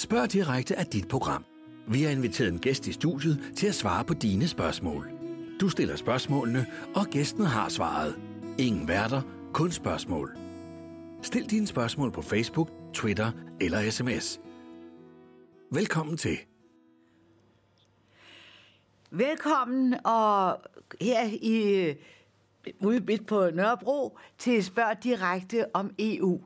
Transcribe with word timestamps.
Spørg 0.00 0.32
direkte 0.32 0.76
af 0.76 0.86
dit 0.86 1.08
program. 1.08 1.44
Vi 1.88 2.02
har 2.02 2.10
inviteret 2.10 2.52
en 2.52 2.58
gæst 2.58 2.86
i 2.86 2.92
studiet 2.92 3.52
til 3.56 3.66
at 3.66 3.74
svare 3.74 4.04
på 4.04 4.14
dine 4.14 4.48
spørgsmål. 4.48 5.10
Du 5.60 5.68
stiller 5.68 5.96
spørgsmålene, 5.96 6.66
og 6.94 7.06
gæsten 7.06 7.44
har 7.44 7.68
svaret. 7.68 8.20
Ingen 8.58 8.88
værter, 8.88 9.22
kun 9.52 9.70
spørgsmål. 9.70 10.36
Stil 11.22 11.50
dine 11.50 11.66
spørgsmål 11.66 12.12
på 12.12 12.22
Facebook, 12.22 12.70
Twitter 12.94 13.32
eller 13.60 13.90
sms. 13.90 14.40
Velkommen 15.72 16.16
til. 16.16 16.38
Velkommen 19.10 20.06
og 20.06 20.60
her 21.00 21.30
i 21.42 21.84
øh, 21.88 21.96
ude 22.80 23.00
midt 23.00 23.26
på 23.26 23.50
Nørrebro 23.50 24.18
til 24.38 24.64
Spørg 24.64 25.04
direkte 25.04 25.76
om 25.76 25.94
EU. 25.98 26.40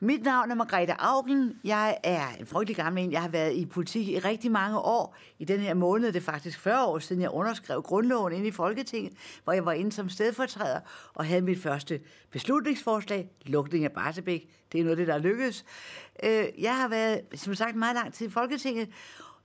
Mit 0.00 0.22
navn 0.22 0.50
er 0.50 0.54
Margrethe 0.54 0.94
Augen. 0.98 1.60
Jeg 1.64 1.98
er 2.02 2.28
en 2.40 2.46
frygtelig 2.46 2.76
gammel 2.76 3.04
en. 3.04 3.12
Jeg 3.12 3.22
har 3.22 3.28
været 3.28 3.54
i 3.54 3.66
politik 3.66 4.08
i 4.08 4.18
rigtig 4.18 4.50
mange 4.50 4.78
år. 4.78 5.16
I 5.38 5.44
den 5.44 5.60
her 5.60 5.74
måned, 5.74 6.06
det 6.12 6.16
er 6.16 6.24
faktisk 6.24 6.60
40 6.60 6.86
år 6.86 6.98
siden, 6.98 7.22
jeg 7.22 7.30
underskrev 7.30 7.82
grundloven 7.82 8.32
ind 8.32 8.46
i 8.46 8.50
Folketinget, 8.50 9.12
hvor 9.44 9.52
jeg 9.52 9.66
var 9.66 9.72
inde 9.72 9.92
som 9.92 10.08
stedfortræder 10.08 10.80
og 11.14 11.24
havde 11.24 11.42
mit 11.42 11.62
første 11.62 12.00
beslutningsforslag, 12.30 13.30
lukning 13.46 13.84
af 13.84 13.92
Barsebæk. 13.92 14.48
Det 14.72 14.80
er 14.80 14.84
noget 14.84 14.92
af 14.92 14.96
det, 14.96 15.06
der 15.06 15.14
er 15.14 15.18
lykkedes. 15.18 15.64
Øh, 16.22 16.44
jeg 16.58 16.76
har 16.76 16.88
været, 16.88 17.20
som 17.34 17.54
sagt, 17.54 17.76
meget 17.76 17.94
lang 17.94 18.14
tid 18.14 18.26
i 18.26 18.30
Folketinget, 18.30 18.88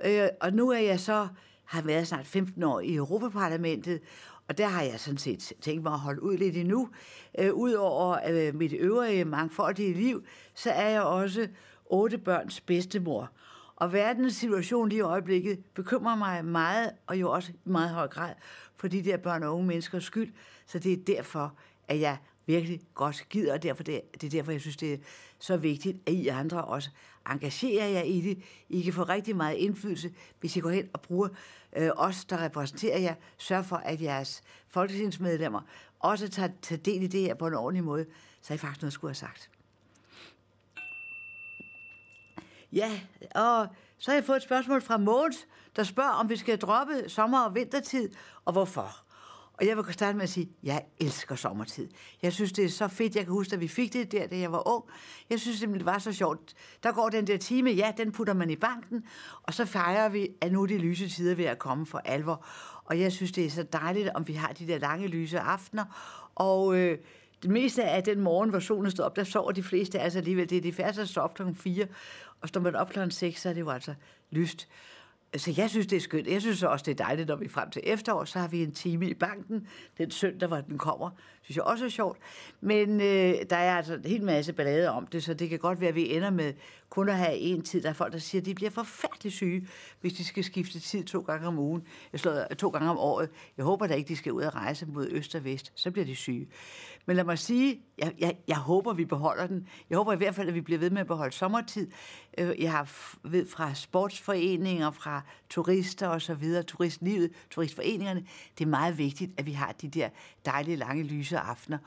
øh, 0.06 0.28
og 0.42 0.54
nu 0.54 0.70
er 0.70 0.80
jeg 0.80 1.00
så 1.00 1.28
har 1.66 1.82
været 1.82 2.08
snart 2.08 2.26
15 2.26 2.64
år 2.64 2.80
i 2.80 2.96
Europaparlamentet, 2.96 4.02
og 4.48 4.58
der 4.58 4.68
har 4.68 4.82
jeg 4.82 5.00
sådan 5.00 5.18
set 5.18 5.54
tænkt 5.62 5.84
mig 5.84 5.94
at 5.94 6.00
holde 6.00 6.24
ud 6.24 6.38
lidt 6.38 6.58
endnu. 6.58 6.90
Øh, 7.40 7.54
Udover 7.54 8.18
øh, 8.30 8.56
mit 8.56 8.74
øvrige 8.74 9.26
mangfoldige 9.26 9.94
liv, 9.94 10.26
så 10.56 10.72
er 10.72 10.90
jeg 10.90 11.02
også 11.02 11.48
otte 11.86 12.18
børns 12.18 12.62
bedstemor. 12.62 13.32
Og 13.76 13.94
verdens 13.94 14.36
situation 14.36 14.90
lige 14.90 15.00
i 15.00 15.02
øjeblikket 15.02 15.66
bekymrer 15.74 16.16
mig 16.16 16.46
meget, 16.46 16.92
og 17.08 17.20
jo 17.20 17.32
også 17.32 17.52
i 17.52 17.70
meget 17.70 17.90
høj 17.90 18.08
grad, 18.08 18.34
for 18.78 18.88
de 18.88 19.04
der 19.04 19.18
børn 19.18 19.44
og 19.44 19.54
unge 19.54 19.68
menneskers 19.68 20.04
skyld. 20.04 20.34
Så 20.66 20.80
det 20.80 20.94
er 20.94 20.98
derfor, 21.08 21.54
at 21.88 22.00
jeg 22.00 22.18
virkelig 22.46 22.82
godt 22.94 23.26
gider, 23.30 23.54
og 23.54 23.64
derfor 23.64 23.84
det, 23.84 24.02
det 24.14 24.24
er 24.24 24.30
derfor, 24.30 24.52
jeg 24.52 24.62
synes, 24.62 24.78
det 24.78 24.94
er 24.94 24.98
så 25.40 25.58
vigtigt, 25.58 25.98
at 26.06 26.14
I 26.14 26.28
andre 26.28 26.64
også 26.64 26.90
engagerer 27.30 27.88
jer 27.88 28.02
i 28.02 28.22
det. 28.22 28.44
I 28.70 28.82
kan 28.82 28.94
få 28.94 29.04
rigtig 29.04 29.36
meget 29.36 29.56
indflydelse, 29.56 30.14
hvis 30.40 30.56
I 30.56 30.60
går 30.60 30.70
hen 30.70 30.90
og 30.94 31.02
bruger 31.02 31.30
øh, 31.76 31.90
os, 31.96 32.26
der 32.26 32.44
repræsenterer 32.44 33.00
jer, 33.00 33.16
sørg 33.38 33.66
for, 33.66 33.76
at 33.76 34.02
jeres 34.02 34.44
folketingsmedlemmer 34.68 35.62
også 36.00 36.30
tager, 36.30 36.50
tager 36.62 36.82
del 36.82 37.04
i 37.04 37.08
det 37.08 37.22
her 37.22 37.34
på 37.34 37.48
en 37.48 37.54
ordentlig 37.54 37.84
måde, 37.84 38.06
så 38.42 38.54
I 38.54 38.58
faktisk 38.58 38.82
noget, 38.82 38.94
skulle 38.94 39.10
have 39.10 39.16
sagt. 39.16 39.50
Ja, 42.72 43.02
og 43.36 43.68
så 43.98 44.12
har 44.12 44.16
jeg 44.16 44.24
fået 44.24 44.38
et 44.38 44.44
spørgsmål 44.44 44.82
fra 44.82 44.98
Måns, 44.98 45.48
der 45.76 45.84
spørger, 45.84 46.10
om 46.10 46.30
vi 46.30 46.38
skal 46.38 46.58
droppe 46.58 46.94
sommer- 47.08 47.46
og 47.46 47.56
vintertid, 47.56 48.10
og 48.46 48.54
hvorfor. 48.54 49.04
Og 49.54 49.68
jeg 49.68 49.78
vil 49.78 49.94
starte 49.94 50.18
med 50.18 50.24
at 50.24 50.30
sige, 50.30 50.50
at 50.62 50.68
jeg 50.68 50.84
elsker 51.00 51.36
sommertid. 51.36 51.90
Jeg 52.22 52.34
synes, 52.34 52.52
det 52.52 52.66
er 52.66 52.70
så 52.70 52.88
fedt. 52.88 53.16
Jeg 53.16 53.24
kan 53.24 53.34
huske, 53.34 53.54
at 53.54 53.60
vi 53.60 53.68
fik 53.68 53.94
det 53.94 54.12
der, 54.12 54.28
da 54.28 54.38
jeg 54.38 54.52
var 54.52 54.68
ung. 54.76 54.84
Jeg 55.30 55.40
synes 55.40 55.60
simpelthen, 55.60 55.88
det 55.88 55.94
var 55.94 56.00
så 56.00 56.14
sjovt. 56.14 56.54
Der 56.84 56.92
går 56.92 57.10
den 57.10 57.28
der 57.28 57.38
time, 57.38 57.70
ja, 57.70 57.94
den 57.98 58.12
putter 58.12 58.34
man 58.34 58.50
i 58.50 58.56
banken, 58.56 59.04
og 59.44 59.54
så 59.54 59.66
fejrer 59.66 60.10
vi, 60.10 60.30
at 60.42 60.52
nu 60.52 60.64
er 60.64 60.68
de 60.68 60.78
lyse 60.78 61.10
tider 61.10 61.36
ved 61.36 61.46
at 61.46 61.60
komme 61.60 61.86
for 61.86 61.98
alvor. 61.98 62.46
Og 62.86 63.00
jeg 63.00 63.12
synes, 63.12 63.32
det 63.32 63.46
er 63.46 63.50
så 63.50 63.64
dejligt, 63.64 64.10
om 64.10 64.28
vi 64.28 64.34
har 64.34 64.48
de 64.48 64.68
der 64.68 64.78
lange 64.78 65.08
lyse 65.08 65.40
aftener. 65.40 65.86
Og 66.36 66.78
øh, 66.78 66.98
det 67.44 67.52
meste 67.52 67.84
af 67.84 68.04
den 68.04 68.20
morgen, 68.20 68.50
hvor 68.50 68.60
solen 68.60 68.92
står 68.92 69.04
op, 69.04 69.16
der 69.16 69.24
sover 69.24 69.52
de 69.52 69.64
fleste 69.64 70.00
altså 70.00 70.20
alligevel. 70.20 70.50
Det 70.50 70.58
er 70.58 70.62
de 70.62 70.74
færreste, 70.74 71.02
der 71.02 71.08
står 71.08 71.22
op 71.22 71.34
kl. 71.34 71.44
4, 71.56 71.88
og 72.42 72.50
står 72.50 72.62
man 72.62 72.76
op 72.76 72.90
kl. 72.90 73.00
6, 73.10 73.42
så 73.42 73.50
er 73.50 73.54
det 73.54 73.62
jo 73.62 73.70
altså 73.70 73.94
lyst. 74.32 74.68
Så 75.38 75.54
jeg 75.58 75.70
synes, 75.70 75.88
det 75.88 75.96
er 75.96 76.00
skønt. 76.00 76.28
Jeg 76.28 76.42
synes 76.42 76.64
også, 76.64 76.84
det 76.86 76.92
er 77.00 77.06
dejligt, 77.06 77.28
når 77.28 77.36
vi 77.36 77.46
er 77.46 77.50
frem 77.50 77.70
til 77.70 77.82
efterår, 77.86 78.24
så 78.26 78.40
har 78.40 78.48
vi 78.48 78.64
en 78.64 78.72
time 78.72 79.10
i 79.10 79.14
banken. 79.14 79.68
Den 79.98 80.12
søndag, 80.12 80.48
hvor 80.48 80.62
den 80.62 80.78
kommer, 80.78 81.10
synes 81.42 81.56
jeg 81.56 81.64
også 81.64 81.86
er 81.86 81.90
sjovt. 81.90 82.18
Men 82.62 83.02
øh, 83.02 83.34
der 83.50 83.56
er 83.56 83.78
altså 83.78 83.94
en 83.94 84.06
hel 84.06 84.24
masse 84.24 84.54
ballade 84.54 84.90
om 84.90 85.08
det, 85.08 85.24
så 85.24 85.34
det 85.34 85.50
kan 85.50 85.60
godt 85.60 85.82
være, 85.82 85.90
at 85.90 85.96
vi 85.96 86.16
ender 86.16 86.30
med 86.30 86.54
kun 86.94 87.10
at 87.10 87.18
have 87.18 87.38
en 87.38 87.62
tid. 87.62 87.82
Der 87.82 87.90
er 87.90 87.94
folk, 87.94 88.14
der 88.14 88.20
siger, 88.20 88.42
at 88.42 88.46
de 88.46 88.56
bliver 88.56 88.70
forfærdeligt 88.70 89.36
syge, 89.36 89.68
hvis 90.02 90.14
de 90.14 90.24
skal 90.24 90.44
skifte 90.44 90.80
tid 90.80 91.04
to 91.04 91.22
gange 91.22 91.48
om 91.48 91.60
ugen. 91.60 91.84
Jeg 92.12 92.20
slår 92.20 92.34
øh, 92.34 92.56
to 92.56 92.70
gange 92.70 92.90
om 92.90 92.98
året. 92.98 93.30
Jeg 93.58 93.66
håber 93.66 93.88
da 93.88 93.94
ikke, 93.94 94.08
de 94.08 94.16
skal 94.16 94.32
ud 94.32 94.42
og 94.42 94.56
rejse 94.56 94.86
mod 94.86 95.08
øst 95.12 95.36
og 95.36 95.44
vest. 95.44 95.72
Så 95.76 95.92
bliver 95.92 96.06
de 96.06 96.16
syge. 96.16 96.48
Men 97.06 97.16
lad 97.16 97.24
mig 97.24 97.40
sige, 97.40 97.82
jeg, 97.98 98.14
jeg, 98.20 98.36
jeg 98.48 98.58
håber, 98.58 98.94
vi 98.94 99.06
beholder 99.06 99.48
den. 99.48 99.68
Jeg 99.90 99.98
håber 99.98 100.14
i 100.14 100.16
hvert 100.16 100.36
fald, 100.36 100.48
at 100.48 100.54
vi 100.54 100.62
bliver 100.62 100.80
ved 100.80 100.90
med 100.90 101.02
at 101.02 101.08
beholde 101.08 101.36
sommertid. 101.36 101.92
Øh, 102.38 102.62
jeg 102.62 102.72
har 102.72 102.92
ved 103.24 103.48
fra 103.48 103.74
sportsforeninger, 103.74 104.92
fra 104.92 105.22
turister 105.50 106.08
og 106.08 106.22
så 106.22 106.34
videre, 106.34 106.64
turistlivet, 106.64 107.32
turistforeningerne. 107.50 108.26
Det 108.58 108.66
er 108.66 108.70
meget 108.70 108.98
vigtigt, 108.98 109.32
at 109.38 109.46
vi 109.46 109.52
har 109.52 109.72
de 109.72 109.88
der 109.88 110.10
dejlige, 110.46 110.78
lange, 110.78 111.04
lyse 111.04 111.38
aftener. 111.38 111.78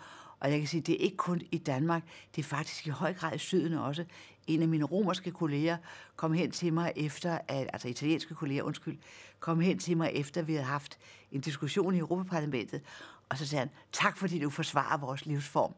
Og 0.40 0.50
jeg 0.50 0.58
kan 0.58 0.68
sige, 0.68 0.80
det 0.80 0.92
er 0.92 0.98
ikke 0.98 1.16
kun 1.16 1.40
i 1.52 1.58
Danmark, 1.58 2.02
det 2.36 2.42
er 2.42 2.46
faktisk 2.46 2.86
i 2.86 2.90
høj 2.90 3.14
grad 3.14 3.34
i 3.34 3.38
syden 3.38 3.72
også. 3.72 4.04
En 4.46 4.62
af 4.62 4.68
mine 4.68 4.84
romerske 4.84 5.30
kolleger 5.30 5.76
kom 6.16 6.32
hen 6.32 6.50
til 6.50 6.72
mig 6.72 6.92
efter, 6.96 7.38
at, 7.48 7.70
altså 7.72 7.88
italienske 7.88 8.34
kolleger, 8.34 8.62
undskyld, 8.62 8.98
kom 9.40 9.60
hen 9.60 9.78
til 9.78 9.96
mig 9.96 10.10
efter, 10.14 10.40
at 10.40 10.46
vi 10.46 10.52
havde 10.52 10.66
haft 10.66 10.98
en 11.32 11.40
diskussion 11.40 11.94
i 11.94 11.98
Europaparlamentet, 11.98 12.80
og 13.28 13.38
så 13.38 13.46
sagde 13.46 13.60
han, 13.60 13.70
tak 13.92 14.16
fordi 14.16 14.38
du 14.38 14.50
forsvarer 14.50 14.98
vores 14.98 15.26
livsform. 15.26 15.74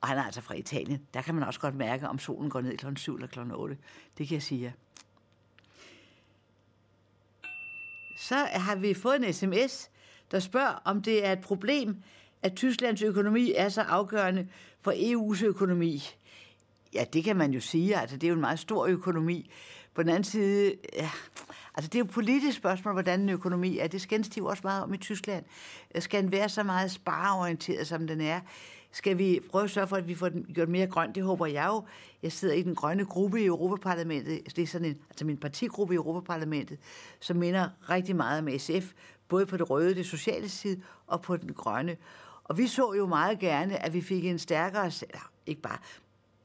Og 0.00 0.08
han 0.08 0.18
er 0.18 0.22
altså 0.22 0.40
fra 0.40 0.54
Italien. 0.54 1.06
Der 1.14 1.22
kan 1.22 1.34
man 1.34 1.44
også 1.44 1.60
godt 1.60 1.74
mærke, 1.74 2.08
om 2.08 2.18
solen 2.18 2.50
går 2.50 2.60
ned 2.60 2.76
kl. 2.76 2.86
7 2.96 3.14
eller 3.14 3.26
kl. 3.26 3.38
8. 3.54 3.78
Det 4.18 4.28
kan 4.28 4.34
jeg 4.34 4.42
sige 4.42 4.62
jer. 4.62 4.72
Så 8.18 8.36
har 8.36 8.76
vi 8.76 8.94
fået 8.94 9.26
en 9.26 9.32
sms, 9.32 9.90
der 10.30 10.40
spørger, 10.40 10.82
om 10.84 11.02
det 11.02 11.26
er 11.26 11.32
et 11.32 11.40
problem, 11.40 12.02
at 12.42 12.54
Tysklands 12.54 13.02
økonomi 13.02 13.52
er 13.56 13.68
så 13.68 13.82
afgørende 13.82 14.48
for 14.80 14.92
EU's 14.92 15.44
økonomi. 15.44 16.02
Ja, 16.94 17.04
det 17.12 17.24
kan 17.24 17.36
man 17.36 17.52
jo 17.52 17.60
sige. 17.60 17.96
Altså, 17.96 18.16
det 18.16 18.26
er 18.26 18.28
jo 18.28 18.34
en 18.34 18.40
meget 18.40 18.58
stor 18.58 18.86
økonomi. 18.86 19.50
På 19.94 20.02
den 20.02 20.10
anden 20.10 20.24
side, 20.24 20.74
ja, 20.92 21.10
altså, 21.74 21.88
det 21.88 21.94
er 21.94 21.98
jo 21.98 22.04
et 22.04 22.10
politisk 22.10 22.56
spørgsmål, 22.56 22.92
hvordan 22.94 23.20
en 23.20 23.28
økonomi 23.28 23.78
er. 23.78 23.86
Det 23.86 24.00
skændes 24.00 24.28
de 24.28 24.38
jo 24.38 24.46
også 24.46 24.60
meget 24.64 24.82
om 24.82 24.94
i 24.94 24.96
Tyskland. 24.96 25.44
Øh, 25.94 26.02
skal 26.02 26.22
den 26.22 26.32
være 26.32 26.48
så 26.48 26.62
meget 26.62 26.90
spareorienteret, 26.90 27.86
som 27.86 28.06
den 28.06 28.20
er? 28.20 28.40
Skal 28.92 29.18
vi 29.18 29.40
prøve 29.50 29.64
at 29.64 29.70
sørge 29.70 29.86
for, 29.86 29.96
at 29.96 30.08
vi 30.08 30.14
får 30.14 30.28
den 30.28 30.46
gjort 30.54 30.68
mere 30.68 30.86
grøn? 30.86 31.12
Det 31.12 31.22
håber 31.22 31.46
jeg 31.46 31.66
jo. 31.66 31.84
Jeg 32.22 32.32
sidder 32.32 32.54
i 32.54 32.62
den 32.62 32.74
grønne 32.74 33.04
gruppe 33.04 33.42
i 33.42 33.46
Europaparlamentet. 33.46 34.56
Det 34.56 34.62
er 34.62 34.66
sådan 34.66 34.88
en, 34.88 34.98
altså 35.10 35.24
min 35.24 35.36
partigruppe 35.36 35.94
i 35.94 35.96
Europaparlamentet, 35.96 36.78
som 37.20 37.36
minder 37.36 37.68
rigtig 37.90 38.16
meget 38.16 38.38
om 38.38 38.58
SF, 38.58 38.92
både 39.28 39.46
på 39.46 39.56
det 39.56 39.70
røde, 39.70 39.94
det 39.94 40.06
sociale 40.06 40.48
side, 40.48 40.82
og 41.06 41.22
på 41.22 41.36
den 41.36 41.52
grønne. 41.52 41.96
Og 42.44 42.58
vi 42.58 42.66
så 42.66 42.92
jo 42.92 43.06
meget 43.06 43.38
gerne, 43.38 43.84
at 43.84 43.94
vi 43.94 44.00
fik 44.00 44.24
en 44.24 44.38
stærkere, 44.38 44.86
eller 44.86 45.30
ikke 45.46 45.62
bare 45.62 45.78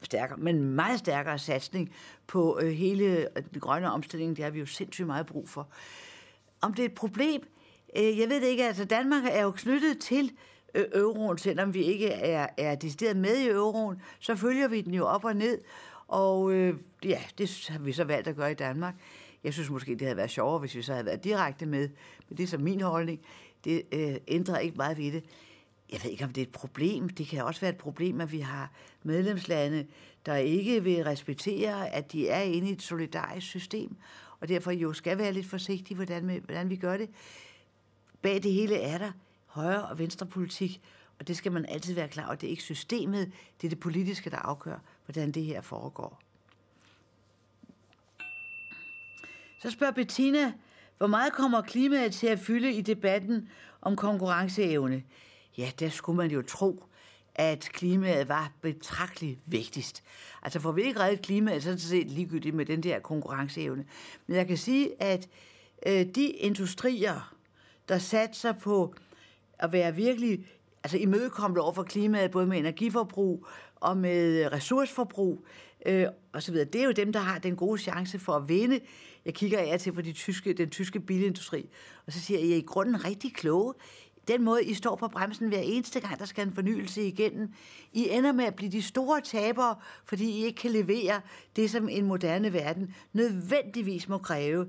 stærkere, 0.04 0.38
men 0.38 0.62
meget 0.62 0.98
stærkere 0.98 1.38
satsning 1.38 1.94
på 2.26 2.58
øh, 2.62 2.70
hele 2.70 3.04
øh, 3.04 3.26
den 3.52 3.60
grønne 3.60 3.92
omstilling. 3.92 4.36
Det 4.36 4.44
har 4.44 4.50
vi 4.50 4.58
jo 4.58 4.66
sindssygt 4.66 5.06
meget 5.06 5.26
brug 5.26 5.48
for. 5.48 5.68
Om 6.60 6.74
det 6.74 6.82
er 6.82 6.86
et 6.86 6.94
problem, 6.94 7.42
øh, 7.96 8.18
jeg 8.18 8.28
ved 8.28 8.40
det 8.40 8.46
ikke. 8.46 8.64
Altså 8.64 8.84
Danmark 8.84 9.22
er 9.30 9.42
jo 9.42 9.50
knyttet 9.50 9.98
til 9.98 10.32
euroen, 10.74 11.38
selvom 11.38 11.74
vi 11.74 11.82
ikke 11.82 12.08
er, 12.08 12.46
er 12.56 12.74
decideret 12.74 13.16
med 13.16 13.36
i 13.36 13.48
euroen, 13.48 14.02
så 14.18 14.36
følger 14.36 14.68
vi 14.68 14.80
den 14.80 14.94
jo 14.94 15.06
op 15.06 15.24
og 15.24 15.36
ned. 15.36 15.58
Og 16.08 16.52
øh, 16.52 16.74
ja, 17.04 17.20
det 17.38 17.68
har 17.68 17.78
vi 17.78 17.92
så 17.92 18.04
valgt 18.04 18.28
at 18.28 18.36
gøre 18.36 18.50
i 18.50 18.54
Danmark. 18.54 18.94
Jeg 19.44 19.52
synes 19.52 19.70
måske, 19.70 19.92
det 19.92 20.02
havde 20.02 20.16
været 20.16 20.30
sjovere, 20.30 20.58
hvis 20.58 20.74
vi 20.74 20.82
så 20.82 20.92
havde 20.92 21.06
været 21.06 21.24
direkte 21.24 21.66
med. 21.66 21.88
Men 22.28 22.36
det 22.38 22.42
er 22.42 22.46
så 22.46 22.58
min 22.58 22.80
holdning. 22.80 23.20
Det 23.64 23.82
øh, 23.92 24.14
ændrer 24.28 24.58
ikke 24.58 24.76
meget 24.76 24.98
ved 24.98 25.12
det. 25.12 25.24
Jeg 25.92 26.00
ved 26.04 26.10
ikke, 26.10 26.24
om 26.24 26.32
det 26.32 26.40
er 26.40 26.46
et 26.46 26.52
problem. 26.52 27.08
Det 27.08 27.26
kan 27.26 27.44
også 27.44 27.60
være 27.60 27.70
et 27.70 27.76
problem, 27.76 28.20
at 28.20 28.32
vi 28.32 28.40
har 28.40 28.72
medlemslande, 29.02 29.86
der 30.26 30.36
ikke 30.36 30.82
vil 30.82 31.04
respektere, 31.04 31.88
at 31.88 32.12
de 32.12 32.28
er 32.28 32.40
inde 32.40 32.68
i 32.68 32.72
et 32.72 32.82
solidarisk 32.82 33.46
system, 33.46 33.96
og 34.40 34.48
derfor 34.48 34.70
jo 34.70 34.92
skal 34.92 35.18
være 35.18 35.32
lidt 35.32 35.46
forsigtige, 35.46 35.96
hvordan 35.96 36.28
vi, 36.28 36.40
hvordan 36.44 36.70
vi 36.70 36.76
gør 36.76 36.96
det. 36.96 37.10
Bag 38.22 38.42
det 38.42 38.52
hele 38.52 38.76
er 38.76 38.98
der 38.98 39.12
højre- 39.46 39.88
og 39.88 39.98
venstre 39.98 40.26
politik, 40.26 40.80
og 41.18 41.28
det 41.28 41.36
skal 41.36 41.52
man 41.52 41.66
altid 41.66 41.94
være 41.94 42.08
klar 42.08 42.26
over. 42.26 42.34
Det 42.34 42.46
er 42.46 42.50
ikke 42.50 42.62
systemet, 42.62 43.32
det 43.60 43.66
er 43.66 43.68
det 43.68 43.80
politiske, 43.80 44.30
der 44.30 44.36
afgør, 44.36 44.78
hvordan 45.06 45.32
det 45.32 45.44
her 45.44 45.60
foregår. 45.60 46.20
Så 49.60 49.70
spørger 49.70 49.92
Bettina, 49.92 50.52
hvor 50.98 51.06
meget 51.06 51.32
kommer 51.32 51.62
klimaet 51.62 52.12
til 52.12 52.26
at 52.26 52.38
fylde 52.38 52.72
i 52.72 52.80
debatten 52.80 53.48
om 53.82 53.96
konkurrenceevne? 53.96 55.02
Ja, 55.58 55.70
der 55.78 55.88
skulle 55.88 56.16
man 56.16 56.30
jo 56.30 56.42
tro, 56.42 56.84
at 57.34 57.68
klimaet 57.72 58.28
var 58.28 58.52
betragteligt 58.60 59.40
vigtigst. 59.46 60.02
Altså 60.42 60.60
får 60.60 60.72
vi 60.72 60.82
ikke 60.82 61.00
reddet 61.00 61.22
klimaet, 61.22 61.62
så 61.62 61.68
er 61.68 61.74
det 61.74 61.82
set 61.82 62.10
ligegyldigt 62.10 62.54
med 62.54 62.66
den 62.66 62.82
der 62.82 62.98
konkurrenceevne. 62.98 63.84
Men 64.26 64.36
jeg 64.36 64.46
kan 64.46 64.56
sige, 64.56 65.02
at 65.02 65.28
øh, 65.86 66.06
de 66.14 66.26
industrier, 66.26 67.34
der 67.88 67.98
satser 67.98 68.52
på 68.52 68.94
at 69.58 69.72
være 69.72 69.94
virkelig 69.94 70.46
altså 70.84 70.98
imødekommende 70.98 71.62
over 71.62 71.72
for 71.72 71.82
klimaet, 71.82 72.30
både 72.30 72.46
med 72.46 72.58
energiforbrug 72.58 73.46
og 73.76 73.96
med 73.96 74.52
ressourceforbrug, 74.52 75.46
øh, 75.86 76.06
og 76.32 76.42
så 76.42 76.52
videre. 76.52 76.68
Det 76.68 76.80
er 76.80 76.84
jo 76.84 76.92
dem, 76.92 77.12
der 77.12 77.20
har 77.20 77.38
den 77.38 77.56
gode 77.56 77.78
chance 77.78 78.18
for 78.18 78.32
at 78.32 78.48
vinde. 78.48 78.80
Jeg 79.24 79.34
kigger 79.34 79.58
af 79.58 79.80
til 79.80 79.92
på 79.92 80.02
de 80.02 80.12
tyske, 80.12 80.52
den 80.52 80.70
tyske 80.70 81.00
bilindustri, 81.00 81.68
og 82.06 82.12
så 82.12 82.20
siger 82.20 82.38
jeg, 82.38 82.46
at 82.46 82.50
I 82.50 82.52
er 82.52 82.56
i 82.56 82.60
grunden 82.66 83.04
rigtig 83.04 83.34
kloge 83.34 83.74
den 84.28 84.42
måde, 84.42 84.64
I 84.64 84.74
står 84.74 84.96
på 84.96 85.08
bremsen 85.08 85.48
hver 85.48 85.58
eneste 85.58 86.00
gang, 86.00 86.18
der 86.18 86.24
skal 86.24 86.46
en 86.46 86.54
fornyelse 86.54 87.06
igennem. 87.06 87.52
I 87.92 88.08
ender 88.10 88.32
med 88.32 88.44
at 88.44 88.54
blive 88.54 88.72
de 88.72 88.82
store 88.82 89.20
tabere, 89.20 89.76
fordi 90.04 90.30
I 90.30 90.44
ikke 90.44 90.60
kan 90.60 90.70
levere 90.70 91.20
det, 91.56 91.70
som 91.70 91.88
en 91.88 92.04
moderne 92.04 92.52
verden 92.52 92.94
nødvendigvis 93.12 94.08
må 94.08 94.18
kræve. 94.18 94.66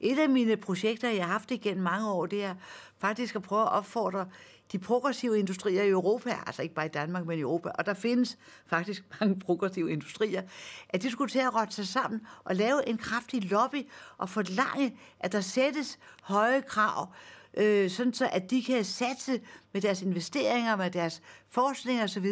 Et 0.00 0.18
af 0.18 0.28
mine 0.28 0.56
projekter, 0.56 1.10
jeg 1.10 1.24
har 1.24 1.32
haft 1.32 1.50
igennem 1.50 1.82
mange 1.82 2.10
år, 2.10 2.26
det 2.26 2.44
er 2.44 2.54
faktisk 2.98 3.36
at 3.36 3.42
prøve 3.42 3.62
at 3.62 3.72
opfordre 3.72 4.26
de 4.72 4.78
progressive 4.78 5.38
industrier 5.38 5.82
i 5.82 5.88
Europa, 5.88 6.30
altså 6.46 6.62
ikke 6.62 6.74
bare 6.74 6.86
i 6.86 6.88
Danmark, 6.88 7.26
men 7.26 7.38
i 7.38 7.40
Europa, 7.40 7.68
og 7.68 7.86
der 7.86 7.94
findes 7.94 8.38
faktisk 8.66 9.04
mange 9.20 9.40
progressive 9.40 9.92
industrier, 9.92 10.42
at 10.88 11.02
de 11.02 11.10
skulle 11.10 11.30
til 11.30 11.38
at 11.38 11.54
rotte 11.54 11.74
sig 11.74 11.88
sammen 11.88 12.20
og 12.44 12.56
lave 12.56 12.88
en 12.88 12.98
kraftig 12.98 13.50
lobby 13.50 13.86
og 14.18 14.28
forlange, 14.28 14.96
at 15.20 15.32
der 15.32 15.40
sættes 15.40 15.98
høje 16.22 16.60
krav 16.60 17.12
øh, 17.56 17.90
sådan 17.90 18.12
så 18.12 18.28
at 18.32 18.50
de 18.50 18.62
kan 18.62 18.84
satse 18.84 19.40
med 19.72 19.82
deres 19.82 20.02
investeringer, 20.02 20.76
med 20.76 20.90
deres 20.90 21.22
forskning 21.50 22.02
osv., 22.02 22.26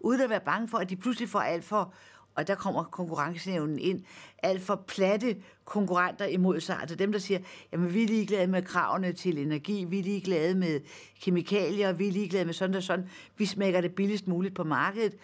uden 0.00 0.20
at 0.20 0.30
være 0.30 0.40
bange 0.40 0.68
for, 0.68 0.78
at 0.78 0.90
de 0.90 0.96
pludselig 0.96 1.28
får 1.28 1.40
alt 1.40 1.64
for, 1.64 1.94
og 2.36 2.46
der 2.46 2.54
kommer 2.54 2.84
konkurrencenævnen 2.84 3.78
ind, 3.78 4.04
alt 4.42 4.62
for 4.62 4.84
platte 4.88 5.36
konkurrenter 5.64 6.26
imod 6.26 6.60
sig. 6.60 6.78
Altså 6.80 6.96
dem, 6.96 7.12
der 7.12 7.18
siger, 7.18 7.40
jamen 7.72 7.94
vi 7.94 8.02
er 8.02 8.06
ligeglade 8.06 8.46
med 8.46 8.62
kravene 8.62 9.12
til 9.12 9.38
energi, 9.38 9.84
vi 9.84 9.98
er 9.98 10.02
ligeglade 10.02 10.54
med 10.54 10.80
kemikalier, 11.20 11.92
vi 11.92 12.08
er 12.08 12.12
ligeglade 12.12 12.44
med 12.44 12.54
sådan 12.54 12.76
og 12.76 12.82
sådan, 12.82 13.08
vi 13.36 13.46
smækker 13.46 13.80
det 13.80 13.94
billigst 13.94 14.28
muligt 14.28 14.54
på 14.54 14.64
markedet. 14.64 15.16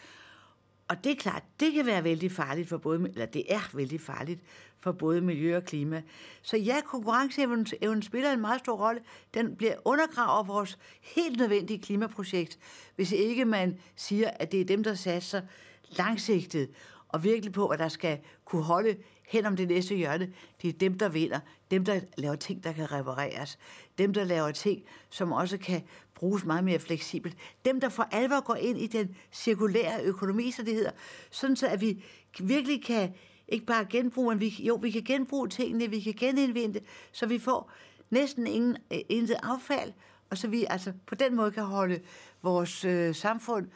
Og 0.88 1.04
det 1.04 1.12
er 1.12 1.16
klart, 1.16 1.42
det 1.60 1.72
kan 1.72 1.86
være 1.86 2.04
vældig 2.04 2.32
farligt 2.32 2.68
for 2.68 2.76
både, 2.76 3.08
eller 3.08 3.26
det 3.26 3.44
er 3.48 3.70
vældig 3.76 4.00
farligt 4.00 4.40
for 4.82 4.92
både 4.92 5.20
miljø 5.20 5.56
og 5.56 5.64
klima. 5.64 6.02
Så 6.42 6.56
ja, 6.56 6.80
konkurrenceevnen 6.84 8.02
spiller 8.02 8.32
en 8.32 8.40
meget 8.40 8.60
stor 8.60 8.86
rolle. 8.86 9.00
Den 9.34 9.56
bliver 9.56 9.74
undergraver 9.84 10.42
vores 10.42 10.78
helt 11.00 11.38
nødvendige 11.38 11.78
klimaprojekt, 11.78 12.58
hvis 12.96 13.12
ikke 13.12 13.44
man 13.44 13.78
siger, 13.96 14.30
at 14.30 14.52
det 14.52 14.60
er 14.60 14.64
dem, 14.64 14.84
der 14.84 14.94
satser 14.94 15.42
langsigtet 15.90 16.70
og 17.08 17.24
virkelig 17.24 17.52
på, 17.52 17.68
at 17.68 17.78
der 17.78 17.88
skal 17.88 18.18
kunne 18.44 18.62
holde 18.62 18.96
hen 19.28 19.46
om 19.46 19.56
det 19.56 19.68
næste 19.68 19.94
hjørne. 19.94 20.32
Det 20.62 20.68
er 20.68 20.72
dem, 20.72 20.98
der 20.98 21.08
vinder. 21.08 21.40
Dem, 21.70 21.84
der 21.84 22.00
laver 22.18 22.34
ting, 22.34 22.64
der 22.64 22.72
kan 22.72 22.92
repareres. 22.92 23.58
Dem, 23.98 24.12
der 24.12 24.24
laver 24.24 24.50
ting, 24.50 24.82
som 25.10 25.32
også 25.32 25.58
kan 25.58 25.82
bruges 26.14 26.44
meget 26.44 26.64
mere 26.64 26.78
fleksibelt. 26.78 27.36
Dem, 27.64 27.80
der 27.80 27.88
for 27.88 28.08
alvor 28.10 28.40
går 28.40 28.54
ind 28.54 28.78
i 28.78 28.86
den 28.86 29.16
cirkulære 29.32 30.02
økonomi, 30.04 30.50
så 30.50 30.62
det 30.62 30.74
hedder, 30.74 30.90
sådan 31.30 31.56
så 31.56 31.66
at 31.66 31.80
vi 31.80 32.04
virkelig 32.40 32.84
kan 32.84 33.14
ikke 33.48 33.66
bare 33.66 33.84
genbruge, 33.84 34.28
men 34.28 34.40
vi, 34.40 34.48
jo, 34.48 34.74
vi 34.74 34.90
kan 34.90 35.02
genbruge 35.02 35.48
tingene, 35.48 35.90
vi 35.90 36.00
kan 36.00 36.14
genindvinde, 36.14 36.80
så 37.12 37.26
vi 37.26 37.38
får 37.38 37.72
næsten 38.10 38.46
ingen, 38.46 38.76
øh, 38.92 38.98
intet 39.08 39.36
affald, 39.42 39.92
og 40.30 40.38
så 40.38 40.48
vi 40.48 40.66
altså 40.70 40.92
på 41.06 41.14
den 41.14 41.36
måde 41.36 41.50
kan 41.50 41.64
holde 41.64 42.00
vores 42.42 42.84
øh, 42.84 43.14
samfund 43.14 43.68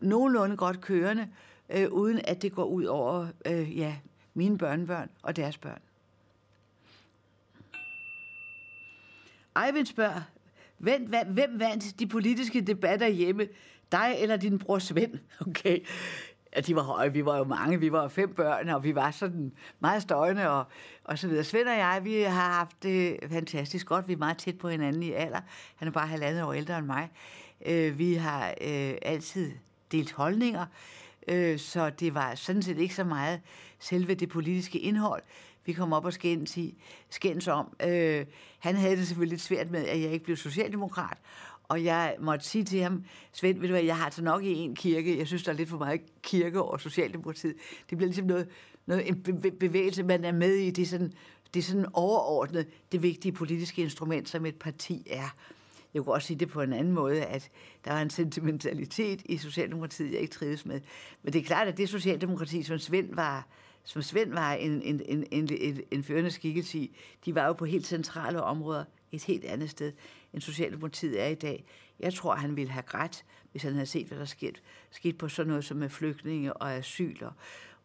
nogenlunde 0.00 0.56
godt 0.56 0.80
kørende, 0.80 1.28
øh, 1.68 1.88
uden 1.88 2.20
at 2.24 2.42
det 2.42 2.52
går 2.52 2.64
ud 2.64 2.84
over 2.84 3.26
øh, 3.46 3.78
ja, 3.78 3.96
mine 4.34 4.58
børnebørn 4.58 5.10
og 5.22 5.36
deres 5.36 5.58
børn. 5.58 5.80
Eivind 9.66 9.86
spørger, 9.86 10.22
hvem, 10.78 11.08
hvem 11.28 11.60
vandt 11.60 11.98
de 11.98 12.06
politiske 12.06 12.60
debatter 12.60 13.08
hjemme? 13.08 13.48
Dig 13.92 14.16
eller 14.18 14.36
din 14.36 14.58
bror 14.58 14.78
Svend? 14.78 15.18
Okay, 15.46 15.78
Ja, 16.56 16.60
de 16.60 16.76
var 16.76 16.82
høje. 16.82 17.12
Vi 17.12 17.24
var 17.24 17.38
jo 17.38 17.44
mange. 17.44 17.80
Vi 17.80 17.92
var 17.92 18.08
fem 18.08 18.34
børn, 18.34 18.68
og 18.68 18.84
vi 18.84 18.94
var 18.94 19.10
sådan 19.10 19.52
meget 19.80 20.02
støjende 20.02 20.50
og, 20.50 20.64
og 21.04 21.18
så 21.18 21.28
videre. 21.28 21.44
Svend 21.44 21.68
og 21.68 21.76
jeg, 21.76 22.00
vi 22.04 22.20
har 22.20 22.52
haft 22.52 22.82
det 22.82 23.18
fantastisk 23.30 23.86
godt. 23.86 24.08
Vi 24.08 24.12
er 24.12 24.16
meget 24.16 24.38
tæt 24.38 24.58
på 24.58 24.68
hinanden 24.68 25.02
i 25.02 25.12
alder. 25.12 25.40
Han 25.76 25.88
er 25.88 25.92
bare 25.92 26.06
halvandet 26.06 26.44
år 26.44 26.52
ældre 26.52 26.78
end 26.78 26.86
mig. 26.86 27.10
Øh, 27.66 27.98
vi 27.98 28.14
har 28.14 28.54
øh, 28.60 28.94
altid 29.02 29.52
delt 29.92 30.12
holdninger, 30.12 30.66
øh, 31.28 31.58
så 31.58 31.90
det 31.90 32.14
var 32.14 32.34
sådan 32.34 32.62
set 32.62 32.78
ikke 32.78 32.94
så 32.94 33.04
meget 33.04 33.40
selve 33.78 34.14
det 34.14 34.28
politiske 34.28 34.78
indhold. 34.78 35.22
Vi 35.64 35.72
kom 35.72 35.92
op 35.92 36.04
og 36.04 36.12
skændes, 36.12 36.56
i, 36.56 36.82
skændes 37.10 37.48
om. 37.48 37.76
Øh, 37.86 38.26
han 38.58 38.76
havde 38.76 38.96
det 38.96 39.06
selvfølgelig 39.06 39.32
lidt 39.32 39.42
svært 39.42 39.70
med, 39.70 39.86
at 39.86 40.00
jeg 40.00 40.10
ikke 40.10 40.24
blev 40.24 40.36
socialdemokrat, 40.36 41.18
og 41.72 41.84
jeg 41.84 42.16
måtte 42.20 42.46
sige 42.46 42.64
til 42.64 42.80
ham, 42.80 43.04
Svend, 43.32 43.58
ved 43.58 43.68
du 43.68 43.72
hvad, 43.72 43.82
jeg 43.82 43.96
har 43.96 44.04
altså 44.04 44.22
nok 44.22 44.44
i 44.44 44.52
en 44.52 44.74
kirke. 44.74 45.18
Jeg 45.18 45.26
synes, 45.26 45.42
der 45.42 45.52
er 45.52 45.56
lidt 45.56 45.68
for 45.68 45.78
meget 45.78 46.00
kirke 46.22 46.62
og 46.62 46.80
Socialdemokratiet. 46.80 47.54
Det 47.90 47.98
bliver 47.98 48.08
ligesom 48.08 48.26
noget, 48.26 48.48
noget 48.86 49.08
en 49.08 49.40
bevægelse, 49.60 50.02
man 50.02 50.24
er 50.24 50.32
med 50.32 50.54
i. 50.54 50.70
Det 50.70 50.82
er 50.82 50.86
sådan, 50.86 51.12
det 51.54 51.60
er 51.60 51.64
sådan 51.64 51.86
overordnet 51.92 52.66
det 52.92 53.02
vigtige 53.02 53.32
politiske 53.32 53.82
instrument, 53.82 54.28
som 54.28 54.46
et 54.46 54.56
parti 54.56 55.06
er. 55.10 55.36
Jeg 55.94 56.04
kunne 56.04 56.14
også 56.14 56.26
sige 56.26 56.38
det 56.38 56.48
på 56.48 56.62
en 56.62 56.72
anden 56.72 56.92
måde, 56.92 57.24
at 57.24 57.50
der 57.84 57.92
var 57.92 58.02
en 58.02 58.10
sentimentalitet 58.10 59.22
i 59.24 59.36
Socialdemokratiet, 59.36 60.12
jeg 60.12 60.20
ikke 60.20 60.34
trives 60.34 60.66
med. 60.66 60.80
Men 61.22 61.32
det 61.32 61.38
er 61.38 61.44
klart, 61.44 61.68
at 61.68 61.76
det 61.76 61.88
Socialdemokrati, 61.88 62.62
som 62.62 62.78
Svend 62.78 63.14
var, 63.14 63.48
som 63.84 64.02
Svend 64.02 64.32
var 64.32 64.52
en, 64.52 64.82
en, 64.82 65.00
en, 65.04 65.26
en, 65.30 65.48
en, 65.60 65.80
en 65.90 66.04
førende 66.04 66.30
skikkelse 66.30 66.78
i, 66.78 66.96
de 67.24 67.34
var 67.34 67.46
jo 67.46 67.52
på 67.52 67.64
helt 67.64 67.86
centrale 67.86 68.42
områder 68.42 68.84
et 69.12 69.24
helt 69.24 69.44
andet 69.44 69.70
sted, 69.70 69.92
end 70.32 70.42
Socialdemokratiet 70.42 71.22
er 71.22 71.26
i 71.26 71.34
dag. 71.34 71.64
Jeg 72.00 72.14
tror, 72.14 72.34
han 72.34 72.56
ville 72.56 72.72
have 72.72 72.84
ret, 72.94 73.24
hvis 73.50 73.62
han 73.62 73.72
havde 73.72 73.86
set, 73.86 74.06
hvad 74.06 74.18
der 74.18 74.24
skete, 74.24 74.60
skete 74.90 75.18
på 75.18 75.28
sådan 75.28 75.48
noget 75.48 75.64
som 75.64 75.76
med 75.76 75.88
flygtninge 75.88 76.52
og 76.52 76.74
asyler. 76.74 77.30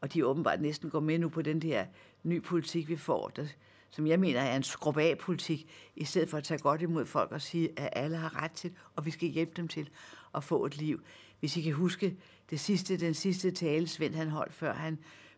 Og 0.02 0.14
de 0.14 0.26
åbenbart 0.26 0.62
næsten 0.62 0.90
går 0.90 1.00
med 1.00 1.20
nu 1.20 1.30
på 1.30 1.42
den 1.42 1.62
der 1.62 1.86
ny 2.24 2.44
politik, 2.44 2.90
vi 2.90 2.98
får, 2.98 3.28
der, 3.28 3.48
som 3.90 4.08
jeg 4.08 4.20
mener 4.20 4.42
er 4.42 4.56
en 4.56 4.64
skrub 4.64 4.98
af 4.98 5.18
politik, 5.18 5.70
i 5.96 6.04
stedet 6.06 6.30
for 6.30 6.38
at 6.38 6.44
tage 6.44 6.58
godt 6.58 6.82
imod 6.82 7.06
folk 7.06 7.32
og 7.32 7.42
sige, 7.42 7.80
at 7.80 7.90
alle 7.92 8.18
har 8.18 8.44
ret 8.44 8.52
til, 8.52 8.72
og 8.96 9.06
vi 9.06 9.12
skal 9.12 9.30
hjælpe 9.30 9.52
dem 9.56 9.68
til 9.68 9.90
at 10.36 10.44
få 10.44 10.66
et 10.66 10.78
liv. 10.78 11.02
Hvis 11.40 11.58
I 11.58 11.62
kan 11.62 11.74
huske 11.74 12.18
det 12.50 12.60
sidste, 12.60 12.98
den 12.98 13.14
sidste 13.14 13.52
tale, 13.52 13.88
Svend 13.88 14.16
han 14.16 14.30
holdt, 14.30 14.54
før 14.54 14.74
han 14.74 14.98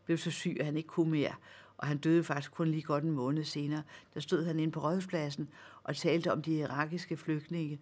blev 0.09 0.17
så 0.17 0.31
syg, 0.31 0.57
at 0.59 0.65
han 0.65 0.77
ikke 0.77 0.89
kunne 0.89 1.11
mere, 1.11 1.33
og 1.77 1.87
han 1.87 1.97
døde 1.97 2.23
faktisk 2.23 2.51
kun 2.51 2.67
lige 2.67 2.81
godt 2.81 3.03
en 3.03 3.11
måned 3.11 3.43
senere. 3.43 3.83
Der 4.13 4.19
stod 4.19 4.45
han 4.45 4.59
inde 4.59 4.71
på 4.71 4.79
Rådhuspladsen 4.79 5.49
og 5.83 5.95
talte 5.95 6.31
om 6.31 6.41
de 6.41 6.57
irakiske 6.57 7.17
flygtninge 7.17 7.79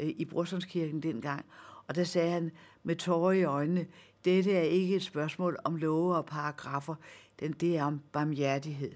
øh, 0.00 0.08
i 0.08 0.24
Brorsundskirken 0.24 1.02
dengang. 1.02 1.44
Og 1.86 1.94
der 1.94 2.04
sagde 2.04 2.30
han 2.30 2.50
med 2.82 2.96
tårer 2.96 3.32
i 3.32 3.44
øjnene, 3.44 3.86
dette 4.24 4.52
er 4.52 4.62
ikke 4.62 4.96
et 4.96 5.02
spørgsmål 5.02 5.58
om 5.64 5.76
love 5.76 6.16
og 6.16 6.26
paragrafer, 6.26 6.94
den, 7.40 7.52
det 7.52 7.76
er 7.76 7.84
om 7.84 8.00
barmhjertighed. 8.12 8.92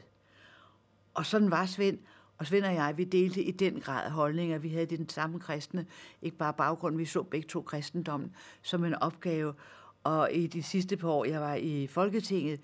Og 1.15 1.27
sådan 1.27 1.51
var 1.51 1.67
Svend, 1.67 1.99
og 2.38 2.47
Svend 2.47 2.64
og 2.64 2.75
jeg, 2.75 2.95
vi 2.97 3.05
delte 3.05 3.43
i 3.43 3.50
den 3.50 3.81
grad 3.81 4.11
holdninger. 4.11 4.59
Vi 4.59 4.69
havde 4.69 4.97
den 4.97 5.09
samme 5.09 5.41
kristne, 5.41 5.87
ikke 6.23 6.37
bare 6.37 6.53
baggrund, 6.53 6.97
vi 6.97 7.05
så 7.05 7.23
begge 7.23 7.49
to 7.49 7.62
kristendommen 7.62 8.33
som 8.62 8.85
en 8.85 8.95
opgave. 8.95 9.55
Og 10.04 10.32
i 10.32 10.46
de 10.46 10.62
sidste 10.62 10.96
par 10.96 11.08
år, 11.08 11.25
jeg 11.25 11.40
var 11.40 11.54
i 11.54 11.87
Folketinget, 11.87 12.61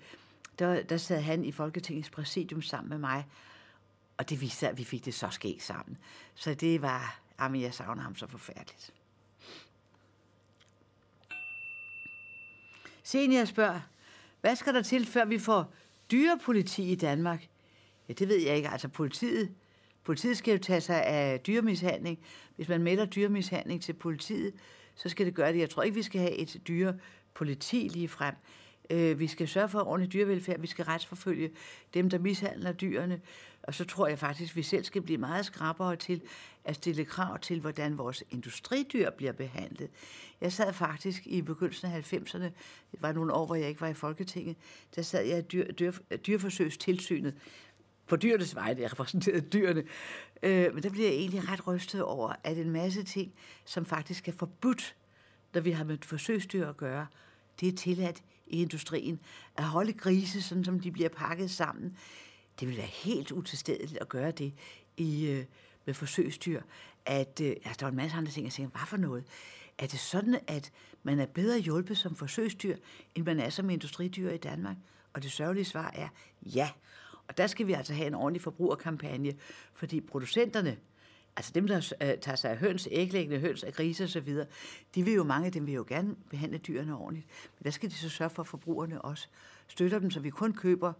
der, 0.59 0.83
der 0.83 0.97
sad 0.97 1.21
han 1.21 1.45
i 1.45 1.51
Folketingets 1.51 2.09
præsidium 2.09 2.61
sammen 2.61 2.89
med 2.89 2.97
mig, 2.97 3.25
og 4.17 4.29
det 4.29 4.41
viste 4.41 4.57
sig, 4.57 4.69
at 4.69 4.77
vi 4.77 4.83
fik 4.83 5.05
det 5.05 5.13
så 5.13 5.27
skægt 5.31 5.63
sammen. 5.63 5.97
Så 6.35 6.53
det 6.53 6.81
var, 6.81 7.21
jamen 7.39 7.61
jeg 7.61 7.73
savner 7.73 8.01
ham 8.03 8.15
så 8.15 8.27
forfærdeligt. 8.27 8.93
Senior 13.03 13.45
spørger, 13.45 13.79
hvad 14.41 14.55
skal 14.55 14.73
der 14.73 14.81
til, 14.81 15.05
før 15.05 15.25
vi 15.25 15.39
får 15.39 15.73
dyrepoliti 16.11 16.91
i 16.91 16.95
Danmark? 16.95 17.47
Ja, 18.09 18.13
det 18.13 18.27
ved 18.27 18.37
jeg 18.37 18.55
ikke. 18.55 18.69
Altså 18.69 18.87
politiet, 18.87 19.51
politiet 20.03 20.37
skal 20.37 20.51
jo 20.51 20.57
tage 20.57 20.81
sig 20.81 21.05
af 21.05 21.39
dyremishandling. 21.39 22.19
Hvis 22.55 22.67
man 22.67 22.81
melder 22.81 23.05
dyremishandling 23.05 23.81
til 23.81 23.93
politiet, 23.93 24.53
så 24.95 25.09
skal 25.09 25.25
det 25.25 25.35
gøre 25.35 25.53
det. 25.53 25.59
Jeg 25.59 25.69
tror 25.69 25.83
ikke, 25.83 25.95
vi 25.95 26.03
skal 26.03 26.21
have 26.21 26.35
et 26.35 26.61
dyre 26.67 26.95
politi 27.33 27.89
lige 27.93 28.07
frem. 28.07 28.35
Øh, 28.89 29.19
vi 29.19 29.27
skal 29.27 29.47
sørge 29.47 29.69
for 29.69 29.79
ordentlig 29.79 30.13
dyrevelfærd. 30.13 30.59
Vi 30.59 30.67
skal 30.67 30.85
retsforfølge 30.85 31.51
dem, 31.93 32.09
der 32.09 32.19
mishandler 32.19 32.71
dyrene. 32.71 33.21
Og 33.63 33.73
så 33.73 33.85
tror 33.85 34.07
jeg 34.07 34.19
faktisk, 34.19 34.51
at 34.51 34.55
vi 34.55 34.63
selv 34.63 34.83
skal 34.83 35.01
blive 35.01 35.17
meget 35.17 35.45
skrappere 35.45 35.95
til 35.95 36.21
at 36.65 36.75
stille 36.75 37.05
krav 37.05 37.39
til, 37.39 37.59
hvordan 37.59 37.97
vores 37.97 38.23
industridyr 38.29 39.09
bliver 39.09 39.31
behandlet. 39.31 39.89
Jeg 40.41 40.53
sad 40.53 40.73
faktisk 40.73 41.27
i 41.27 41.41
begyndelsen 41.41 41.91
af 41.91 42.13
90'erne, 42.13 42.43
det 42.91 43.01
var 43.01 43.11
nogle 43.11 43.33
år, 43.33 43.45
hvor 43.45 43.55
jeg 43.55 43.69
ikke 43.69 43.81
var 43.81 43.87
i 43.87 43.93
Folketinget, 43.93 44.55
der 44.95 45.01
sad 45.01 45.25
jeg 45.25 45.37
i 45.37 45.41
dyr, 45.41 45.71
dyr, 45.71 45.91
dyrforsøgstilsynet 46.27 47.33
på 48.07 48.15
dyrenes 48.15 48.55
vej, 48.55 48.75
jeg 48.79 48.91
repræsenterede 48.91 49.41
dyrene. 49.41 49.83
Øh, 50.43 50.73
men 50.73 50.83
der 50.83 50.89
bliver 50.89 51.07
jeg 51.07 51.15
egentlig 51.15 51.49
ret 51.49 51.67
rystet 51.67 52.03
over, 52.03 52.33
at 52.43 52.57
en 52.57 52.69
masse 52.69 53.03
ting, 53.03 53.33
som 53.65 53.85
faktisk 53.85 54.27
er 54.27 54.31
forbudt, 54.31 54.95
når 55.53 55.61
vi 55.61 55.71
har 55.71 55.83
med 55.83 55.97
forsøgsdyr 56.01 56.69
at 56.69 56.77
gøre, 56.77 57.07
det 57.59 57.67
er 57.67 57.73
tilladt 57.75 58.23
i 58.47 58.61
industrien. 58.61 59.19
At 59.55 59.63
holde 59.63 59.93
grise, 59.93 60.41
sådan 60.41 60.63
som 60.63 60.79
de 60.79 60.91
bliver 60.91 61.09
pakket 61.09 61.51
sammen, 61.51 61.97
det 62.59 62.67
vil 62.67 62.77
være 62.77 62.85
helt 62.85 63.31
utilstedeligt 63.31 63.97
at 64.01 64.09
gøre 64.09 64.31
det 64.31 64.53
i, 64.97 65.27
øh, 65.27 65.45
med 65.85 65.93
forsøgsdyr. 65.93 66.61
At, 67.05 67.41
øh, 67.41 67.55
altså, 67.65 67.79
der 67.79 67.85
er 67.85 67.89
en 67.89 67.95
masse 67.95 68.17
andre 68.17 68.31
ting, 68.31 68.45
jeg 68.45 68.53
tænker, 68.53 68.77
hvad 68.77 68.87
for 68.87 68.97
noget? 68.97 69.23
Er 69.77 69.87
det 69.87 69.99
sådan, 69.99 70.39
at 70.47 70.71
man 71.03 71.19
er 71.19 71.25
bedre 71.25 71.59
hjulpet 71.59 71.97
som 71.97 72.15
forsøgsdyr, 72.15 72.75
end 73.15 73.25
man 73.25 73.39
er 73.39 73.49
som 73.49 73.69
industridyr 73.69 74.29
i 74.29 74.37
Danmark? 74.37 74.75
Og 75.13 75.23
det 75.23 75.31
sørgelige 75.31 75.65
svar 75.65 75.91
er 75.95 76.07
ja. 76.45 76.69
Og 77.27 77.37
der 77.37 77.47
skal 77.47 77.67
vi 77.67 77.73
altså 77.73 77.93
have 77.93 78.07
en 78.07 78.13
ordentlig 78.13 78.41
forbrugerkampagne, 78.41 79.33
fordi 79.73 80.01
producenterne, 80.01 80.77
altså 81.35 81.51
dem, 81.55 81.67
der 81.67 81.93
øh, 82.01 82.17
tager 82.17 82.35
sig 82.35 82.51
af 82.51 82.57
høns, 82.57 82.87
æglæggende 82.91 83.39
høns, 83.39 83.63
af 83.63 83.73
grise 83.73 84.03
osv., 84.03 84.35
de 84.95 85.03
vil 85.03 85.13
jo, 85.13 85.23
mange 85.23 85.45
af 85.45 85.51
dem 85.51 85.67
vil 85.67 85.73
jo 85.73 85.85
gerne 85.87 86.15
behandle 86.29 86.57
dyrene 86.57 86.97
ordentligt. 86.97 87.27
Men 87.59 87.63
der 87.63 87.71
skal 87.71 87.89
de 87.89 87.95
så 87.95 88.09
sørge 88.09 88.29
for, 88.29 88.41
at 88.43 88.47
forbrugerne 88.47 89.01
også 89.01 89.27
støtter 89.67 89.99
dem, 89.99 90.11
så 90.11 90.19
vi 90.19 90.29
kun 90.29 90.53
køber 90.53 90.93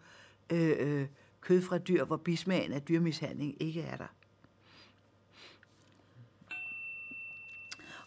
øh, 0.50 0.76
øh, 0.80 1.08
kød 1.42 1.62
fra 1.62 1.78
dyr, 1.78 2.06
hvor 2.06 2.18
bismagen 2.18 2.74
af 2.74 2.82
dyrmishandling 2.82 3.62
ikke 3.62 3.82
er 3.82 3.98
der. 3.98 4.08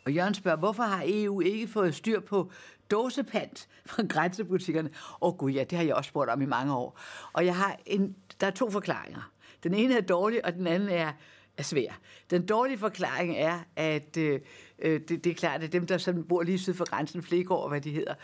Og 0.04 0.12
Jørgen 0.12 0.34
spørger, 0.34 0.58
hvorfor 0.58 0.82
har 0.82 1.02
EU 1.06 1.40
ikke 1.40 1.68
fået 1.68 1.94
styr 1.94 2.20
på 2.20 2.50
dåsepant 2.90 3.68
fra 3.86 4.02
grænsebutikkerne? 4.08 4.90
Åh 5.20 5.28
oh, 5.28 5.36
gud 5.36 5.52
ja, 5.52 5.64
det 5.64 5.78
har 5.78 5.84
jeg 5.84 5.94
også 5.94 6.08
spurgt 6.08 6.30
om 6.30 6.42
i 6.42 6.46
mange 6.46 6.74
år. 6.74 6.98
Og 7.32 7.46
jeg 7.46 7.56
har 7.56 7.78
en, 7.86 8.16
der 8.40 8.46
er 8.46 8.50
to 8.50 8.70
forklaringer. 8.70 9.30
Den 9.62 9.74
ene 9.74 9.96
er 9.96 10.00
dårlig, 10.00 10.44
og 10.44 10.52
den 10.52 10.66
anden 10.66 10.88
er, 10.88 11.12
er 11.58 11.62
svær. 11.62 12.00
Den 12.30 12.46
dårlige 12.46 12.78
forklaring 12.78 13.36
er, 13.36 13.60
at 13.76 14.16
øh, 14.16 14.40
øh, 14.78 15.00
det, 15.00 15.24
det 15.24 15.26
er 15.26 15.34
klart, 15.34 15.62
at 15.62 15.72
dem, 15.72 15.86
der 15.86 15.98
sådan 15.98 16.24
bor 16.24 16.42
lige 16.42 16.58
syd 16.58 16.74
for 16.74 16.84
grænsen, 16.84 17.22
Flegård, 17.22 17.70
hvad 17.70 17.80
de 17.80 17.90
hedder, 17.90 18.14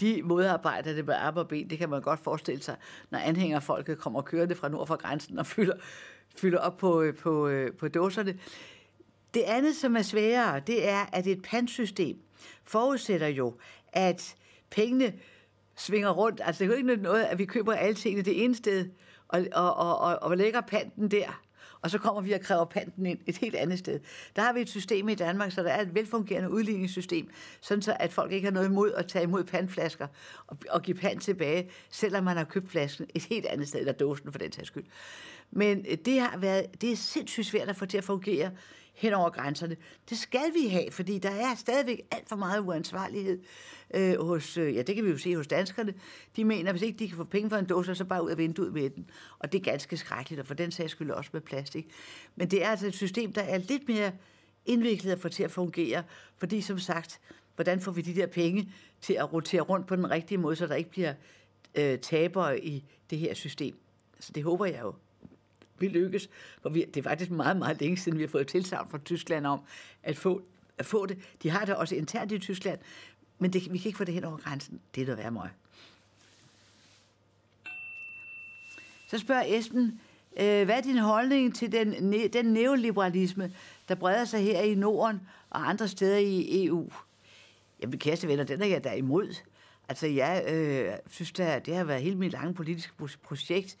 de 0.00 0.22
modarbejder 0.24 0.94
det 0.94 1.06
med 1.06 1.14
arm 1.14 1.36
og 1.36 1.48
ben. 1.48 1.70
Det 1.70 1.78
kan 1.78 1.90
man 1.90 2.02
godt 2.02 2.20
forestille 2.20 2.62
sig, 2.62 2.76
når 3.10 3.18
anhængerfolket 3.18 3.98
kommer 3.98 4.22
kørende 4.22 4.54
fra 4.54 4.68
nord 4.68 4.86
for 4.86 4.96
grænsen 4.96 5.38
og 5.38 5.46
fylder, 5.46 5.74
fylder 6.36 6.58
op 6.58 6.76
på, 6.76 7.02
øh, 7.02 7.14
på, 7.14 7.50
på, 7.70 7.76
på 7.78 7.88
dåserne. 7.88 8.38
Det 9.34 9.42
andet, 9.42 9.76
som 9.76 9.96
er 9.96 10.02
sværere, 10.02 10.60
det 10.60 10.88
er, 10.88 11.06
at 11.12 11.26
et 11.26 11.42
pantsystem 11.42 12.18
forudsætter 12.64 13.26
jo, 13.26 13.54
at 13.92 14.36
pengene 14.70 15.12
svinger 15.76 16.10
rundt. 16.10 16.40
Altså, 16.44 16.64
det 16.64 16.70
er 16.70 16.74
jo 16.74 16.88
ikke 16.88 17.02
noget, 17.02 17.24
at 17.24 17.38
vi 17.38 17.44
køber 17.44 17.72
alle 17.72 17.94
tingene 17.94 18.24
det 18.24 18.44
ene 18.44 18.54
sted, 18.54 18.88
og, 19.28 19.46
og, 19.52 19.76
og, 19.76 19.98
og, 19.98 20.18
og 20.22 20.36
lægger 20.36 20.60
panten 20.60 21.10
der, 21.10 21.42
og 21.82 21.90
så 21.90 21.98
kommer 21.98 22.20
vi 22.20 22.32
og 22.32 22.40
kræver 22.40 22.64
panten 22.64 23.06
ind 23.06 23.18
et 23.26 23.36
helt 23.36 23.54
andet 23.54 23.78
sted. 23.78 24.00
Der 24.36 24.42
har 24.42 24.52
vi 24.52 24.60
et 24.60 24.68
system 24.68 25.08
i 25.08 25.14
Danmark, 25.14 25.52
så 25.52 25.62
der 25.62 25.70
er 25.70 25.82
et 25.82 25.94
velfungerende 25.94 26.50
udligningssystem, 26.50 27.30
sådan 27.60 27.82
så 27.82 27.96
at 28.00 28.12
folk 28.12 28.32
ikke 28.32 28.46
har 28.46 28.52
noget 28.52 28.68
imod 28.68 28.92
at 28.92 29.06
tage 29.06 29.22
imod 29.22 29.44
pandflasker 29.44 30.06
og, 30.46 30.56
og 30.70 30.82
give 30.82 30.96
pant 30.96 31.22
tilbage, 31.22 31.70
selvom 31.90 32.24
man 32.24 32.36
har 32.36 32.44
købt 32.44 32.70
flasken 32.70 33.06
et 33.14 33.24
helt 33.24 33.46
andet 33.46 33.68
sted, 33.68 33.80
eller 33.80 33.92
dåsen 33.92 34.32
for 34.32 34.38
den 34.38 34.52
sags 34.52 34.66
skyld. 34.66 34.84
Men 35.50 35.86
øh, 35.88 35.98
det 36.04 36.20
har 36.20 36.38
været, 36.38 36.66
det 36.80 36.92
er 36.92 36.96
sindssygt 36.96 37.46
svært 37.46 37.68
at 37.68 37.76
få 37.76 37.86
til 37.86 37.98
at 37.98 38.04
fungere 38.04 38.50
hen 38.98 39.14
over 39.14 39.30
grænserne. 39.30 39.76
Det 40.10 40.18
skal 40.18 40.54
vi 40.54 40.68
have, 40.68 40.90
fordi 40.90 41.18
der 41.18 41.30
er 41.30 41.54
stadigvæk 41.54 42.00
alt 42.10 42.28
for 42.28 42.36
meget 42.36 42.60
uansvarlighed 42.60 43.40
øh, 43.94 44.20
hos, 44.20 44.56
øh, 44.56 44.74
ja 44.74 44.82
det 44.82 44.94
kan 44.94 45.04
vi 45.04 45.10
jo 45.10 45.18
se 45.18 45.36
hos 45.36 45.46
danskerne. 45.46 45.94
De 46.36 46.44
mener, 46.44 46.70
at 46.70 46.72
hvis 46.72 46.82
ikke 46.82 46.98
de 46.98 47.08
kan 47.08 47.16
få 47.16 47.24
penge 47.24 47.50
for 47.50 47.56
en 47.56 47.66
dåse, 47.66 47.94
så 47.94 48.04
bare 48.04 48.24
ud 48.24 48.30
af 48.30 48.38
vinduet 48.38 48.72
med 48.72 48.90
den. 48.90 49.10
Og 49.38 49.52
det 49.52 49.58
er 49.58 49.62
ganske 49.62 49.96
skrækkeligt, 49.96 50.40
og 50.40 50.46
for 50.46 50.54
den 50.54 50.70
sags 50.70 50.92
skyld 50.92 51.10
også 51.10 51.30
med 51.32 51.40
plastik. 51.40 51.86
Men 52.36 52.50
det 52.50 52.64
er 52.64 52.68
altså 52.68 52.86
et 52.86 52.94
system, 52.94 53.32
der 53.32 53.42
er 53.42 53.58
lidt 53.58 53.88
mere 53.88 54.12
indviklet 54.66 55.12
at 55.12 55.20
få 55.20 55.28
til 55.28 55.42
at 55.42 55.50
fungere, 55.50 56.02
fordi 56.36 56.60
som 56.60 56.78
sagt, 56.78 57.20
hvordan 57.54 57.80
får 57.80 57.92
vi 57.92 58.00
de 58.00 58.14
der 58.14 58.26
penge 58.26 58.72
til 59.00 59.14
at 59.14 59.32
rotere 59.32 59.60
rundt 59.60 59.86
på 59.86 59.96
den 59.96 60.10
rigtige 60.10 60.38
måde, 60.38 60.56
så 60.56 60.66
der 60.66 60.74
ikke 60.74 60.90
bliver 60.90 61.14
øh, 61.74 61.98
tabere 61.98 62.64
i 62.64 62.84
det 63.10 63.18
her 63.18 63.34
system. 63.34 63.78
Så 64.20 64.32
det 64.34 64.42
håber 64.42 64.66
jeg 64.66 64.80
jo 64.82 64.94
vi 65.80 65.88
lykkes. 65.88 66.30
For 66.62 66.68
vi, 66.68 66.84
det 66.84 66.96
er 66.96 67.02
faktisk 67.02 67.30
meget, 67.30 67.56
meget 67.56 67.80
længe 67.80 67.96
siden, 67.96 68.18
vi 68.18 68.22
har 68.22 68.28
fået 68.28 68.46
tilsavn 68.46 68.90
fra 68.90 68.98
Tyskland 68.98 69.46
om 69.46 69.60
at 70.02 70.16
få, 70.16 70.42
at 70.78 70.86
få 70.86 71.06
det. 71.06 71.18
De 71.42 71.50
har 71.50 71.64
det 71.64 71.74
også 71.74 71.94
internt 71.94 72.32
i 72.32 72.38
Tyskland, 72.38 72.78
men 73.38 73.52
det, 73.52 73.72
vi 73.72 73.78
kan 73.78 73.88
ikke 73.88 73.98
få 73.98 74.04
det 74.04 74.14
hen 74.14 74.24
over 74.24 74.36
grænsen. 74.36 74.80
Det 74.94 75.02
er 75.02 75.06
da 75.06 75.14
værre 75.14 75.30
møg. 75.30 75.48
Så 79.08 79.18
spørger 79.18 79.44
Esben, 79.46 80.00
øh, 80.40 80.64
hvad 80.64 80.76
er 80.76 80.80
din 80.80 80.98
holdning 80.98 81.54
til 81.54 81.72
den, 81.72 82.12
den 82.32 82.46
neoliberalisme, 82.46 83.52
der 83.88 83.94
breder 83.94 84.24
sig 84.24 84.42
her 84.42 84.60
i 84.60 84.74
Norden 84.74 85.20
og 85.50 85.68
andre 85.68 85.88
steder 85.88 86.16
i 86.16 86.66
EU? 86.66 86.90
Jamen, 87.82 87.98
kæreste 87.98 88.28
venner, 88.28 88.44
den 88.44 88.62
er 88.62 88.66
jeg 88.66 88.84
da 88.84 88.92
imod. 88.92 89.34
Altså, 89.88 90.06
jeg 90.06 90.44
øh, 90.48 90.92
synes, 91.10 91.32
at 91.40 91.66
det 91.66 91.76
har 91.76 91.84
været 91.84 92.02
hele 92.02 92.16
mit 92.16 92.32
lange 92.32 92.54
politiske 92.54 92.92
projekt, 93.22 93.76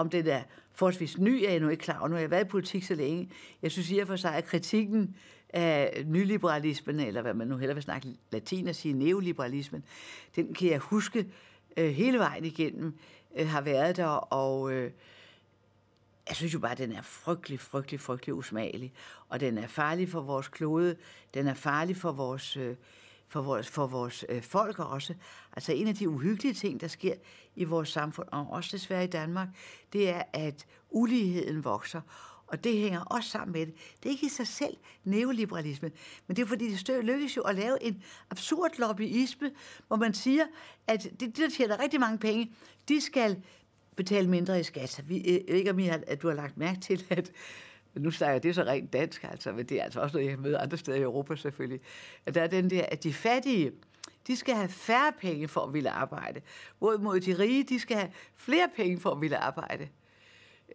om 0.00 0.10
det 0.10 0.32
er 0.32 0.42
forholdsvis 0.72 1.18
ny, 1.18 1.42
er 1.44 1.50
jeg 1.50 1.60
nu 1.60 1.68
ikke 1.68 1.82
klar 1.82 1.98
over. 1.98 2.08
Nu 2.08 2.14
har 2.14 2.20
jeg 2.20 2.30
været 2.30 2.44
i 2.44 2.48
politik 2.48 2.84
så 2.84 2.94
længe. 2.94 3.30
Jeg 3.62 3.70
synes 3.70 3.90
i 3.90 3.98
og 3.98 4.06
for 4.06 4.16
sig, 4.16 4.34
at 4.34 4.44
kritikken 4.44 5.16
af 5.48 6.04
nyliberalismen, 6.06 7.00
eller 7.00 7.22
hvad 7.22 7.34
man 7.34 7.48
nu 7.48 7.56
heller 7.56 7.74
vil 7.74 7.82
snakke 7.82 8.08
latin 8.32 8.68
og 8.68 8.74
sige 8.74 8.94
neoliberalismen, 8.94 9.84
den 10.36 10.54
kan 10.54 10.70
jeg 10.70 10.78
huske 10.78 11.26
øh, 11.76 11.90
hele 11.90 12.18
vejen 12.18 12.44
igennem, 12.44 12.98
øh, 13.36 13.48
har 13.48 13.60
været 13.60 13.96
der, 13.96 14.06
og 14.06 14.72
øh, 14.72 14.90
jeg 16.28 16.36
synes 16.36 16.54
jo 16.54 16.58
bare, 16.58 16.72
at 16.72 16.78
den 16.78 16.92
er 16.92 17.02
frygtelig, 17.02 17.60
frygtelig, 17.60 18.00
frygtelig 18.00 18.34
usmagelig, 18.34 18.92
og 19.28 19.40
den 19.40 19.58
er 19.58 19.66
farlig 19.66 20.08
for 20.08 20.20
vores 20.20 20.48
klode, 20.48 20.96
den 21.34 21.46
er 21.46 21.54
farlig 21.54 21.96
for 21.96 22.12
vores... 22.12 22.56
Øh, 22.56 22.76
for 23.28 23.42
vores, 23.42 23.68
for 23.68 23.86
vores 23.86 24.24
øh, 24.28 24.42
folk 24.42 24.78
også. 24.78 25.14
Altså 25.52 25.72
en 25.72 25.88
af 25.88 25.94
de 25.94 26.08
uhyggelige 26.08 26.54
ting, 26.54 26.80
der 26.80 26.88
sker 26.88 27.14
i 27.56 27.64
vores 27.64 27.88
samfund, 27.88 28.28
og 28.32 28.46
også 28.50 28.76
desværre 28.76 29.04
i 29.04 29.06
Danmark, 29.06 29.48
det 29.92 30.08
er, 30.08 30.22
at 30.32 30.66
uligheden 30.90 31.64
vokser. 31.64 32.00
Og 32.46 32.64
det 32.64 32.78
hænger 32.78 33.00
også 33.00 33.30
sammen 33.30 33.52
med 33.52 33.66
det. 33.66 33.74
Det 34.02 34.08
er 34.08 34.10
ikke 34.10 34.26
i 34.26 34.28
sig 34.28 34.46
selv 34.46 34.76
neoliberalisme, 35.04 35.90
men 36.26 36.36
det 36.36 36.42
er 36.42 36.46
fordi, 36.46 36.74
det 36.74 37.04
lykkes 37.04 37.36
jo 37.36 37.42
at 37.42 37.54
lave 37.54 37.82
en 37.82 38.02
absurd 38.30 38.70
lobbyisme, 38.78 39.50
hvor 39.86 39.96
man 39.96 40.14
siger, 40.14 40.44
at 40.86 41.04
de, 41.20 41.26
de 41.26 41.42
der 41.42 41.50
tjener 41.50 41.82
rigtig 41.82 42.00
mange 42.00 42.18
penge, 42.18 42.52
de 42.88 43.00
skal 43.00 43.42
betale 43.96 44.28
mindre 44.28 44.60
i 44.60 44.62
skat. 44.62 45.04
Vi, 45.06 45.16
øh, 45.18 45.56
ikke 45.56 45.70
om 45.70 45.78
I 45.78 45.86
har, 45.86 46.00
at 46.06 46.22
du 46.22 46.28
har 46.28 46.34
lagt 46.34 46.56
mærke 46.56 46.80
til, 46.80 47.04
at 47.10 47.32
nu 47.98 48.10
snakker 48.10 48.32
jeg 48.32 48.42
det 48.42 48.54
så 48.54 48.62
rent 48.62 48.92
dansk, 48.92 49.24
altså, 49.24 49.52
men 49.52 49.66
det 49.66 49.80
er 49.80 49.84
altså 49.84 50.00
også 50.00 50.16
noget, 50.16 50.30
jeg 50.30 50.38
møder 50.38 50.60
andre 50.60 50.76
steder 50.76 50.98
i 50.98 51.02
Europa 51.02 51.36
selvfølgelig. 51.36 51.80
At 52.26 52.34
der 52.34 52.42
er 52.42 52.46
den 52.46 52.70
der, 52.70 52.84
at 52.88 53.04
de 53.04 53.12
fattige, 53.12 53.72
de 54.26 54.36
skal 54.36 54.54
have 54.54 54.68
færre 54.68 55.12
penge 55.20 55.48
for 55.48 55.60
at 55.60 55.72
ville 55.72 55.90
arbejde. 55.90 56.40
Hvorimod 56.78 57.20
de 57.20 57.38
rige, 57.38 57.64
de 57.64 57.80
skal 57.80 57.96
have 57.96 58.10
flere 58.34 58.68
penge 58.76 59.00
for 59.00 59.10
at 59.10 59.20
ville 59.20 59.36
arbejde. 59.36 59.88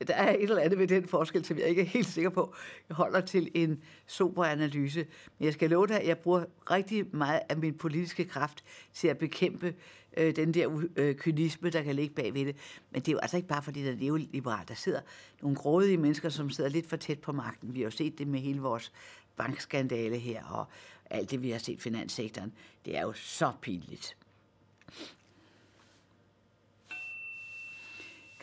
Der 0.08 0.14
er 0.14 0.36
et 0.36 0.44
eller 0.44 0.62
andet 0.62 0.80
ved 0.80 0.88
den 0.88 1.08
forskel, 1.08 1.46
som 1.46 1.58
jeg 1.58 1.68
ikke 1.68 1.82
er 1.82 1.86
helt 1.86 2.08
sikker 2.08 2.30
på. 2.30 2.56
Jeg 2.90 2.96
holder 2.96 3.22
til 3.22 3.52
en 3.54 3.84
sober 4.08 4.46
analyse. 4.46 5.06
Men 5.40 5.46
jeg 5.46 5.54
skal 5.54 5.70
love 5.70 5.88
dig, 5.88 6.02
at 6.02 6.08
jeg 6.08 6.18
bruger 6.18 6.46
rigtig 6.72 7.16
meget 7.16 7.42
af 7.50 7.58
min 7.58 7.74
politiske 7.74 8.26
kraft 8.26 8.64
til 8.94 9.08
at 9.08 9.18
bekæmpe 9.18 9.76
øh, 10.18 10.36
den 10.36 10.54
der 10.54 10.82
øh, 10.96 11.16
kynisme, 11.16 11.70
der 11.70 11.82
kan 11.82 11.96
ligge 11.96 12.16
bagved 12.16 12.46
det. 12.46 12.56
Men 12.92 13.02
det 13.02 13.08
er 13.08 13.12
jo 13.12 13.18
altså 13.18 13.38
ikke 13.38 13.50
bare 13.50 13.64
fordi, 13.64 13.84
der 13.84 13.92
er 13.92 13.96
neoliberalt. 13.96 14.70
Der 14.70 14.76
sidder 14.76 15.02
nogle 15.42 15.58
grådige 15.58 15.98
mennesker, 15.98 16.30
som 16.30 16.50
sidder 16.50 16.70
lidt 16.70 16.90
for 16.90 16.98
tæt 16.98 17.20
på 17.20 17.32
magten. 17.32 17.74
Vi 17.74 17.80
har 17.80 17.84
jo 17.84 17.92
set 17.92 18.18
det 18.18 18.28
med 18.28 18.40
hele 18.40 18.62
vores 18.62 18.92
bankskandale 19.36 20.18
her, 20.18 20.44
og 20.44 20.66
alt 21.10 21.32
det, 21.32 21.42
vi 21.42 21.50
har 21.50 21.60
set 21.60 21.74
i 21.74 21.78
finanssektoren. 21.78 22.54
Det 22.86 22.98
er 22.98 23.02
jo 23.02 23.14
så 23.14 23.52
pinligt. 23.62 24.16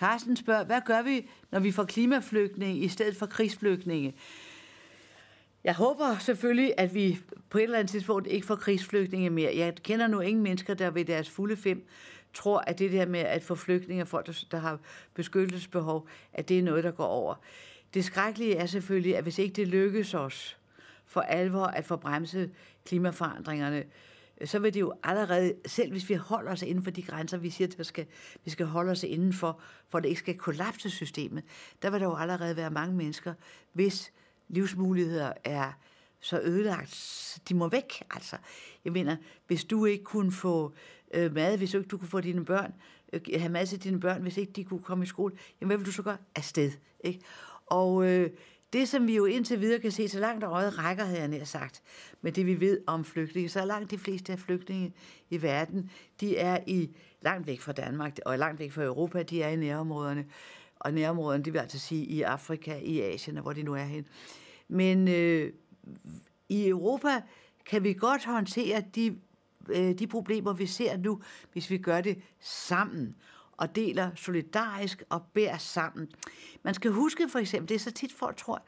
Carsten 0.00 0.36
spørger, 0.36 0.64
hvad 0.64 0.80
gør 0.86 1.02
vi, 1.02 1.30
når 1.50 1.60
vi 1.60 1.72
får 1.72 1.84
klimaflygtninge 1.84 2.80
i 2.80 2.88
stedet 2.88 3.16
for 3.16 3.26
krigsflygtninge? 3.26 4.14
Jeg 5.64 5.74
håber 5.74 6.18
selvfølgelig, 6.18 6.74
at 6.78 6.94
vi 6.94 7.18
på 7.50 7.58
et 7.58 7.62
eller 7.62 7.78
andet 7.78 7.90
tidspunkt 7.90 8.26
ikke 8.26 8.46
får 8.46 8.56
krigsflygtninge 8.56 9.30
mere. 9.30 9.56
Jeg 9.56 9.74
kender 9.74 10.06
nu 10.06 10.20
ingen 10.20 10.42
mennesker, 10.42 10.74
der 10.74 10.90
ved 10.90 11.04
deres 11.04 11.30
fulde 11.30 11.56
fem 11.56 11.86
tror, 12.34 12.58
at 12.66 12.78
det 12.78 12.92
der 12.92 13.06
med 13.06 13.20
at 13.20 13.44
få 13.44 13.54
flygtninge, 13.54 14.06
folk, 14.06 14.28
der 14.50 14.58
har 14.58 14.78
beskyttelsesbehov, 15.14 16.08
at 16.32 16.48
det 16.48 16.58
er 16.58 16.62
noget, 16.62 16.84
der 16.84 16.90
går 16.90 17.06
over. 17.06 17.34
Det 17.94 18.04
skrækkelige 18.04 18.56
er 18.56 18.66
selvfølgelig, 18.66 19.16
at 19.16 19.22
hvis 19.22 19.38
ikke 19.38 19.54
det 19.54 19.68
lykkes 19.68 20.14
os 20.14 20.58
for 21.06 21.20
alvor 21.20 21.66
at 21.66 21.84
få 21.84 21.96
bremset 21.96 22.50
klimaforandringerne, 22.86 23.84
så 24.44 24.58
vil 24.58 24.74
det 24.74 24.80
jo 24.80 24.92
allerede, 25.02 25.54
selv 25.66 25.90
hvis 25.90 26.08
vi 26.08 26.14
holder 26.14 26.52
os 26.52 26.62
inden 26.62 26.84
for 26.84 26.90
de 26.90 27.02
grænser, 27.02 27.36
vi 27.36 27.50
siger, 27.50 27.68
at 27.78 27.86
skal, 27.86 28.06
vi 28.44 28.50
skal 28.50 28.66
holde 28.66 28.90
os 28.90 29.02
indenfor, 29.02 29.60
for 29.88 29.98
at 29.98 30.04
det 30.04 30.08
ikke 30.08 30.18
skal 30.18 30.38
kollapse 30.38 30.90
systemet, 30.90 31.44
der 31.82 31.90
vil 31.90 32.00
der 32.00 32.06
jo 32.06 32.16
allerede 32.16 32.56
være 32.56 32.70
mange 32.70 32.96
mennesker, 32.96 33.34
hvis 33.72 34.12
livsmuligheder 34.48 35.32
er 35.44 35.72
så 36.20 36.40
ødelagt, 36.40 37.38
de 37.48 37.54
må 37.54 37.68
væk. 37.68 38.02
Altså, 38.10 38.36
jeg 38.84 38.92
mener, 38.92 39.16
hvis 39.46 39.64
du 39.64 39.84
ikke 39.84 40.04
kunne 40.04 40.32
få 40.32 40.72
øh, 41.14 41.34
mad, 41.34 41.58
hvis 41.58 41.70
du 41.70 41.78
ikke 41.78 41.88
du 41.88 41.98
kunne 41.98 42.08
få 42.08 42.20
dine 42.20 42.44
børn, 42.44 42.74
øh, 43.12 43.20
have 43.40 43.52
mad 43.52 43.66
til 43.66 43.84
dine 43.84 44.00
børn, 44.00 44.22
hvis 44.22 44.36
ikke 44.36 44.52
de 44.52 44.64
kunne 44.64 44.82
komme 44.82 45.04
i 45.04 45.06
skole, 45.06 45.34
jamen 45.60 45.68
hvad 45.68 45.76
vil 45.76 45.86
du 45.86 45.92
så 45.92 46.02
gøre? 46.02 46.16
Afsted. 46.34 46.72
Ikke? 47.04 47.20
Og 47.66 48.10
øh, 48.10 48.30
det, 48.72 48.88
som 48.88 49.06
vi 49.06 49.16
jo 49.16 49.24
indtil 49.24 49.60
videre 49.60 49.80
kan 49.80 49.90
se, 49.90 50.08
så 50.08 50.20
langt 50.20 50.44
øjet 50.44 50.78
rækker, 50.78 51.04
havde 51.04 51.20
jeg 51.20 51.28
nær 51.28 51.44
sagt, 51.44 51.82
med 52.20 52.32
det, 52.32 52.46
vi 52.46 52.60
ved 52.60 52.80
om 52.86 53.04
flygtninge, 53.04 53.48
så 53.48 53.60
er 53.60 53.64
langt 53.64 53.90
de 53.90 53.98
fleste 53.98 54.32
af 54.32 54.38
flygtninge 54.38 54.92
i 55.30 55.42
verden, 55.42 55.90
de 56.20 56.36
er 56.36 56.58
i 56.66 56.90
langt 57.22 57.46
væk 57.46 57.60
fra 57.60 57.72
Danmark, 57.72 58.18
og 58.26 58.38
langt 58.38 58.60
væk 58.60 58.72
fra 58.72 58.82
Europa, 58.82 59.22
de 59.22 59.42
er 59.42 59.48
i 59.48 59.56
nærområderne. 59.56 60.26
Og 60.76 60.92
nærområderne, 60.92 61.44
det 61.44 61.52
vil 61.52 61.58
altså 61.58 61.78
sige 61.78 62.04
i 62.04 62.22
Afrika, 62.22 62.78
i 62.82 63.00
Asien, 63.00 63.36
og 63.36 63.42
hvor 63.42 63.52
de 63.52 63.62
nu 63.62 63.74
er 63.74 63.84
hen. 63.84 64.06
Men 64.68 65.08
øh, 65.08 65.52
i 66.48 66.68
Europa 66.68 67.22
kan 67.66 67.84
vi 67.84 67.92
godt 67.92 68.24
håndtere 68.24 68.82
de, 68.94 69.16
øh, 69.68 69.98
de 69.98 70.06
problemer, 70.06 70.52
vi 70.52 70.66
ser 70.66 70.96
nu, 70.96 71.20
hvis 71.52 71.70
vi 71.70 71.78
gør 71.78 72.00
det 72.00 72.22
sammen 72.40 73.16
og 73.60 73.76
deler 73.76 74.10
solidarisk 74.14 75.02
og 75.08 75.22
bærer 75.34 75.58
sammen. 75.58 76.08
Man 76.62 76.74
skal 76.74 76.90
huske 76.90 77.28
for 77.28 77.38
eksempel, 77.38 77.68
det 77.68 77.74
er 77.74 77.78
så 77.78 77.90
tit 77.90 78.12
folk 78.12 78.36
tror, 78.36 78.62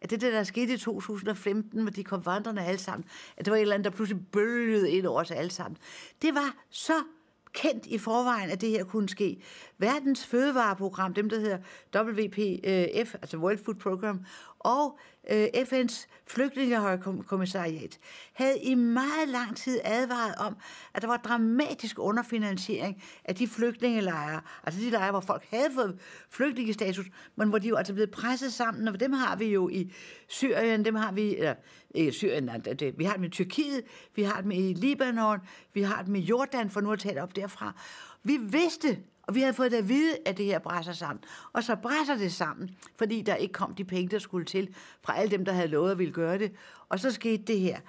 at 0.00 0.10
det 0.10 0.20
der, 0.20 0.30
der 0.30 0.42
skete 0.42 0.74
i 0.74 0.76
2015, 0.76 1.82
hvor 1.82 1.90
de 1.90 2.04
kom 2.04 2.26
vandrende 2.26 2.62
alle 2.62 2.78
sammen, 2.78 3.04
at 3.36 3.44
det 3.44 3.50
var 3.50 3.56
et 3.56 3.60
eller 3.60 3.74
andet, 3.74 3.84
der 3.84 3.96
pludselig 3.96 4.26
bølgede 4.32 4.90
ind 4.90 5.06
over 5.06 5.20
os 5.20 5.30
alle 5.30 5.50
sammen. 5.50 5.78
Det 6.22 6.34
var 6.34 6.56
så 6.70 7.02
kendt 7.52 7.86
i 7.86 7.98
forvejen, 7.98 8.50
at 8.50 8.60
det 8.60 8.70
her 8.70 8.84
kunne 8.84 9.08
ske. 9.08 9.42
Verdens 9.78 10.26
fødevareprogram, 10.26 11.14
dem 11.14 11.28
der 11.28 11.40
hedder 11.40 11.58
WPF, 11.96 13.14
altså 13.14 13.36
World 13.36 13.58
Food 13.64 13.74
Program, 13.74 14.24
og 14.58 14.98
øh, 15.30 15.46
FN's 15.54 16.06
flygtningehøjkommissariat 16.26 17.98
havde 18.32 18.58
i 18.58 18.74
meget 18.74 19.28
lang 19.28 19.56
tid 19.56 19.80
advaret 19.84 20.34
om, 20.34 20.56
at 20.94 21.02
der 21.02 21.08
var 21.08 21.16
dramatisk 21.16 21.98
underfinansiering 21.98 23.02
af 23.24 23.34
de 23.34 23.48
flygtningelejre, 23.48 24.40
altså 24.64 24.80
de 24.80 24.90
lejre, 24.90 25.10
hvor 25.10 25.20
folk 25.20 25.46
havde 25.50 25.70
fået 25.74 26.00
flygtningestatus, 26.30 27.06
men 27.36 27.48
hvor 27.48 27.58
de 27.58 27.68
jo 27.68 27.76
altså 27.76 27.92
blevet 27.92 28.10
presset 28.10 28.52
sammen, 28.52 28.88
og 28.88 29.00
dem 29.00 29.12
har 29.12 29.36
vi 29.36 29.44
jo 29.44 29.68
i 29.68 29.92
Syrien, 30.28 30.84
dem 30.84 30.94
har 30.94 31.12
vi, 31.12 31.36
eller 31.36 31.54
ikke 31.94 32.12
Syrien, 32.12 32.44
nej, 32.44 32.56
det, 32.56 32.98
vi 32.98 33.04
har 33.04 33.14
dem 33.14 33.24
i 33.24 33.28
Tyrkiet, 33.28 33.82
vi 34.14 34.22
har 34.22 34.40
dem 34.40 34.50
i 34.50 34.72
Libanon, 34.72 35.38
vi 35.74 35.82
har 35.82 36.02
dem 36.02 36.14
i 36.14 36.20
Jordan, 36.20 36.70
for 36.70 36.80
nu 36.80 36.92
at 36.92 36.98
tale 36.98 37.22
op 37.22 37.36
derfra. 37.36 37.80
Vi 38.22 38.36
vidste, 38.36 38.98
og 39.28 39.34
vi 39.34 39.40
havde 39.40 39.54
fået 39.54 39.74
at 39.74 39.88
vide, 39.88 40.16
at 40.26 40.36
det 40.36 40.44
her 40.44 40.58
brænder 40.58 40.92
sammen. 40.92 41.24
Og 41.52 41.64
så 41.64 41.76
brænder 41.76 42.16
det 42.16 42.32
sammen, 42.32 42.70
fordi 42.96 43.22
der 43.22 43.34
ikke 43.34 43.52
kom 43.52 43.74
de 43.74 43.84
penge, 43.84 44.08
der 44.08 44.18
skulle 44.18 44.46
til 44.46 44.74
fra 45.02 45.18
alle 45.18 45.30
dem, 45.30 45.44
der 45.44 45.52
havde 45.52 45.68
lovet 45.68 45.90
at 45.90 45.98
ville 45.98 46.12
gøre 46.12 46.38
det. 46.38 46.52
Og 46.88 47.00
så 47.00 47.10
skete 47.10 47.42
det 47.42 47.60
her. 47.60 47.80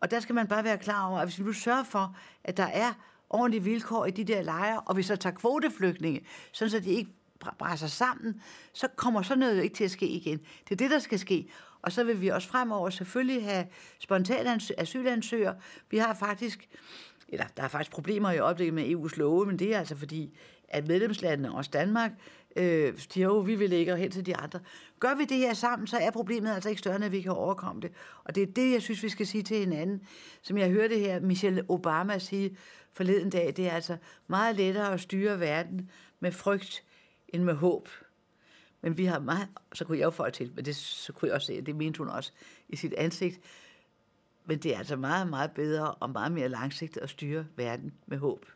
Og 0.00 0.10
der 0.10 0.20
skal 0.20 0.34
man 0.34 0.46
bare 0.46 0.64
være 0.64 0.78
klar 0.78 1.08
over, 1.08 1.18
at 1.18 1.28
hvis 1.28 1.38
vi 1.38 1.44
nu 1.44 1.52
sørger 1.52 1.84
for, 1.84 2.16
at 2.44 2.56
der 2.56 2.66
er 2.66 2.92
ordentlige 3.30 3.62
vilkår 3.62 4.06
i 4.06 4.10
de 4.10 4.24
der 4.24 4.42
lejre, 4.42 4.80
og 4.80 4.96
vi 4.96 5.02
så 5.02 5.16
tager 5.16 5.34
kvoteflygtninge, 5.34 6.26
sådan 6.52 6.70
så 6.70 6.80
de 6.80 6.90
ikke 6.90 7.10
brænder 7.58 7.86
sammen, 7.86 8.42
så 8.72 8.88
kommer 8.96 9.22
sådan 9.22 9.38
noget 9.38 9.62
ikke 9.62 9.74
til 9.76 9.84
at 9.84 9.90
ske 9.90 10.06
igen. 10.06 10.38
Det 10.38 10.72
er 10.72 10.76
det, 10.76 10.90
der 10.90 10.98
skal 10.98 11.18
ske. 11.18 11.48
Og 11.82 11.92
så 11.92 12.04
vil 12.04 12.20
vi 12.20 12.28
også 12.28 12.48
fremover 12.48 12.90
selvfølgelig 12.90 13.44
have 13.44 13.66
spontane 13.98 14.60
asylansøgere. 14.78 15.54
Vi 15.90 15.98
har 15.98 16.14
faktisk, 16.14 16.68
eller 17.28 17.46
der 17.56 17.62
er 17.62 17.68
faktisk 17.68 17.90
problemer 17.90 18.30
i 18.30 18.38
øjeblikket 18.38 18.74
med 18.74 18.84
EU's 18.84 19.16
love, 19.16 19.46
men 19.46 19.58
det 19.58 19.74
er 19.74 19.78
altså 19.78 19.96
fordi, 19.96 20.38
at 20.68 20.88
medlemslandene, 20.88 21.54
også 21.54 21.70
Danmark, 21.72 22.12
øh, 22.56 22.98
siger 23.10 23.26
jo, 23.26 23.38
vi 23.38 23.54
vil 23.54 23.72
ikke 23.72 23.96
hen 23.96 24.10
til 24.10 24.26
de 24.26 24.36
andre. 24.36 24.60
Gør 25.00 25.14
vi 25.14 25.24
det 25.24 25.36
her 25.36 25.54
sammen, 25.54 25.86
så 25.86 25.96
er 25.96 26.10
problemet 26.10 26.54
altså 26.54 26.68
ikke 26.68 26.78
større, 26.78 26.96
end 26.96 27.04
at 27.04 27.12
vi 27.12 27.20
kan 27.20 27.32
overkomme 27.32 27.82
det. 27.82 27.92
Og 28.24 28.34
det 28.34 28.42
er 28.42 28.46
det, 28.46 28.72
jeg 28.72 28.82
synes, 28.82 29.02
vi 29.02 29.08
skal 29.08 29.26
sige 29.26 29.42
til 29.42 29.56
hinanden. 29.56 30.02
Som 30.42 30.58
jeg 30.58 30.70
hørte 30.70 30.98
her 30.98 31.20
Michelle 31.20 31.64
Obama 31.68 32.18
sige 32.18 32.56
forleden 32.92 33.30
dag, 33.30 33.54
det 33.56 33.66
er 33.66 33.72
altså 33.72 33.96
meget 34.26 34.56
lettere 34.56 34.92
at 34.92 35.00
styre 35.00 35.40
verden 35.40 35.90
med 36.20 36.32
frygt 36.32 36.84
end 37.28 37.42
med 37.42 37.54
håb. 37.54 37.88
Men 38.82 38.96
vi 38.96 39.04
har 39.04 39.18
meget, 39.18 39.48
så 39.72 39.84
kunne 39.84 39.98
jeg 39.98 40.04
jo 40.04 40.10
få 40.10 40.30
til, 40.30 40.52
men 40.54 40.64
det, 40.64 40.76
så 40.76 41.12
kunne 41.12 41.26
jeg 41.26 41.34
også 41.34 41.46
se, 41.46 41.52
at 41.52 41.66
det 41.66 41.76
mente 41.76 41.98
hun 41.98 42.08
også 42.08 42.32
i 42.68 42.76
sit 42.76 42.94
ansigt. 42.94 43.40
Men 44.44 44.58
det 44.58 44.74
er 44.74 44.78
altså 44.78 44.96
meget, 44.96 45.28
meget 45.28 45.50
bedre 45.50 45.94
og 45.94 46.10
meget 46.10 46.32
mere 46.32 46.48
langsigtet 46.48 47.00
at 47.00 47.10
styre 47.10 47.46
verden 47.56 47.94
med 48.06 48.18
håb. 48.18 48.46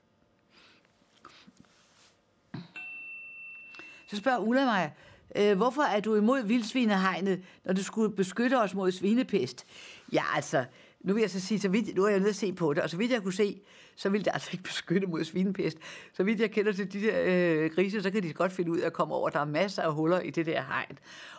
Så 4.11 4.17
spørger 4.17 4.39
Ulla 4.39 4.65
mig, 4.65 4.95
øh, 5.37 5.57
hvorfor 5.57 5.83
er 5.83 6.01
du 6.01 6.15
imod 6.15 6.43
vildsvinehegnet, 6.43 7.43
når 7.65 7.73
du 7.73 7.83
skulle 7.83 8.17
beskytte 8.17 8.61
os 8.61 8.75
mod 8.75 8.93
svinepest? 8.93 9.67
Ja, 10.13 10.23
altså, 10.35 10.65
nu 11.01 11.15
vil 11.15 11.21
jeg 11.21 11.31
så 11.31 11.41
sige, 11.41 11.61
så 11.61 11.69
vidt, 11.69 11.97
nu 11.97 12.05
er 12.05 12.09
jeg 12.09 12.19
nødt 12.19 12.29
at 12.29 12.37
se 12.37 12.53
på 12.53 12.75
det, 12.75 12.83
og 12.83 12.91
så 12.91 12.97
vidt 12.97 13.13
jeg 13.13 13.23
kunne 13.23 13.33
se, 13.33 13.61
så 13.97 14.09
ville 14.09 14.25
det 14.25 14.31
altså 14.35 14.49
ikke 14.53 14.65
beskytte 14.65 15.07
mod 15.07 15.25
svinepest. 15.25 15.79
Så 16.13 16.23
vidt 16.23 16.41
jeg 16.41 16.51
kender 16.51 16.73
til 16.73 16.93
de 16.93 17.01
der 17.01 17.15
øh, 17.25 17.71
grise, 17.71 18.03
så 18.03 18.11
kan 18.11 18.23
de 18.23 18.33
godt 18.33 18.53
finde 18.53 18.71
ud 18.71 18.79
af 18.79 18.87
at 18.87 18.93
komme 18.93 19.15
over. 19.15 19.31
Der 19.31 19.41
er 19.41 19.45
masser 19.45 19.83
af 19.83 19.95
huller 19.95 20.21
i 20.21 20.31
det 20.31 20.47
der 20.47 20.63
hegn. 20.63 20.99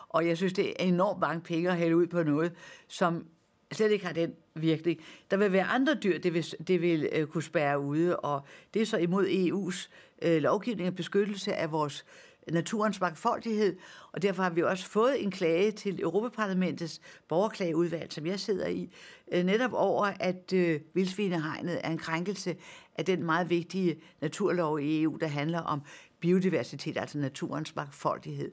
Og 0.10 0.28
jeg 0.28 0.38
synes, 0.38 0.54
det 0.54 0.70
er 0.70 0.74
enormt 0.80 1.20
mange 1.20 1.42
penge 1.42 1.70
at 1.70 1.78
hælde 1.78 1.98
ud 1.98 2.08
på 2.08 2.24
noget, 2.24 2.52
som 2.88 3.26
slet 3.72 3.92
ikke 3.92 4.06
har 4.06 4.14
den 4.14 4.34
virkning. 4.56 5.00
Der 5.32 5.38
vil 5.38 5.52
være 5.52 5.64
andre 5.64 5.94
dyr, 5.94 6.20
det 6.20 6.34
vil, 6.34 6.46
det 6.68 6.82
vil 6.82 7.10
øh, 7.12 7.28
kunne 7.28 7.44
spærre 7.44 7.80
ude, 7.80 8.20
og 8.20 8.42
det 8.74 8.82
er 8.82 8.86
så 8.86 8.98
imod 8.98 9.28
EU's 9.28 9.90
øh, 10.22 10.42
lovgivning 10.42 10.90
og 10.90 10.96
beskyttelse 10.96 11.54
af 11.54 11.72
vores 11.72 12.06
naturens 12.50 13.02
mangfoldighed, 13.02 13.78
og 14.12 14.22
derfor 14.22 14.44
har 14.44 14.50
vi 14.50 14.64
også 14.64 14.88
fået 14.88 15.24
en 15.24 15.32
klage 15.32 15.72
til 15.72 16.02
Europaparlamentets 16.02 17.02
borgerklageudvalg, 17.28 18.14
som 18.14 18.26
jeg 18.26 18.40
sidder 18.40 18.68
i, 18.68 18.90
øh, 19.32 19.44
netop 19.44 19.74
over, 19.74 20.06
at 20.20 20.54
øh, 20.54 20.80
vildsvinehegnet 20.94 21.80
er 21.84 21.90
en 21.90 21.98
krænkelse 21.98 22.56
af 22.96 23.06
den 23.06 23.24
meget 23.24 23.50
vigtige 23.50 24.02
naturlov 24.22 24.80
i 24.80 25.02
EU, 25.04 25.18
der 25.22 25.28
handler 25.28 25.60
om 25.60 25.82
biodiversitet, 26.20 26.98
altså 26.98 27.18
naturens 27.18 27.76
mangfoldighed. 27.76 28.52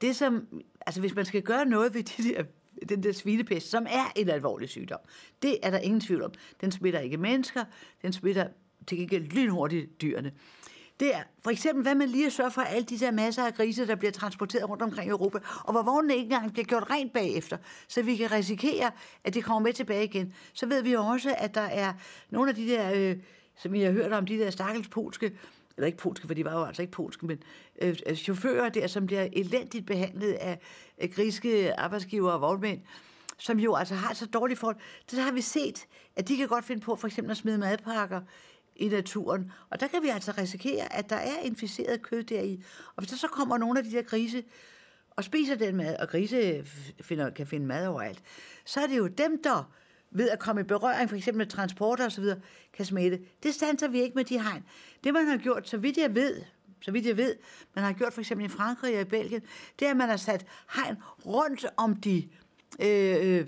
Det 0.00 0.16
som, 0.16 0.46
altså 0.86 1.00
hvis 1.00 1.14
man 1.14 1.24
skal 1.24 1.42
gøre 1.42 1.64
noget 1.64 1.94
ved 1.94 2.02
de 2.02 2.34
der 2.34 2.44
den 2.88 3.02
der 3.02 3.12
svinepest, 3.12 3.70
som 3.70 3.86
er 3.90 4.12
en 4.16 4.28
alvorlig 4.28 4.68
sygdom. 4.68 4.98
Det 5.42 5.58
er 5.62 5.70
der 5.70 5.78
ingen 5.78 6.00
tvivl 6.00 6.22
om. 6.22 6.32
Den 6.60 6.72
smitter 6.72 7.00
ikke 7.00 7.16
mennesker, 7.16 7.64
den 8.02 8.12
smitter 8.12 8.48
til 8.86 8.98
gengæld 8.98 9.24
lynhurtigt 9.24 10.02
dyrene 10.02 10.32
det 11.00 11.14
er 11.14 11.22
for 11.42 11.50
eksempel, 11.50 11.82
hvad 11.82 11.94
man 11.94 12.08
lige 12.08 12.30
sørger 12.30 12.50
for 12.50 12.62
alle 12.62 12.84
de 12.84 12.98
der 12.98 13.10
masser 13.10 13.46
af 13.46 13.54
grise, 13.54 13.86
der 13.86 13.94
bliver 13.94 14.12
transporteret 14.12 14.68
rundt 14.68 14.82
omkring 14.82 15.08
i 15.08 15.10
Europa, 15.10 15.38
og 15.64 15.72
hvor 15.72 15.82
vognene 15.82 16.14
ikke 16.14 16.24
engang 16.24 16.52
bliver 16.52 16.66
gjort 16.66 16.90
rent 16.90 17.12
bagefter, 17.12 17.56
så 17.88 18.02
vi 18.02 18.16
kan 18.16 18.32
risikere, 18.32 18.90
at 19.24 19.34
de 19.34 19.42
kommer 19.42 19.60
med 19.60 19.72
tilbage 19.72 20.04
igen. 20.04 20.34
Så 20.52 20.66
ved 20.66 20.82
vi 20.82 20.96
også, 20.96 21.34
at 21.38 21.54
der 21.54 21.60
er 21.60 21.92
nogle 22.30 22.50
af 22.50 22.56
de 22.56 22.68
der, 22.68 22.92
øh, 22.94 23.16
som 23.56 23.74
I 23.74 23.80
har 23.80 23.92
hørt 23.92 24.12
om, 24.12 24.26
de 24.26 24.38
der 24.38 24.50
stakkels 24.50 24.88
polske, 24.88 25.32
eller 25.76 25.86
ikke 25.86 25.98
polske, 25.98 26.26
for 26.26 26.34
de 26.34 26.44
var 26.44 26.52
jo 26.52 26.64
altså 26.64 26.82
ikke 26.82 26.92
polske, 26.92 27.26
men 27.26 27.42
øh, 27.82 27.94
chauffører 28.16 28.68
der, 28.68 28.86
som 28.86 29.06
bliver 29.06 29.28
elendigt 29.32 29.86
behandlet 29.86 30.32
af, 30.32 30.58
af 30.98 31.10
griske 31.10 31.80
arbejdsgiver 31.80 32.32
og 32.32 32.40
vognmænd, 32.40 32.80
som 33.38 33.58
jo 33.58 33.74
altså 33.74 33.94
har 33.94 34.14
så 34.14 34.26
dårlige 34.26 34.56
forhold. 34.56 34.76
Det 35.10 35.18
har 35.18 35.32
vi 35.32 35.40
set, 35.40 35.86
at 36.16 36.28
de 36.28 36.36
kan 36.36 36.48
godt 36.48 36.64
finde 36.64 36.82
på 36.82 36.96
for 36.96 37.06
eksempel 37.06 37.30
at 37.30 37.36
smide 37.36 37.58
madpakker 37.58 38.20
i 38.76 38.88
naturen. 38.88 39.52
Og 39.70 39.80
der 39.80 39.86
kan 39.86 40.02
vi 40.02 40.08
altså 40.08 40.32
risikere, 40.38 40.92
at 40.92 41.10
der 41.10 41.16
er 41.16 41.40
inficeret 41.42 42.02
kød 42.02 42.22
deri. 42.22 42.64
Og 42.86 43.02
hvis 43.02 43.10
der 43.10 43.16
så 43.16 43.28
kommer 43.28 43.58
nogle 43.58 43.78
af 43.78 43.84
de 43.84 43.90
der 43.90 44.02
grise 44.02 44.44
og 45.10 45.24
spiser 45.24 45.54
den 45.54 45.76
mad, 45.76 45.96
og 45.96 46.08
grise 46.08 46.64
finder, 47.00 47.30
kan 47.30 47.46
finde 47.46 47.66
mad 47.66 47.86
overalt, 47.86 48.22
så 48.64 48.80
er 48.80 48.86
det 48.86 48.98
jo 48.98 49.06
dem, 49.06 49.42
der 49.42 49.72
ved 50.10 50.30
at 50.30 50.38
komme 50.38 50.60
i 50.60 50.64
berøring, 50.64 51.08
for 51.08 51.16
eksempel 51.16 51.38
med 51.38 51.46
transporter 51.46 52.06
osv., 52.06 52.24
kan 52.72 52.84
smitte. 52.84 53.20
Det 53.42 53.54
standser 53.54 53.88
vi 53.88 54.00
ikke 54.00 54.14
med 54.14 54.24
de 54.24 54.42
hegn. 54.42 54.64
Det 55.04 55.14
man 55.14 55.26
har 55.26 55.36
gjort, 55.36 55.68
så 55.68 55.76
vidt 55.76 55.96
jeg 55.96 56.14
ved, 56.14 56.42
så 56.80 56.90
vidt 56.90 57.06
jeg 57.06 57.16
ved, 57.16 57.36
man 57.74 57.84
har 57.84 57.92
gjort 57.92 58.12
for 58.12 58.20
eksempel 58.20 58.46
i 58.46 58.48
Frankrig 58.48 58.94
og 58.94 59.00
i 59.00 59.04
Belgien, 59.04 59.42
det 59.78 59.86
er, 59.86 59.90
at 59.90 59.96
man 59.96 60.08
har 60.08 60.16
sat 60.16 60.46
hegn 60.74 60.96
rundt 61.26 61.66
om 61.76 61.96
de 61.96 62.28
øh, 62.80 63.38
øh 63.38 63.46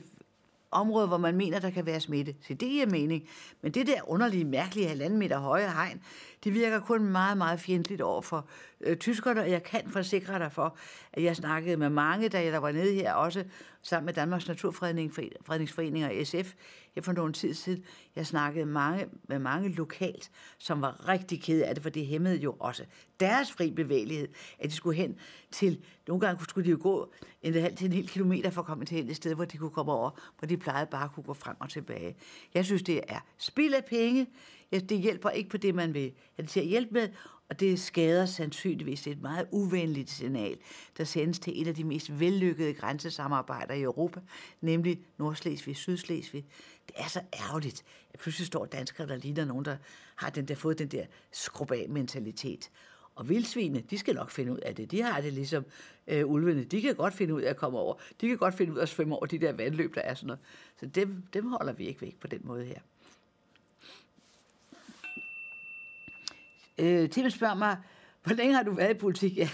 område, 0.80 1.06
hvor 1.06 1.16
man 1.16 1.36
mener, 1.36 1.58
der 1.58 1.70
kan 1.70 1.86
være 1.86 2.00
smitte. 2.00 2.34
Så 2.40 2.54
det 2.54 2.68
giver 2.68 2.86
mening. 2.86 3.28
Men 3.62 3.72
det 3.72 3.86
der 3.86 4.10
underlige, 4.10 4.44
mærkelige 4.44 4.88
halvanden 4.88 5.18
meter 5.18 5.38
høje 5.38 5.72
hegn, 5.72 6.02
det 6.46 6.54
virker 6.54 6.80
kun 6.80 7.04
meget, 7.04 7.38
meget 7.38 7.60
fjendtligt 7.60 8.00
over 8.00 8.22
for 8.22 8.48
øh, 8.80 8.96
tyskerne, 8.96 9.40
og 9.40 9.50
jeg 9.50 9.62
kan 9.62 9.90
forsikre 9.90 10.38
dig 10.38 10.52
for, 10.52 10.76
at 11.12 11.22
jeg 11.22 11.36
snakkede 11.36 11.76
med 11.76 11.90
mange, 11.90 12.28
da 12.28 12.42
jeg 12.42 12.52
der 12.52 12.58
var 12.58 12.72
nede 12.72 12.94
her, 12.94 13.12
også 13.12 13.44
sammen 13.82 14.06
med 14.06 14.14
Danmarks 14.14 14.48
Naturfredningsforening 14.48 16.04
og 16.04 16.26
SF, 16.26 16.54
her 16.94 17.02
for 17.02 17.12
nogle 17.12 17.32
tid 17.32 17.54
siden. 17.54 17.84
Jeg 18.16 18.26
snakkede 18.26 18.66
mange, 18.66 19.06
med 19.28 19.38
mange 19.38 19.68
lokalt, 19.68 20.30
som 20.58 20.82
var 20.82 21.08
rigtig 21.08 21.42
kede 21.42 21.64
af 21.64 21.74
det, 21.74 21.82
for 21.82 21.90
det 21.90 22.06
hæmmede 22.06 22.36
jo 22.36 22.56
også 22.58 22.84
deres 23.20 23.52
fri 23.52 23.70
bevægelighed, 23.70 24.28
at 24.58 24.70
de 24.70 24.74
skulle 24.74 24.96
hen 24.96 25.16
til, 25.50 25.84
nogle 26.08 26.20
gange 26.20 26.44
skulle 26.44 26.64
de 26.64 26.70
jo 26.70 26.78
gå 26.80 27.12
en 27.42 27.54
halv 27.54 27.76
til 27.76 27.86
en 27.86 27.92
hel 27.92 28.08
kilometer 28.08 28.50
for 28.50 28.60
at 28.60 28.66
komme 28.66 28.84
til 28.84 29.10
et 29.10 29.16
sted, 29.16 29.34
hvor 29.34 29.44
de 29.44 29.56
kunne 29.58 29.70
komme 29.70 29.92
over, 29.92 30.10
hvor 30.38 30.46
de 30.46 30.56
plejede 30.56 30.86
bare 30.90 31.04
at 31.04 31.12
kunne 31.12 31.24
gå 31.24 31.34
frem 31.34 31.56
og 31.60 31.70
tilbage. 31.70 32.16
Jeg 32.54 32.64
synes, 32.64 32.82
det 32.82 33.00
er 33.08 33.20
spild 33.38 33.74
af 33.74 33.84
penge. 33.84 34.26
Det 34.72 34.98
hjælper 34.98 35.30
ikke 35.30 35.50
på 35.50 35.56
det, 35.56 35.74
man 35.74 35.94
vil 35.94 36.02
have 36.02 36.42
det 36.42 36.48
til 36.48 36.60
at 36.60 36.66
hjælpe 36.66 36.92
med, 36.92 37.08
og 37.48 37.60
det 37.60 37.80
skader 37.80 38.26
sandsynligvis. 38.26 39.06
Et 39.06 39.22
meget 39.22 39.46
uvenligt 39.50 40.10
signal, 40.10 40.58
der 40.98 41.04
sendes 41.04 41.38
til 41.38 41.62
et 41.62 41.68
af 41.68 41.74
de 41.74 41.84
mest 41.84 42.20
vellykkede 42.20 42.74
grænsesamarbejder 42.74 43.74
i 43.74 43.82
Europa, 43.82 44.20
nemlig 44.60 45.00
Nordslesvig, 45.18 45.76
Sydslesvig. 45.76 46.44
Det 46.86 46.94
er 46.96 47.08
så 47.08 47.20
ærgerligt, 47.34 47.84
at 48.14 48.20
pludselig 48.20 48.46
står 48.46 48.64
danskere, 48.64 49.06
der 49.06 49.16
ligner 49.16 49.44
nogen, 49.44 49.64
der 49.64 49.76
har 50.16 50.30
den 50.30 50.48
der, 50.48 50.54
fået 50.54 50.78
den 50.78 50.88
der 50.88 51.04
skrub 51.32 51.72
mentalitet. 51.88 52.70
Og 53.14 53.28
vildsvine, 53.28 53.80
de 53.80 53.98
skal 53.98 54.14
nok 54.14 54.30
finde 54.30 54.52
ud 54.52 54.58
af 54.58 54.74
det. 54.74 54.90
De 54.90 55.02
har 55.02 55.20
det 55.20 55.32
ligesom 55.32 55.64
øh, 56.06 56.26
ulvene. 56.26 56.64
De 56.64 56.82
kan 56.82 56.94
godt 56.94 57.14
finde 57.14 57.34
ud 57.34 57.42
af 57.42 57.50
at 57.50 57.56
komme 57.56 57.78
over. 57.78 57.94
De 58.20 58.28
kan 58.28 58.36
godt 58.36 58.54
finde 58.54 58.72
ud 58.72 58.78
af 58.78 58.82
at 58.82 58.88
svømme 58.88 59.16
over 59.16 59.26
de 59.26 59.38
der 59.38 59.52
vandløb, 59.52 59.94
der 59.94 60.00
er 60.00 60.14
sådan 60.14 60.26
noget. 60.26 60.40
Så 60.80 60.86
dem, 60.86 61.22
dem 61.32 61.48
holder 61.48 61.72
vi 61.72 61.86
ikke 61.86 62.00
væk 62.00 62.16
på 62.20 62.26
den 62.26 62.40
måde 62.44 62.64
her. 62.64 62.80
Øh, 66.78 67.10
Tim 67.10 67.30
spørger 67.30 67.54
mig, 67.54 67.76
hvor 68.24 68.34
længe 68.34 68.54
har 68.54 68.62
du 68.62 68.72
været 68.72 68.90
i 68.90 68.98
politik? 68.98 69.36
Ja. 69.38 69.48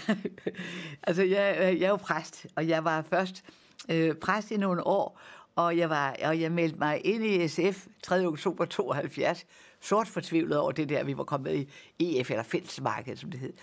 altså, 1.03 1.23
jeg, 1.23 1.57
øh, 1.59 1.81
jeg 1.81 1.85
er 1.85 1.89
jo 1.89 1.95
præst, 1.95 2.45
og 2.55 2.67
jeg 2.67 2.83
var 2.83 3.01
først 3.01 3.43
øh, 3.89 4.15
præst 4.15 4.51
i 4.51 4.57
nogle 4.57 4.87
år, 4.87 5.19
og 5.55 5.77
jeg, 5.77 5.89
var, 5.89 6.15
og 6.23 6.41
jeg 6.41 6.51
meldte 6.51 6.79
mig 6.79 7.05
ind 7.05 7.25
i 7.25 7.47
SF 7.47 7.87
3. 8.03 8.25
oktober 8.25 8.65
72, 8.65 9.45
sort 9.81 10.07
fortvivlet 10.07 10.57
over 10.57 10.71
det 10.71 10.89
der, 10.89 11.03
vi 11.03 11.17
var 11.17 11.23
kommet 11.23 11.67
i 11.99 12.19
EF, 12.19 12.31
eller 12.31 12.43
fællesmarkedet, 12.43 13.19
som 13.19 13.31
det 13.31 13.39
hed. 13.39 13.53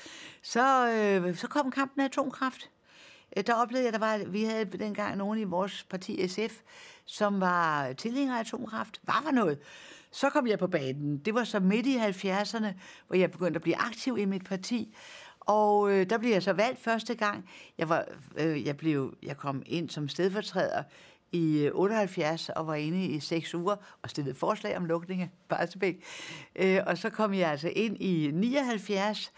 Så, 0.43 0.89
øh, 0.89 1.37
så 1.37 1.47
kom 1.49 1.71
kampen 1.71 2.01
af 2.01 2.05
atomkraft. 2.05 2.71
Øh, 3.37 3.45
der 3.47 3.55
oplevede 3.55 3.85
jeg, 3.85 3.95
at 3.95 4.01
der 4.01 4.07
var, 4.07 4.25
vi 4.27 4.45
havde 4.45 4.65
dengang 4.65 5.17
nogen 5.17 5.39
i 5.39 5.45
vores 5.45 5.87
parti 5.91 6.29
SF, 6.29 6.61
som 7.05 7.41
var 7.41 7.93
tilhængere 7.93 8.37
af 8.37 8.41
atomkraft. 8.41 9.01
Hvad 9.03 9.15
var 9.25 9.31
noget? 9.31 9.59
Så 10.13 10.31
kom 10.31 10.47
jeg 10.47 10.59
på 10.59 10.67
banen. 10.67 11.19
Det 11.19 11.35
var 11.35 11.45
så 11.45 11.61
midt 11.61 11.87
i 11.87 11.97
70'erne, 11.97 12.67
hvor 13.07 13.17
jeg 13.17 13.31
begyndte 13.31 13.59
at 13.59 13.63
blive 13.63 13.77
aktiv 13.77 14.19
i 14.19 14.25
mit 14.25 14.45
parti. 14.45 14.97
Og 15.41 15.93
øh, 15.93 16.11
der 16.11 16.19
blev 16.19 16.31
jeg 16.31 16.43
så 16.43 16.53
valgt 16.53 16.81
første 16.81 17.15
gang. 17.15 17.49
Jeg, 17.79 17.89
var, 17.89 18.05
øh, 18.37 18.67
jeg, 18.67 18.77
blev, 18.77 19.15
jeg 19.23 19.37
kom 19.37 19.63
ind 19.67 19.91
som 19.91 20.09
stedfortræder 20.09 20.83
i 21.33 21.65
øh, 21.65 21.73
78 21.75 22.49
og 22.49 22.67
var 22.67 22.75
inde 22.75 23.05
i 23.05 23.21
seks 23.21 23.55
uger 23.55 23.77
og 24.03 24.11
stillede 24.11 24.35
forslag 24.35 24.77
om 24.77 24.85
lukning 24.85 25.23
af 25.23 25.29
Barsebæk. 25.49 26.05
Øh, 26.57 26.81
og 26.87 26.99
så 26.99 27.11
kom 27.11 27.35
jeg 27.35 27.51
altså 27.51 27.69
ind 27.69 27.97
i 28.01 28.31
79, 28.35 29.33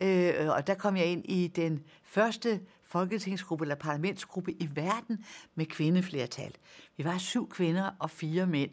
øh, 0.00 0.48
og 0.48 0.66
der 0.66 0.74
kom 0.74 0.96
jeg 0.96 1.06
ind 1.06 1.24
i 1.24 1.46
den 1.46 1.84
første 2.04 2.60
folketingsgruppe 2.82 3.64
eller 3.64 3.74
parlamentsgruppe 3.74 4.52
i 4.52 4.68
verden 4.74 5.24
med 5.54 5.66
kvindeflertal. 5.66 6.54
Vi 6.96 7.04
var 7.04 7.18
syv 7.18 7.48
kvinder 7.48 7.90
og 7.98 8.10
fire 8.10 8.46
mænd, 8.46 8.70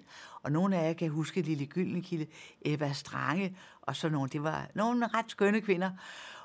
og 0.48 0.54
nogle 0.54 0.78
af 0.78 0.88
jer 0.88 0.94
kan 0.94 1.10
huske 1.10 1.42
Lille 1.42 1.66
Gyldenkilde, 1.66 2.28
Eva 2.62 2.94
Strange 2.94 3.58
og 3.82 3.96
så 3.96 4.10
nogle. 4.10 4.30
Det 4.30 4.44
var 4.44 4.68
nogle 4.76 5.08
ret 5.08 5.26
skønne 5.28 5.62
kvinder, 5.62 5.92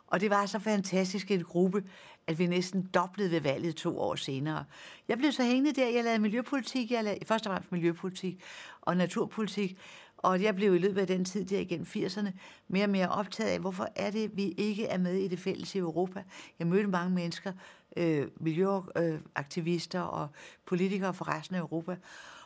og 0.07 0.21
det 0.21 0.31
var 0.31 0.47
så 0.47 0.59
fantastisk 0.59 1.31
en 1.31 1.45
gruppe, 1.45 1.85
at 2.27 2.39
vi 2.39 2.47
næsten 2.47 2.89
doblede 2.95 3.31
ved 3.31 3.41
valget 3.41 3.77
to 3.77 4.01
år 4.01 4.15
senere. 4.15 4.65
Jeg 5.09 5.19
blev 5.19 5.33
så 5.33 5.43
hængende 5.43 5.81
der, 5.81 5.89
jeg 5.89 6.05
lavede 6.05 6.19
miljøpolitik, 6.19 6.91
jeg 6.91 7.05
lavede 7.05 7.27
først 7.27 7.47
og 7.47 7.51
fremmest 7.51 7.73
miljøpolitik 7.73 8.43
og 8.81 8.97
naturpolitik, 8.97 9.79
og 10.17 10.43
jeg 10.43 10.55
blev 10.55 10.75
i 10.75 10.79
løbet 10.79 11.01
af 11.01 11.07
den 11.07 11.25
tid 11.25 11.45
der 11.45 11.59
igen 11.59 11.83
80'erne 11.83 12.31
mere 12.69 12.85
og 12.85 12.91
mere 12.91 13.09
optaget 13.09 13.51
af, 13.51 13.61
hvorfor 13.61 13.89
er 13.97 14.11
det, 14.11 14.37
vi 14.37 14.43
ikke 14.43 14.87
er 14.87 14.99
med 14.99 15.15
i 15.15 15.29
det 15.29 15.39
fælles 15.39 15.75
i 15.75 15.79
Europa. 15.79 16.23
Jeg 16.59 16.67
mødte 16.67 16.89
mange 16.89 17.15
mennesker, 17.15 17.53
øh, 17.97 18.29
miljøaktivister 18.41 20.03
øh, 20.03 20.21
og 20.21 20.29
politikere 20.67 21.15
fra 21.15 21.39
resten 21.39 21.57
af 21.57 21.61
Europa, 21.61 21.97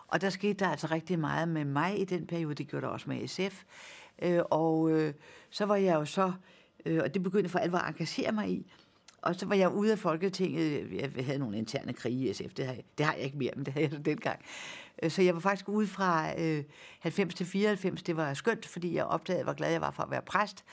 og 0.08 0.20
der 0.20 0.30
skete 0.30 0.64
der 0.64 0.68
altså 0.68 0.86
rigtig 0.86 1.18
meget 1.18 1.48
med 1.48 1.64
mig 1.64 2.00
i 2.00 2.04
den 2.04 2.26
periode, 2.26 2.54
det 2.54 2.68
gjorde 2.68 2.86
der 2.86 2.92
også 2.92 3.08
med 3.08 3.28
SF. 3.28 3.64
Øh, 4.22 4.40
og 4.50 4.90
øh, 4.90 5.14
så 5.50 5.64
var 5.64 5.76
jeg 5.76 5.94
jo 5.94 6.04
så, 6.04 6.32
øh, 6.86 7.00
og 7.04 7.14
det 7.14 7.22
begyndte 7.22 7.50
for 7.50 7.58
alvor 7.58 7.78
at 7.78 7.88
engagere 7.88 8.32
mig 8.32 8.50
i, 8.50 8.72
og 9.26 9.34
så 9.34 9.46
var 9.46 9.54
jeg 9.54 9.72
ude 9.72 9.92
af 9.92 9.98
Folketinget. 9.98 10.92
Jeg 11.16 11.24
havde 11.24 11.38
nogle 11.38 11.58
interne 11.58 11.92
krige 11.92 12.30
i 12.30 12.32
SF. 12.32 12.54
Det 12.56 12.66
har, 12.66 12.74
jeg, 12.74 12.82
det 12.98 13.06
har 13.06 13.12
jeg 13.12 13.22
ikke 13.22 13.38
mere, 13.38 13.50
men 13.56 13.66
det 13.66 13.72
havde 13.72 13.84
jeg 13.84 13.92
så 13.92 13.98
dengang. 14.12 14.40
Øh, 15.02 15.10
så 15.10 15.22
jeg 15.22 15.34
var 15.34 15.40
faktisk 15.40 15.68
ude 15.68 15.86
fra 15.86 16.40
øh, 16.40 16.64
90 17.00 17.34
til 17.34 17.46
94. 17.46 18.02
Det 18.02 18.16
var 18.16 18.34
skønt, 18.34 18.66
fordi 18.66 18.94
jeg 18.94 19.04
opdagede, 19.04 19.44
hvor 19.44 19.52
glad 19.52 19.70
jeg 19.70 19.80
var 19.80 19.90
for 19.90 20.02
at 20.02 20.10
være 20.10 20.22
præst. 20.22 20.64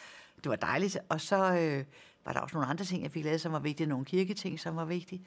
Det 0.44 0.50
var 0.50 0.56
dejligt. 0.56 0.98
Og 1.10 1.22
så 1.22 1.36
øh, 1.36 1.84
var 2.26 2.34
der 2.34 2.40
også 2.40 2.56
nogle 2.56 2.70
andre 2.70 2.86
ting, 2.86 3.04
jeg 3.04 3.12
fik 3.12 3.24
lavet, 3.24 3.42
som 3.42 3.52
var 3.52 3.60
vigtige. 3.60 3.88
Nogle 3.88 4.06
kirketing, 4.06 4.60
som 4.60 4.76
var 4.76 4.86
vigtige. 4.86 5.22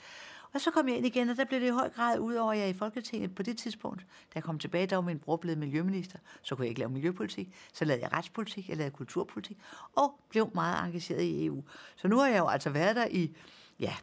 Og 0.53 0.61
så 0.61 0.71
kom 0.71 0.89
jeg 0.89 0.97
ind 0.97 1.07
igen, 1.07 1.29
og 1.29 1.37
der 1.37 1.45
blev 1.45 1.61
det 1.61 1.67
i 1.67 1.71
høj 1.71 1.89
grad 1.89 2.19
ud 2.19 2.35
over, 2.35 2.53
at 2.53 2.59
jeg 2.59 2.69
i 2.69 2.73
Folketinget 2.73 3.35
på 3.35 3.43
det 3.43 3.59
tidspunkt, 3.59 4.01
da 4.01 4.33
jeg 4.35 4.43
kom 4.43 4.59
tilbage, 4.59 4.87
der 4.87 4.97
var 4.97 5.03
min 5.03 5.19
bror 5.19 5.37
blevet 5.37 5.59
miljøminister, 5.59 6.19
så 6.43 6.55
kunne 6.55 6.65
jeg 6.65 6.69
ikke 6.69 6.79
lave 6.79 6.91
miljøpolitik. 6.91 7.55
Så 7.73 7.85
lavede 7.85 8.03
jeg 8.03 8.13
retspolitik, 8.13 8.69
jeg 8.69 8.77
lavede 8.77 8.95
kulturpolitik, 8.95 9.59
og 9.97 10.21
blev 10.29 10.51
meget 10.55 10.87
engageret 10.87 11.23
i 11.23 11.47
EU. 11.47 11.65
Så 11.97 12.09
nu 12.09 12.19
har 12.19 12.27
jeg 12.27 12.39
jo 12.39 12.49
altså 12.49 12.71
været 12.71 12.97
der 12.97 13.07
i, 13.11 13.37
ja, 13.81 13.95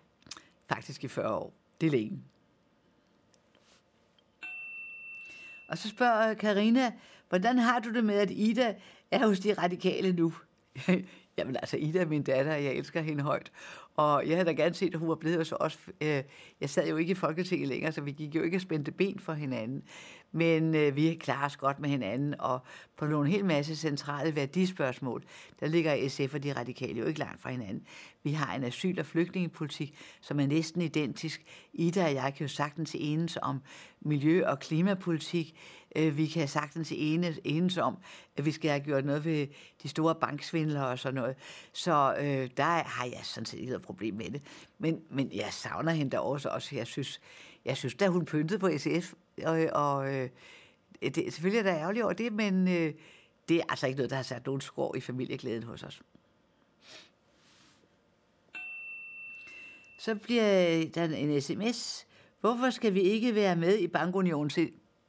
faktisk 0.67 1.03
i 1.03 1.07
40 1.07 1.35
år. 1.35 1.53
Det 1.81 1.87
er 1.87 1.91
længe. 1.91 2.23
Og 5.69 5.77
så 5.77 5.89
spørger 5.89 6.33
Karina, 6.33 6.91
hvordan 7.29 7.57
har 7.57 7.79
du 7.79 7.93
det 7.93 8.03
med, 8.03 8.15
at 8.15 8.31
Ida 8.31 8.75
er 9.11 9.27
hos 9.27 9.39
de 9.39 9.53
radikale 9.53 10.11
nu? 10.11 10.33
Jamen 11.37 11.55
altså, 11.55 11.77
Ida 11.77 11.99
er 11.99 12.05
min 12.05 12.23
datter, 12.23 12.55
og 12.55 12.63
jeg 12.63 12.73
elsker 12.73 13.01
hende 13.01 13.23
højt. 13.23 13.51
Og 13.95 14.27
jeg 14.27 14.35
havde 14.35 14.45
da 14.45 14.51
gerne 14.51 14.75
set, 14.75 14.93
at 14.93 14.99
hun 14.99 15.09
var 15.09 15.15
blevet 15.15 15.47
så 15.47 15.55
også. 15.59 15.77
Øh, 16.01 16.23
jeg 16.61 16.69
sad 16.69 16.89
jo 16.89 16.97
ikke 16.97 17.11
i 17.11 17.15
Folketinget 17.15 17.67
længere, 17.67 17.91
så 17.91 18.01
vi 18.01 18.11
gik 18.11 18.35
jo 18.35 18.41
ikke 18.41 18.57
og 18.57 18.61
spændte 18.61 18.91
ben 18.91 19.19
for 19.19 19.33
hinanden. 19.33 19.83
Men 20.31 20.75
øh, 20.75 20.95
vi 20.95 21.17
klarer 21.21 21.45
os 21.45 21.57
godt 21.57 21.79
med 21.79 21.89
hinanden, 21.89 22.35
og 22.39 22.59
på 22.97 23.05
nogle 23.05 23.29
helt 23.29 23.45
masse 23.45 23.75
centrale 23.75 24.35
værdispørgsmål, 24.35 25.23
der 25.59 25.67
ligger 25.67 26.09
SF 26.09 26.33
og 26.33 26.43
de 26.43 26.53
radikale 26.53 26.99
jo 26.99 27.05
ikke 27.05 27.19
langt 27.19 27.41
fra 27.41 27.51
hinanden. 27.51 27.83
Vi 28.23 28.31
har 28.31 28.55
en 28.55 28.63
asyl- 28.63 28.99
og 28.99 29.05
flygtningepolitik, 29.05 29.97
som 30.21 30.39
er 30.39 30.47
næsten 30.47 30.81
identisk. 30.81 31.43
Ida 31.73 32.05
og 32.05 32.13
jeg 32.13 32.33
kan 32.37 32.43
jo 32.43 32.53
sagtens 32.53 32.95
enes 32.99 33.37
om 33.41 33.61
miljø- 34.01 34.45
og 34.45 34.59
klimapolitik. 34.59 35.59
Øh, 35.95 36.17
vi 36.17 36.27
kan 36.27 36.47
sagtens 36.47 36.93
enes, 36.95 37.39
enes 37.43 37.77
om, 37.77 37.97
at 38.37 38.45
vi 38.45 38.51
skal 38.51 38.71
have 38.71 38.83
gjort 38.83 39.05
noget 39.05 39.25
ved 39.25 39.47
de 39.83 39.87
store 39.87 40.15
banksvindlere 40.15 40.87
og 40.87 40.99
sådan 40.99 41.15
noget. 41.15 41.35
Så 41.73 42.15
øh, 42.19 42.49
der 42.57 42.63
har 42.63 43.05
jeg 43.05 43.19
sådan 43.23 43.45
set 43.45 43.59
ikke 43.59 43.75
problem 43.83 44.13
med 44.13 44.29
det. 44.29 44.41
Men, 44.79 45.01
men 45.09 45.31
jeg 45.33 45.53
savner 45.53 45.91
hende 45.91 46.11
da 46.11 46.19
også. 46.19 46.49
også. 46.49 46.75
Jeg 46.75 46.87
synes, 46.87 47.21
jeg 47.65 47.77
synes 47.77 47.95
da 47.95 48.07
hun 48.07 48.25
pyntede 48.25 48.59
på 48.59 48.69
SF, 48.77 49.13
og, 49.43 49.67
og 49.73 50.13
øh, 50.13 50.29
det, 51.01 51.33
selvfølgelig 51.33 51.59
er 51.59 51.63
der 51.63 51.79
ærgerlig 51.79 52.03
over 52.03 52.13
det, 52.13 52.33
men 52.33 52.67
øh, 52.67 52.93
det 53.49 53.57
er 53.57 53.63
altså 53.69 53.87
ikke 53.87 53.97
noget, 53.97 54.09
der 54.09 54.15
har 54.15 54.23
sat 54.23 54.45
nogen 54.45 54.61
skår 54.61 54.95
i 54.95 54.99
familieglæden 54.99 55.63
hos 55.63 55.83
os. 55.83 56.01
Så 59.99 60.15
bliver 60.15 60.85
der 60.95 61.03
en 61.03 61.41
sms. 61.41 62.07
Hvorfor 62.41 62.69
skal 62.69 62.93
vi 62.93 63.01
ikke 63.01 63.35
være 63.35 63.55
med 63.55 63.77
i 63.77 63.87
bankunionen? 63.87 64.51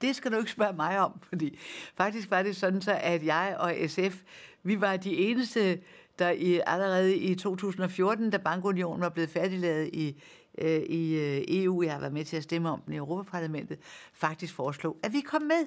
Det 0.00 0.16
skal 0.16 0.32
du 0.32 0.38
ikke 0.38 0.50
spørge 0.50 0.76
mig 0.76 0.98
om, 0.98 1.20
fordi 1.28 1.58
faktisk 1.94 2.30
var 2.30 2.42
det 2.42 2.56
sådan 2.56 2.82
så, 2.82 2.98
at 3.02 3.24
jeg 3.24 3.56
og 3.58 3.74
SF, 3.88 4.22
vi 4.62 4.80
var 4.80 4.96
de 4.96 5.16
eneste, 5.16 5.80
der 6.18 6.30
i, 6.30 6.60
allerede 6.66 7.16
i 7.16 7.34
2014, 7.34 8.30
da 8.30 8.36
bankunionen 8.36 9.00
var 9.00 9.08
blevet 9.08 9.30
færdiglavet 9.30 9.90
i, 9.92 10.22
øh, 10.58 10.82
i 10.82 11.14
øh, 11.14 11.44
EU, 11.48 11.82
jeg 11.82 11.92
har 11.92 12.00
været 12.00 12.12
med 12.12 12.24
til 12.24 12.36
at 12.36 12.42
stemme 12.42 12.70
om 12.70 12.80
den 12.86 12.94
i 12.94 12.96
Europaparlamentet, 12.96 13.78
faktisk 14.12 14.54
foreslog, 14.54 14.96
at 15.02 15.12
vi 15.12 15.20
kom 15.20 15.42
med. 15.42 15.66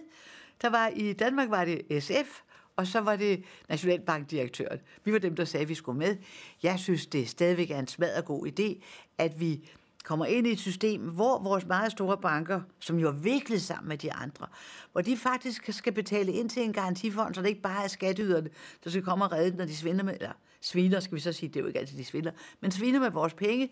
Der 0.62 0.70
var 0.70 0.88
i 0.96 1.14
Danmark 1.14 1.50
var 1.50 1.66
det 1.66 2.04
SF, 2.04 2.42
og 2.76 2.88
så 2.88 3.00
var 3.00 3.16
det 3.16 3.44
Nationalbankdirektøren. 3.70 4.80
Vi 5.04 5.14
var 5.14 5.20
dem, 5.20 5.36
der 5.36 5.46
sagde, 5.46 5.62
at 5.62 5.70
vi 5.70 5.76
skulle 5.76 6.00
med. 6.00 6.18
Jeg 6.64 6.80
synes, 6.80 7.06
det 7.06 7.30
stadigvæk 7.30 7.72
er 7.72 7.80
en 7.80 7.88
smadret 7.88 8.26
god 8.26 8.48
idé, 8.48 8.84
at 9.18 9.40
vi 9.40 9.70
kommer 10.08 10.26
ind 10.26 10.48
i 10.48 10.52
et 10.52 10.60
system, 10.60 11.02
hvor 11.02 11.39
vores 11.39 11.65
meget 11.65 11.91
store 11.91 12.17
banker, 12.17 12.62
som 12.80 13.00
jo 13.00 13.08
er 13.08 13.12
viklet 13.12 13.62
sammen 13.62 13.89
med 13.89 13.98
de 13.98 14.13
andre, 14.13 14.48
hvor 14.91 15.02
de 15.02 15.17
faktisk 15.17 15.74
skal 15.74 15.93
betale 15.93 16.32
ind 16.32 16.50
til 16.50 16.63
en 16.63 16.74
garantifond, 16.74 17.36
så 17.36 17.41
det 17.41 17.48
ikke 17.48 17.62
bare 17.62 17.84
er 17.84 17.88
skatteyderne, 17.88 18.50
der 18.84 18.89
skal 18.89 19.04
komme 19.04 19.26
og 19.26 19.32
redde 19.32 19.58
når 19.58 19.65
de 19.65 19.76
svindler 19.76 20.04
med, 20.04 20.13
eller 20.13 20.32
sviner, 20.62 21.00
skal 21.00 21.15
vi 21.15 21.20
så 21.20 21.34
sige, 21.34 21.50
det 21.50 21.56
er 21.56 21.60
jo 21.60 21.67
ikke 21.67 21.80
altid, 21.80 21.98
de 21.98 22.06
svindler, 22.06 22.32
men 22.62 22.72
sviner 22.72 23.00
med 23.00 23.10
vores 23.10 23.34
penge. 23.34 23.70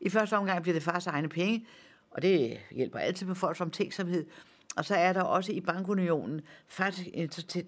I 0.00 0.08
første 0.08 0.36
omgang 0.36 0.62
bliver 0.62 0.74
det 0.74 0.82
fars 0.82 1.06
egne 1.06 1.28
penge, 1.28 1.66
og 2.10 2.22
det 2.22 2.58
hjælper 2.70 2.98
altid 2.98 3.26
med 3.26 3.34
folks 3.34 3.60
omtænksomhed. 3.60 4.26
Og 4.76 4.84
så 4.84 4.94
er 4.94 5.12
der 5.12 5.22
også 5.22 5.52
i 5.52 5.60
bankunionen 5.60 6.40
faktisk, 6.68 7.08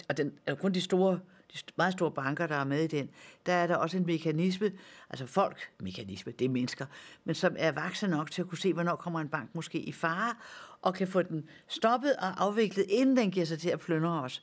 og 0.09 0.17
den 0.17 0.33
er 0.47 0.55
kun 0.55 0.73
de 0.73 0.81
store 0.81 1.21
de 1.63 1.73
meget 1.77 1.93
store 1.93 2.11
banker, 2.11 2.47
der 2.47 2.57
er 2.57 2.65
med 2.65 2.85
i 2.85 2.87
den, 2.87 3.11
der 3.47 3.53
er 3.53 3.67
der 3.67 3.77
også 3.77 3.97
en 3.97 4.07
mekanisme, 4.07 4.73
altså 5.11 5.27
folk, 5.27 5.71
mekanisme, 5.81 6.33
det 6.33 6.45
er 6.45 6.49
mennesker, 6.49 6.87
men 7.25 7.35
som 7.35 7.57
er 7.59 7.73
vokset 7.73 8.11
nok 8.11 8.31
til 8.31 8.43
at 8.43 8.49
kunne 8.49 8.59
se, 8.59 8.73
hvornår 8.73 8.97
kommer 8.97 9.21
en 9.21 9.29
bank 9.29 9.55
måske 9.55 9.79
i 9.79 9.93
fare, 9.93 10.35
og 10.83 10.95
kan 10.95 11.09
få 11.09 11.23
den 11.23 11.49
stoppet 11.69 12.13
og 12.17 12.45
afviklet, 12.45 12.87
inden 12.89 13.17
den 13.17 13.31
giver 13.31 13.47
sig 13.47 13.59
til 13.59 13.69
at 13.71 13.81
plyndre 13.81 14.23
os. 14.23 14.43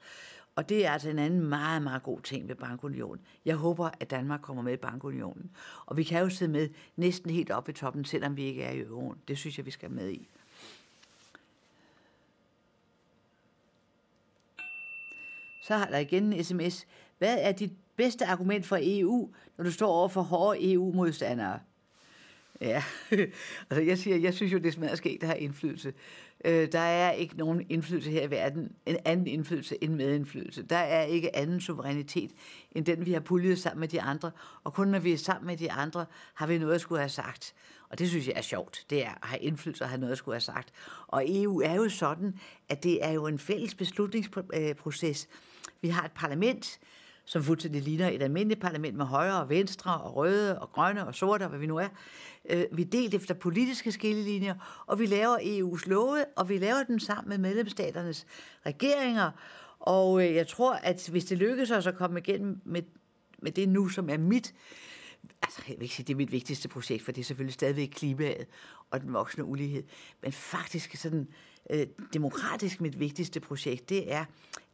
Og 0.56 0.70
det 0.70 0.86
er 0.86 0.92
altså 0.92 1.10
en 1.10 1.20
anden 1.20 1.50
meget, 1.50 1.82
meget 1.82 2.04
god 2.04 2.22
ting 2.22 2.48
ved 2.48 2.56
bankunionen. 2.56 3.26
Jeg 3.46 3.56
håber, 3.56 3.90
at 4.00 4.12
Danmark 4.12 4.42
kommer 4.42 4.64
med 4.64 4.74
i 4.74 4.78
bankunionen. 4.78 5.52
Og 5.86 5.98
vi 5.98 6.04
kan 6.04 6.22
jo 6.22 6.30
sidde 6.30 6.52
med 6.52 6.70
næsten 6.96 7.30
helt 7.30 7.52
op 7.52 7.70
i 7.70 7.74
toppen, 7.74 8.06
selvom 8.06 8.38
vi 8.38 8.44
ikke 8.44 8.64
er 8.64 8.72
i 8.72 8.80
euroen. 8.80 9.18
Det 9.28 9.38
synes 9.38 9.58
jeg, 9.58 9.66
vi 9.66 9.72
skal 9.72 9.92
med 9.92 10.10
i. 10.10 10.30
Så 15.72 15.78
har 15.78 15.86
der 15.86 15.98
igen 15.98 16.34
en 16.34 16.44
sms. 16.44 16.88
Hvad 17.18 17.38
er 17.40 17.52
dit 17.52 17.72
bedste 17.96 18.26
argument 18.26 18.66
for 18.66 18.78
EU, 18.82 19.30
når 19.58 19.66
du 19.66 19.72
står 19.72 19.88
over 19.88 20.08
for 20.08 20.22
hårde 20.22 20.74
EU-modstandere? 20.74 21.60
Ja, 22.62 22.84
altså 23.70 23.82
jeg 23.82 23.98
siger, 23.98 24.18
jeg 24.18 24.34
synes 24.34 24.54
jo, 24.54 24.58
det 24.58 24.66
er 24.66 24.72
smadret 24.72 24.98
sket, 24.98 25.22
der 25.22 25.28
har 25.28 25.34
indflydelse. 25.34 25.94
Øh, 26.46 26.72
der 26.72 26.80
er 26.80 27.12
ikke 27.12 27.38
nogen 27.38 27.66
indflydelse 27.70 28.12
her 28.12 28.24
i 28.24 28.32
verden, 28.32 28.72
en 28.86 28.98
anden 29.06 29.28
indflydelse 29.28 29.84
end 29.84 29.94
medindflydelse. 29.94 30.64
Der 30.64 30.78
er 30.78 31.04
ikke 31.04 31.36
anden 31.36 31.62
suverænitet 31.62 32.32
end 32.72 32.86
den, 32.86 33.06
vi 33.06 33.14
har 33.14 33.20
puljet 33.20 33.60
sammen 33.60 33.80
med 33.80 33.88
de 33.88 34.02
andre. 34.02 34.32
Og 34.64 34.74
kun 34.74 34.88
når 34.88 35.00
vi 35.00 35.14
er 35.14 35.18
sammen 35.18 35.48
med 35.48 35.58
de 35.58 35.72
andre, 35.72 36.06
har 36.34 36.48
vi 36.48 36.58
noget 36.58 36.76
at 36.76 36.82
skulle 36.82 37.00
have 37.00 37.10
sagt. 37.10 37.54
Og 37.90 38.00
det 38.00 38.10
synes 38.10 38.28
jeg 38.28 38.34
er 38.36 38.42
sjovt. 38.42 38.86
Det 38.90 39.06
er 39.06 39.12
at 39.12 39.28
have 39.28 39.42
indflydelse 39.42 39.84
og 39.84 39.90
have 39.90 40.00
noget 40.00 40.12
at 40.12 40.18
skulle 40.18 40.36
have 40.36 40.42
sagt. 40.42 40.70
Og 41.08 41.24
EU 41.28 41.62
er 41.62 41.74
jo 41.74 41.90
sådan, 41.90 42.40
at 42.70 42.84
det 42.84 43.06
er 43.06 43.12
jo 43.12 43.28
en 43.28 43.40
fælles 43.40 43.76
beslutningsproces. 43.76 45.28
Øh, 45.32 45.51
vi 45.82 45.90
har 45.90 46.06
et 46.06 46.12
parlament, 46.12 46.80
som 47.26 47.44
fuldstændig 47.44 47.82
ligner 47.82 48.10
et 48.10 48.22
almindeligt 48.22 48.62
parlament 48.62 48.98
med 48.98 49.06
højre 49.06 49.42
og 49.42 49.50
venstre 49.50 50.02
og 50.02 50.16
røde 50.16 50.60
og 50.60 50.72
grønne 50.72 51.08
og 51.08 51.16
sorte 51.16 51.44
og 51.44 51.50
hvad 51.50 51.60
vi 51.60 51.66
nu 51.66 51.78
er. 51.78 51.88
Øh, 52.50 52.66
vi 52.72 52.82
er 52.82 52.86
delt 52.86 53.14
efter 53.14 53.34
politiske 53.34 53.92
skillelinjer, 53.92 54.84
og 54.86 55.00
vi 55.00 55.06
laver 55.06 55.38
EU's 55.38 55.90
love, 55.90 56.26
og 56.36 56.50
vi 56.50 56.58
laver 56.58 56.84
dem 56.84 57.00
sammen 57.00 57.30
med 57.30 57.38
medlemsstaternes 57.38 58.26
regeringer, 58.66 59.32
Og 59.80 60.28
øh, 60.28 60.36
jeg 60.36 60.48
tror, 60.48 60.74
at 60.74 61.10
hvis 61.12 61.26
det 61.26 61.38
lykkes 61.38 61.72
os 61.72 61.88
at 61.88 61.96
komme 61.96 62.20
igennem 62.20 62.62
med, 62.66 62.82
med 63.42 63.52
det 63.52 63.70
nu, 63.70 63.90
som 63.90 64.10
er 64.10 64.18
mit, 64.18 64.54
altså 65.44 65.62
jeg 65.68 65.76
vil 65.78 65.84
ikke 65.84 65.96
sige, 65.96 66.06
det 66.06 66.14
er 66.14 66.18
mit 66.18 66.32
vigtigste 66.32 66.68
projekt, 66.68 67.04
for 67.04 67.12
det 67.12 67.22
er 67.22 67.26
selvfølgelig 67.26 67.54
stadigvæk 67.54 67.90
klimaet 67.90 68.48
og 68.92 69.02
den 69.02 69.14
voksende 69.14 69.46
ulighed, 69.46 69.84
men 70.22 70.32
faktisk 70.32 70.96
sådan 70.96 71.28
øh, 71.70 71.88
demokratisk 72.14 72.82
mit 72.82 73.00
vigtigste 73.00 73.40
projekt, 73.40 73.90
det 73.90 74.14
er 74.14 74.26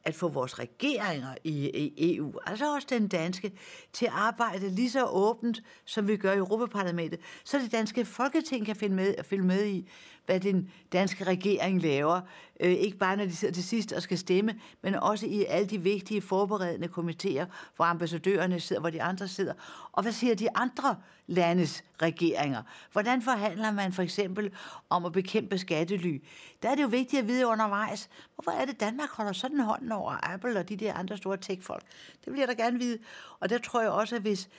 at 0.08 0.16
få 0.16 0.28
vores 0.28 0.60
regeringer 0.60 1.36
i, 1.44 1.70
i 1.70 2.16
EU, 2.16 2.34
altså 2.46 2.74
også 2.76 2.88
den 2.90 3.08
danske, 3.08 3.52
til 3.94 4.06
at 4.06 4.12
arbejde 4.16 4.70
lige 4.70 4.92
så 4.92 5.06
åbent, 5.06 5.64
som 5.86 6.08
vi 6.08 6.18
gør 6.18 6.34
i 6.34 6.38
Europaparlamentet, 6.38 7.20
så 7.44 7.60
det 7.60 7.72
danske 7.72 8.06
folketing 8.06 8.66
kan 8.66 8.76
finde 8.76 8.96
med, 8.96 9.16
følge 9.24 9.44
med 9.44 9.66
i, 9.66 9.90
hvad 10.28 10.40
den 10.40 10.72
danske 10.94 11.24
regering 11.24 11.82
laver. 11.82 12.22
Øh, 12.60 12.72
ikke 12.72 12.98
bare 12.98 13.18
når 13.18 13.26
de 13.26 13.36
sidder 13.36 13.54
til 13.54 13.64
sidst 13.64 13.94
og 13.94 14.02
skal 14.02 14.18
stemme, 14.18 14.56
men 14.82 14.96
også 14.96 15.26
i 15.26 15.46
alle 15.46 15.68
de 15.68 15.82
vigtige 15.82 16.22
forberedende 16.22 16.88
komiteer, 16.88 17.46
hvor 17.76 17.86
ambassadørerne 17.86 18.60
sidder, 18.60 18.80
hvor 18.80 18.90
de 18.90 19.02
andre 19.02 19.28
sidder. 19.28 19.54
Og 19.92 20.04
hvad 20.04 20.12
siger 20.12 20.36
de 20.36 20.58
andre 20.58 20.96
landes 21.28 21.84
regeringer? 22.02 22.64
Hvordan 22.92 23.22
forhandler 23.22 23.72
man 23.72 23.94
for 23.94 24.04
eksempel 24.04 24.52
om 24.90 25.06
at 25.06 25.12
bekæmpe 25.12 25.58
skattely? 25.58 26.22
Der 26.64 26.70
er 26.70 26.76
det 26.76 26.84
jo 26.84 26.88
vigtigt 26.88 27.22
at 27.22 27.28
vide 27.28 27.48
undervejs, 27.48 28.10
hvorfor 28.36 28.52
er 28.52 28.66
det 28.66 28.80
Danmark 28.80 29.10
holder 29.10 29.34
sådan 29.34 29.60
hånden 29.60 29.92
over 29.92 30.34
Apple 30.34 30.60
og 30.60 30.70
de 30.70 30.76
der 30.76 30.94
andre 30.94 31.18
store 31.18 31.38
tech-folk? 31.38 31.84
Det 32.26 32.34
vil 32.34 32.40
jeg 32.40 32.48
da 32.48 32.54
gerne 32.54 32.80
vide. 32.80 32.98
Og 33.40 33.50
der 33.50 33.58
tror 33.58 33.82
jeg 33.82 33.92
også, 33.92 34.16
at 34.16 34.22
hvis 34.22 34.50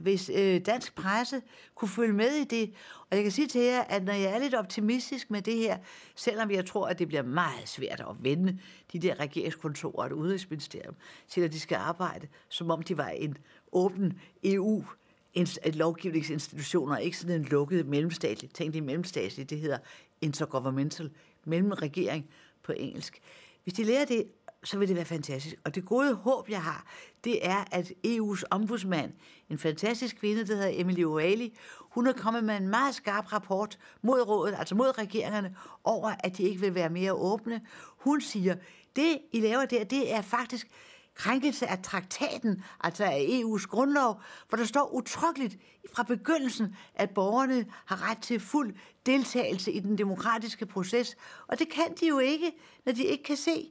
hvis 0.00 0.30
øh, 0.34 0.60
dansk 0.66 0.94
presse 0.94 1.42
kunne 1.74 1.88
følge 1.88 2.12
med 2.12 2.30
i 2.30 2.44
det. 2.44 2.74
Og 3.10 3.16
jeg 3.16 3.22
kan 3.22 3.32
sige 3.32 3.48
til 3.48 3.60
jer, 3.60 3.82
at 3.82 4.04
når 4.04 4.12
jeg 4.12 4.32
er 4.32 4.38
lidt 4.38 4.54
optimistisk 4.54 5.30
med 5.30 5.42
det 5.42 5.56
her, 5.56 5.78
selvom 6.14 6.50
jeg 6.50 6.66
tror, 6.66 6.86
at 6.86 6.98
det 6.98 7.08
bliver 7.08 7.22
meget 7.22 7.68
svært 7.68 8.00
at 8.00 8.16
vende 8.20 8.58
de 8.92 8.98
der 8.98 9.20
regeringskontorer 9.20 9.94
og 9.94 10.06
et 10.06 10.12
udenrigsministerium 10.12 10.94
til, 11.28 11.40
at 11.40 11.52
de 11.52 11.60
skal 11.60 11.76
arbejde, 11.76 12.28
som 12.48 12.70
om 12.70 12.82
de 12.82 12.98
var 12.98 13.08
en 13.08 13.36
åben 13.72 14.20
EU 14.44 14.84
et 15.34 15.74
lovgivningsinstitutioner, 15.74 16.96
ikke 16.96 17.18
sådan 17.18 17.40
en 17.40 17.44
lukket 17.44 17.86
mellemstatlig. 17.86 18.50
Tænk 18.50 18.74
det 18.74 18.82
mellemstatligt, 18.82 19.50
det 19.50 19.58
hedder 19.58 19.78
intergovernmental, 20.20 21.10
mellemregering 21.44 22.30
på 22.62 22.72
engelsk. 22.72 23.22
Hvis 23.62 23.74
de 23.74 23.84
lærer 23.84 24.04
det, 24.04 24.24
så 24.64 24.78
vil 24.78 24.88
det 24.88 24.96
være 24.96 25.04
fantastisk. 25.04 25.56
Og 25.64 25.74
det 25.74 25.84
gode 25.84 26.14
håb, 26.14 26.50
jeg 26.50 26.62
har, 26.62 26.86
det 27.24 27.46
er, 27.46 27.64
at 27.70 27.92
EU's 28.06 28.42
ombudsmand, 28.50 29.12
en 29.50 29.58
fantastisk 29.58 30.16
kvinde, 30.16 30.46
der 30.46 30.54
hedder 30.54 30.70
Emily 30.72 31.04
O'Reilly, 31.04 31.56
hun 31.80 32.06
er 32.06 32.12
kommet 32.12 32.44
med 32.44 32.56
en 32.56 32.68
meget 32.68 32.94
skarp 32.94 33.32
rapport 33.32 33.78
mod 34.02 34.28
rådet, 34.28 34.54
altså 34.58 34.74
mod 34.74 34.98
regeringerne, 34.98 35.56
over, 35.84 36.14
at 36.24 36.36
de 36.36 36.42
ikke 36.42 36.60
vil 36.60 36.74
være 36.74 36.90
mere 36.90 37.12
åbne. 37.12 37.60
Hun 37.98 38.20
siger, 38.20 38.56
det 38.96 39.18
I 39.32 39.40
laver 39.40 39.64
der, 39.64 39.84
det 39.84 40.14
er 40.14 40.22
faktisk 40.22 40.68
krænkelse 41.14 41.66
af 41.66 41.82
traktaten, 41.82 42.64
altså 42.80 43.04
af 43.04 43.42
EU's 43.42 43.66
grundlov, 43.66 44.20
hvor 44.48 44.56
der 44.56 44.64
står 44.64 44.94
utryggeligt 44.94 45.58
fra 45.94 46.02
begyndelsen, 46.02 46.76
at 46.94 47.10
borgerne 47.10 47.66
har 47.84 48.10
ret 48.10 48.18
til 48.18 48.40
fuld 48.40 48.74
deltagelse 49.06 49.72
i 49.72 49.80
den 49.80 49.98
demokratiske 49.98 50.66
proces. 50.66 51.16
Og 51.46 51.58
det 51.58 51.68
kan 51.68 51.94
de 52.00 52.06
jo 52.08 52.18
ikke, 52.18 52.52
når 52.86 52.92
de 52.92 53.04
ikke 53.04 53.24
kan 53.24 53.36
se, 53.36 53.70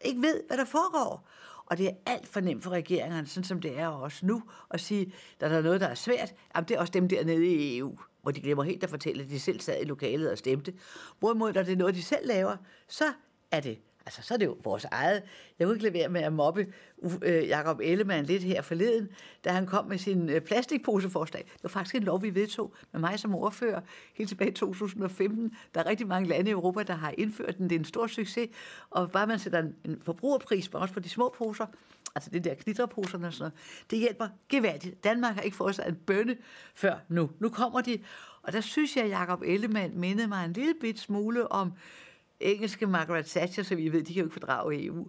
ikke 0.00 0.22
ved, 0.22 0.42
hvad 0.46 0.56
der 0.56 0.64
foregår. 0.64 1.28
Og 1.66 1.78
det 1.78 1.88
er 1.88 1.94
alt 2.06 2.28
for 2.28 2.40
nemt 2.40 2.62
for 2.62 2.70
regeringerne, 2.70 3.26
sådan 3.26 3.44
som 3.44 3.60
det 3.60 3.78
er 3.78 3.86
også 3.86 4.26
nu, 4.26 4.42
at 4.70 4.80
sige, 4.80 5.06
at 5.40 5.40
der 5.40 5.56
er 5.56 5.62
noget, 5.62 5.80
der 5.80 5.86
er 5.86 5.94
svært. 5.94 6.34
Jamen, 6.56 6.68
det 6.68 6.74
er 6.74 6.80
også 6.80 6.90
dem 6.90 7.08
dernede 7.08 7.46
i 7.46 7.78
EU, 7.78 7.98
hvor 8.22 8.30
de 8.30 8.40
glemmer 8.40 8.64
helt 8.64 8.84
at 8.84 8.90
fortælle, 8.90 9.22
at 9.22 9.30
de 9.30 9.40
selv 9.40 9.60
sad 9.60 9.80
i 9.80 9.84
lokalet 9.84 10.30
og 10.30 10.38
stemte. 10.38 10.74
Hvorimod, 11.18 11.52
når 11.52 11.62
det 11.62 11.72
er 11.72 11.76
noget, 11.76 11.94
de 11.94 12.02
selv 12.02 12.26
laver, 12.26 12.56
så 12.88 13.04
er 13.50 13.60
det 13.60 13.78
Altså, 14.06 14.22
så 14.22 14.34
er 14.34 14.38
det 14.38 14.46
jo 14.46 14.56
vores 14.64 14.84
eget. 14.84 15.22
Jeg 15.58 15.66
kunne 15.66 15.74
ikke 15.74 15.82
lade 15.82 15.94
være 15.94 16.08
med 16.08 16.20
at 16.20 16.32
mobbe 16.32 16.66
øh, 17.22 17.48
Jacob 17.48 17.80
Ellemann 17.82 18.26
lidt 18.26 18.42
her 18.42 18.62
forleden, 18.62 19.08
da 19.44 19.50
han 19.50 19.66
kom 19.66 19.86
med 19.86 19.98
sin 19.98 20.28
øh, 20.28 20.40
plastikposeforslag. 20.40 21.42
Det 21.44 21.62
var 21.62 21.68
faktisk 21.68 21.94
en 21.94 22.02
lov, 22.02 22.22
vi 22.22 22.34
vedtog 22.34 22.74
med 22.92 23.00
mig 23.00 23.18
som 23.18 23.34
ordfører 23.34 23.80
helt 24.14 24.28
tilbage 24.28 24.50
i 24.50 24.54
2015. 24.54 25.56
Der 25.74 25.80
er 25.80 25.86
rigtig 25.86 26.06
mange 26.06 26.28
lande 26.28 26.50
i 26.50 26.52
Europa, 26.52 26.82
der 26.82 26.94
har 26.94 27.14
indført 27.18 27.58
den. 27.58 27.70
Det 27.70 27.74
er 27.74 27.78
en 27.78 27.84
stor 27.84 28.06
succes. 28.06 28.48
Og 28.90 29.10
bare 29.10 29.26
man 29.26 29.38
sætter 29.38 29.58
en, 29.58 29.74
en 29.84 30.02
forbrugerpris 30.02 30.68
på 30.68 30.78
også 30.78 30.94
på 30.94 31.00
de 31.00 31.08
små 31.08 31.34
poser, 31.38 31.66
altså 32.14 32.30
det 32.30 32.44
der 32.44 32.54
knitreposerne 32.54 33.26
og 33.26 33.32
sådan 33.32 33.42
noget, 33.42 33.52
det 33.90 33.98
hjælper 33.98 34.28
gevaldigt. 34.48 35.04
Danmark 35.04 35.34
har 35.34 35.42
ikke 35.42 35.56
fået 35.56 35.74
sig 35.74 35.84
en 35.88 35.94
bønne 35.94 36.36
før 36.74 36.94
nu. 37.08 37.30
Nu 37.38 37.48
kommer 37.48 37.80
de, 37.80 37.98
og 38.42 38.52
der 38.52 38.60
synes 38.60 38.96
jeg, 38.96 39.04
at 39.04 39.10
Jacob 39.10 39.42
Ellemann 39.42 40.00
mindede 40.00 40.28
mig 40.28 40.44
en 40.44 40.52
lille 40.52 40.74
bit 40.80 40.98
smule 40.98 41.52
om 41.52 41.72
engelske 42.40 42.86
Margaret 42.86 43.26
Thatcher, 43.26 43.62
så 43.62 43.74
vi 43.74 43.92
ved, 43.92 44.02
de 44.02 44.14
kan 44.14 44.20
jo 44.20 44.26
ikke 44.26 44.32
fordrage 44.32 44.86
EU. 44.86 45.08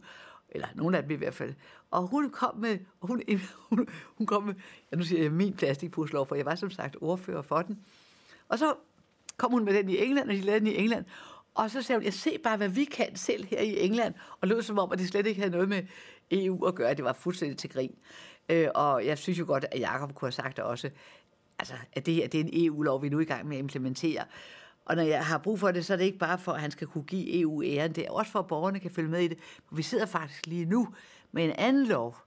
Eller 0.50 0.68
nogen 0.76 0.96
af 0.96 1.02
dem 1.02 1.12
i 1.12 1.16
hvert 1.16 1.34
fald. 1.34 1.54
Og 1.92 2.08
hun 2.08 2.30
kom 2.30 2.58
med, 2.58 2.80
hun, 3.02 3.22
hun, 3.70 3.88
hun 4.18 4.28
kom 4.28 4.44
med, 4.44 4.54
ja, 4.92 4.98
nu 4.98 5.04
siger 5.04 5.22
jeg 5.22 5.32
min 5.32 5.54
plastikpuslov, 5.54 6.28
for 6.28 6.36
jeg 6.36 6.46
var 6.46 6.56
som 6.56 6.72
sagt 6.72 6.98
ordfører 7.02 7.42
for 7.42 7.62
den. 7.62 7.80
Og 8.50 8.60
så 8.60 8.76
kom 9.38 9.52
hun 9.52 9.66
med 9.66 9.74
den 9.74 9.90
i 9.90 9.98
England, 9.98 10.30
og 10.30 10.36
de 10.36 10.42
lavede 10.42 10.60
den 10.60 10.68
i 10.68 10.78
England. 10.78 11.06
Og 11.56 11.72
så 11.72 11.82
sagde 11.82 12.00
hun, 12.00 12.06
jeg 12.06 12.14
ser 12.14 12.38
bare, 12.44 12.58
hvad 12.58 12.70
vi 12.70 12.84
kan 12.84 13.16
selv 13.16 13.46
her 13.46 13.60
i 13.60 13.86
England. 13.86 14.14
Og 14.42 14.48
lød 14.48 14.62
som 14.62 14.80
om, 14.80 14.92
at 14.92 15.00
det 15.00 15.08
slet 15.08 15.28
ikke 15.28 15.42
havde 15.42 15.52
noget 15.52 15.70
med 15.70 15.84
EU 16.32 16.66
at 16.66 16.76
gøre. 16.76 16.94
Det 16.94 17.04
var 17.04 17.14
fuldstændig 17.14 17.58
til 17.58 17.70
grin. 17.70 17.96
Øh, 18.50 18.68
og 18.76 19.06
jeg 19.06 19.18
synes 19.18 19.40
jo 19.40 19.46
godt, 19.48 19.66
at 19.72 19.80
Jacob 19.80 20.14
kunne 20.14 20.28
have 20.28 20.32
sagt 20.32 20.58
det 20.58 20.64
også, 20.64 20.90
altså, 21.60 21.74
at 21.94 22.06
det 22.06 22.14
her 22.14 22.28
det 22.28 22.40
er 22.40 22.44
en 22.44 22.66
EU-lov, 22.66 23.02
vi 23.02 23.08
er 23.08 23.12
nu 23.12 23.20
i 23.20 23.26
gang 23.26 23.48
med 23.48 23.58
at 23.58 23.60
implementere. 23.60 24.26
Og 24.86 24.96
når 24.96 25.04
jeg 25.04 25.26
har 25.26 25.38
brug 25.38 25.60
for 25.60 25.72
det, 25.72 25.86
så 25.86 25.94
er 25.94 25.98
det 25.98 26.06
ikke 26.06 26.18
bare 26.18 26.38
for, 26.38 26.52
at 26.52 26.62
han 26.62 26.72
skal 26.72 26.88
kunne 26.88 27.04
give 27.04 27.40
EU 27.40 27.64
æren. 27.64 27.96
Det 27.96 28.06
er 28.06 28.12
også 28.12 28.32
for, 28.32 28.40
at 28.40 28.48
borgerne 28.48 28.80
kan 28.80 28.92
følge 28.92 29.10
med 29.10 29.22
i 29.22 29.28
det. 29.28 29.38
For 29.68 29.76
vi 29.76 29.84
sidder 29.84 30.06
faktisk 30.06 30.48
lige 30.48 30.66
nu 30.66 30.88
med 31.32 31.46
en 31.46 31.52
anden 31.52 31.88
lov, 31.88 32.18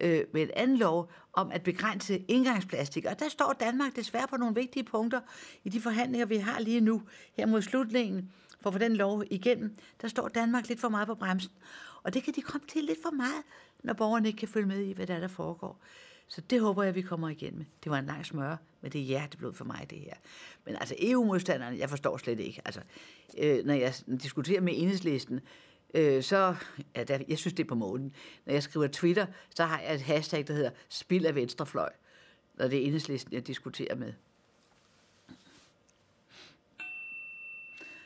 øh, 0.00 0.24
med 0.32 0.42
en 0.42 0.50
anden 0.56 0.76
lov 0.76 1.10
om 1.32 1.50
at 1.50 1.62
begrænse 1.62 2.18
indgangsplastik. 2.18 3.04
Og 3.04 3.18
der 3.18 3.28
står 3.28 3.52
Danmark 3.60 3.96
desværre 3.96 4.28
på 4.28 4.36
nogle 4.36 4.54
vigtige 4.54 4.84
punkter 4.84 5.20
i 5.64 5.68
de 5.68 5.80
forhandlinger, 5.80 6.26
vi 6.26 6.36
har 6.36 6.60
lige 6.60 6.80
nu, 6.80 7.02
her 7.36 7.46
mod 7.46 7.62
slutningen, 7.62 8.32
for 8.60 8.70
at 8.70 8.74
få 8.74 8.78
den 8.78 8.96
lov 8.96 9.24
igennem. 9.30 9.76
Der 10.00 10.08
står 10.08 10.28
Danmark 10.28 10.68
lidt 10.68 10.80
for 10.80 10.88
meget 10.88 11.06
på 11.06 11.14
bremsen. 11.14 11.52
Og 12.02 12.14
det 12.14 12.22
kan 12.22 12.34
de 12.34 12.42
komme 12.42 12.66
til 12.66 12.84
lidt 12.84 12.98
for 13.02 13.10
meget, 13.10 13.42
når 13.84 13.92
borgerne 13.92 14.28
ikke 14.28 14.38
kan 14.38 14.48
følge 14.48 14.66
med 14.66 14.80
i, 14.80 14.92
hvad 14.92 15.06
der, 15.06 15.14
er, 15.14 15.20
der 15.20 15.28
foregår. 15.28 15.80
Så 16.32 16.40
det 16.40 16.60
håber 16.60 16.82
jeg, 16.82 16.94
vi 16.94 17.02
kommer 17.02 17.28
igen 17.28 17.58
med. 17.58 17.64
Det 17.84 17.90
var 17.92 17.98
en 17.98 18.06
lang 18.06 18.26
smør, 18.26 18.56
men 18.80 18.92
det 18.92 19.00
er 19.00 19.04
hjerteblod 19.04 19.54
for 19.54 19.64
mig, 19.64 19.86
det 19.90 19.98
her. 19.98 20.14
Men 20.64 20.76
altså 20.76 20.94
EU-modstanderne, 20.98 21.78
jeg 21.78 21.90
forstår 21.90 22.16
slet 22.16 22.40
ikke. 22.40 22.62
Altså, 22.64 22.80
øh, 23.38 23.64
når 23.64 23.74
jeg 23.74 23.94
diskuterer 24.22 24.60
med 24.60 24.72
enhedslisten, 24.76 25.40
øh, 25.94 26.22
så, 26.22 26.54
ja, 26.96 27.04
der, 27.04 27.18
jeg 27.28 27.38
synes 27.38 27.54
det 27.54 27.62
er 27.64 27.68
på 27.68 27.74
måden. 27.74 28.14
Når 28.46 28.52
jeg 28.52 28.62
skriver 28.62 28.86
Twitter, 28.86 29.26
så 29.54 29.64
har 29.64 29.80
jeg 29.80 29.94
et 29.94 30.00
hashtag, 30.00 30.46
der 30.46 30.54
hedder 30.54 30.70
Spil 30.88 31.26
af 31.26 31.34
venstrefløj, 31.34 31.92
når 32.54 32.68
det 32.68 32.78
er 32.78 32.86
enhedslisten, 32.86 33.32
jeg 33.32 33.46
diskuterer 33.46 33.94
med. 33.94 34.12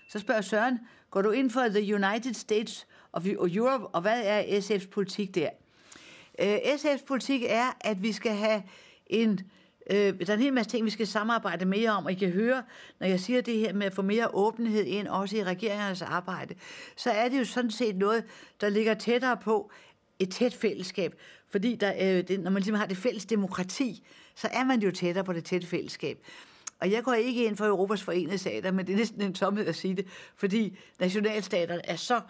Så 0.09 0.19
spørger 0.19 0.41
Søren, 0.41 0.79
går 1.11 1.23
du 1.23 1.31
ind 1.31 1.51
for 1.51 1.69
The 1.69 1.95
United 1.95 2.35
States 2.35 2.87
of 3.13 3.27
Europe, 3.27 3.87
og 3.87 4.01
hvad 4.01 4.23
er 4.25 4.61
SF's 4.61 4.89
politik 4.89 5.35
der? 5.35 5.51
Øh, 6.39 6.57
SF's 6.57 7.05
politik 7.07 7.43
er, 7.47 7.77
at 7.81 8.03
vi 8.03 8.13
skal 8.13 8.33
have 8.33 8.63
en... 9.07 9.41
Øh, 9.91 9.97
der 9.97 10.31
er 10.31 10.35
en 10.35 10.41
hel 10.41 10.53
masse 10.53 10.71
ting, 10.71 10.85
vi 10.85 10.91
skal 10.91 11.07
samarbejde 11.07 11.65
mere 11.65 11.91
om, 11.91 12.05
og 12.05 12.13
I 12.13 12.15
kan 12.15 12.31
høre, 12.31 12.63
når 13.01 13.07
jeg 13.07 13.21
siger 13.21 13.41
det 13.41 13.59
her 13.59 13.73
med 13.73 13.87
at 13.87 13.95
få 13.95 14.03
mere 14.03 14.35
åbenhed 14.35 14.85
ind, 14.85 15.09
også 15.09 15.37
i 15.37 15.45
regeringernes 15.45 16.03
arbejde, 16.03 16.55
så 16.97 17.11
er 17.11 17.29
det 17.29 17.39
jo 17.39 17.45
sådan 17.45 17.71
set 17.71 17.97
noget, 17.97 18.25
der 18.61 18.69
ligger 18.69 18.95
tættere 18.95 19.37
på 19.37 19.71
et 20.19 20.31
tæt 20.31 20.55
fællesskab. 20.55 21.15
Fordi 21.49 21.75
der, 21.75 21.93
øh, 22.01 22.29
det, 22.29 22.41
når 22.41 22.51
man 22.51 22.63
ligesom 22.63 22.75
har 22.75 22.87
det 22.87 22.97
fælles 22.97 23.25
demokrati, 23.25 24.07
så 24.35 24.49
er 24.53 24.65
man 24.65 24.81
jo 24.81 24.91
tættere 24.91 25.25
på 25.25 25.33
det 25.33 25.45
tætte 25.45 25.67
fællesskab. 25.67 26.19
Og 26.81 26.91
jeg 26.91 27.03
går 27.03 27.13
ikke 27.13 27.45
ind 27.45 27.57
for 27.57 27.67
Europas 27.67 28.03
forenede 28.03 28.39
stater, 28.39 28.73
men 28.73 28.87
det 28.87 28.93
er 28.93 28.97
næsten 28.97 29.23
en 29.23 29.35
tomhed 29.35 29.67
at 29.67 29.77
sige 29.77 29.95
det, 29.95 30.07
fordi 30.37 30.79
nationalstaterne 31.01 31.87
er 31.87 31.97
så 31.97 32.21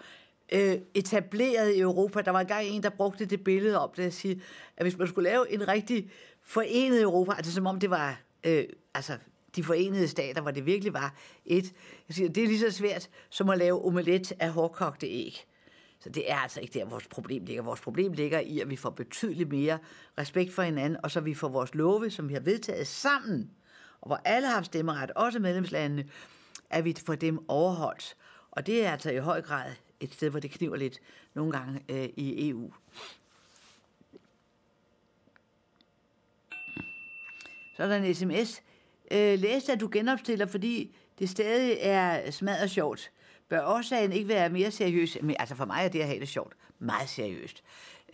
øh, 0.53 0.79
etableret 0.95 1.75
i 1.75 1.81
Europa. 1.81 2.21
Der 2.21 2.31
var 2.31 2.41
engang 2.41 2.67
en, 2.67 2.83
der 2.83 2.91
brugte 2.91 3.25
det 3.25 3.45
billede 3.45 3.81
op 3.81 3.97
det 3.97 4.03
at 4.03 4.15
sige, 4.15 4.43
at 4.77 4.85
hvis 4.85 4.99
man 4.99 5.09
skulle 5.09 5.31
lave 5.31 5.53
en 5.53 5.69
rigtig 5.69 6.11
forenet 6.43 7.03
Europa, 7.03 7.33
altså 7.33 7.53
som 7.53 7.67
om 7.67 7.81
det 7.81 7.91
var 7.91 8.21
øh, 8.45 8.65
altså 8.95 9.19
de 9.57 9.65
forenede 9.65 10.09
stater, 10.09 10.43
hvor 10.43 10.51
det 10.51 10.67
virkelig 10.67 10.93
var 10.93 11.15
et, 11.45 11.73
jeg 12.09 12.15
siger, 12.15 12.29
det 12.29 12.43
er 12.43 12.47
lige 12.47 12.61
så 12.61 12.71
svært 12.71 13.09
som 13.31 13.51
at 13.51 13.59
lave 13.59 13.85
omelet 13.85 14.33
af 14.41 14.51
hårdkogte 14.51 15.07
æg. 15.07 15.47
Så 16.01 16.09
det 16.09 16.31
er 16.31 16.37
altså 16.37 16.61
ikke 16.61 16.79
der, 16.79 16.85
vores 16.85 17.07
problem 17.07 17.45
ligger. 17.45 17.63
Vores 17.63 17.81
problem 17.81 18.13
ligger 18.13 18.41
i, 18.41 18.61
at 18.61 18.71
vi 18.71 18.77
får 18.77 18.91
betydeligt 18.91 19.49
mere 19.49 19.79
respekt 20.19 20.53
for 20.53 20.63
hinanden, 20.63 20.99
og 21.03 21.11
så 21.11 21.21
vi 21.21 21.35
får 21.35 21.49
vores 21.49 21.75
love, 21.75 22.11
som 22.11 22.29
vi 22.29 22.35
har 22.35 22.41
vedtaget 22.41 22.87
sammen, 22.87 23.51
og 24.01 24.09
hvor 24.09 24.21
alle 24.25 24.49
har 24.49 24.63
stemmeret, 24.63 25.11
også 25.11 25.39
medlemslandene, 25.39 26.05
at 26.71 26.85
vi 26.85 26.97
får 27.07 27.15
dem 27.15 27.39
overholdt. 27.49 28.17
Og 28.51 28.67
det 28.67 28.87
er 28.87 28.93
altså 28.93 29.11
i 29.11 29.19
høj 29.19 29.43
grad 29.43 29.73
et 30.01 30.15
sted, 30.15 30.31
hvor 30.31 30.41
det 30.41 30.51
kniver 30.51 30.77
lidt 30.77 31.01
nogle 31.35 31.53
gange 31.53 31.81
øh, 31.89 32.09
i 32.17 32.51
EU. 32.51 32.73
Så 37.77 37.83
er 37.83 37.87
der 37.87 37.97
en 37.97 38.15
sms. 38.15 38.63
Øh, 39.11 39.39
læs 39.39 39.69
at 39.69 39.81
du 39.81 39.89
genopstiller, 39.93 40.47
fordi 40.47 40.97
det 41.19 41.29
stadig 41.29 41.77
er 41.81 42.31
smadret 42.31 42.71
sjovt. 42.71 43.11
Bør 43.49 43.65
årsagen 43.65 44.13
ikke 44.13 44.29
være 44.29 44.49
mere 44.49 44.71
seriøs? 44.71 45.19
Men, 45.23 45.37
altså 45.39 45.55
for 45.55 45.65
mig 45.65 45.85
er 45.85 45.89
det 45.89 46.01
at 46.01 46.07
have 46.07 46.21
det 46.21 46.29
sjovt 46.29 46.57
meget 46.79 47.09
seriøst. 47.09 47.63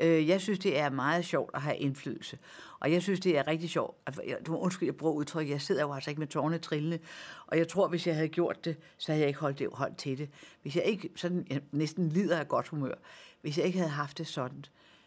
Øh, 0.02 0.28
jeg 0.28 0.40
synes, 0.40 0.58
det 0.58 0.78
er 0.78 0.90
meget 0.90 1.24
sjovt 1.24 1.50
at 1.54 1.62
have 1.62 1.76
indflydelse. 1.76 2.38
Og 2.80 2.92
jeg 2.92 3.02
synes, 3.02 3.20
det 3.20 3.38
er 3.38 3.46
rigtig 3.46 3.70
sjovt. 3.70 3.96
Altså, 4.06 4.22
du 4.46 4.52
må 4.52 4.58
undskylde, 4.58 4.86
jeg 4.86 4.96
bruger 4.96 5.14
udtryk. 5.14 5.48
Jeg 5.48 5.60
sidder 5.60 5.82
jo 5.82 5.92
altså 5.92 6.10
ikke 6.10 6.20
med 6.20 6.28
tårne 6.28 6.58
trillende. 6.58 6.98
Og 7.46 7.58
jeg 7.58 7.68
tror, 7.68 7.88
hvis 7.88 8.06
jeg 8.06 8.14
havde 8.14 8.28
gjort 8.28 8.64
det, 8.64 8.76
så 8.98 9.12
havde 9.12 9.20
jeg 9.20 9.28
ikke 9.28 9.40
holdt, 9.40 9.58
det, 9.58 9.68
holdt 9.72 9.96
til 9.96 10.18
det. 10.18 10.28
Hvis 10.62 10.76
jeg 10.76 10.84
ikke 10.84 11.10
sådan, 11.16 11.46
jeg 11.50 11.60
næsten 11.72 12.08
lider 12.08 12.38
af 12.38 12.48
godt 12.48 12.68
humør. 12.68 12.94
Hvis 13.40 13.58
jeg 13.58 13.66
ikke 13.66 13.78
havde 13.78 13.90
haft 13.90 14.18
det 14.18 14.26
sådan, 14.26 14.64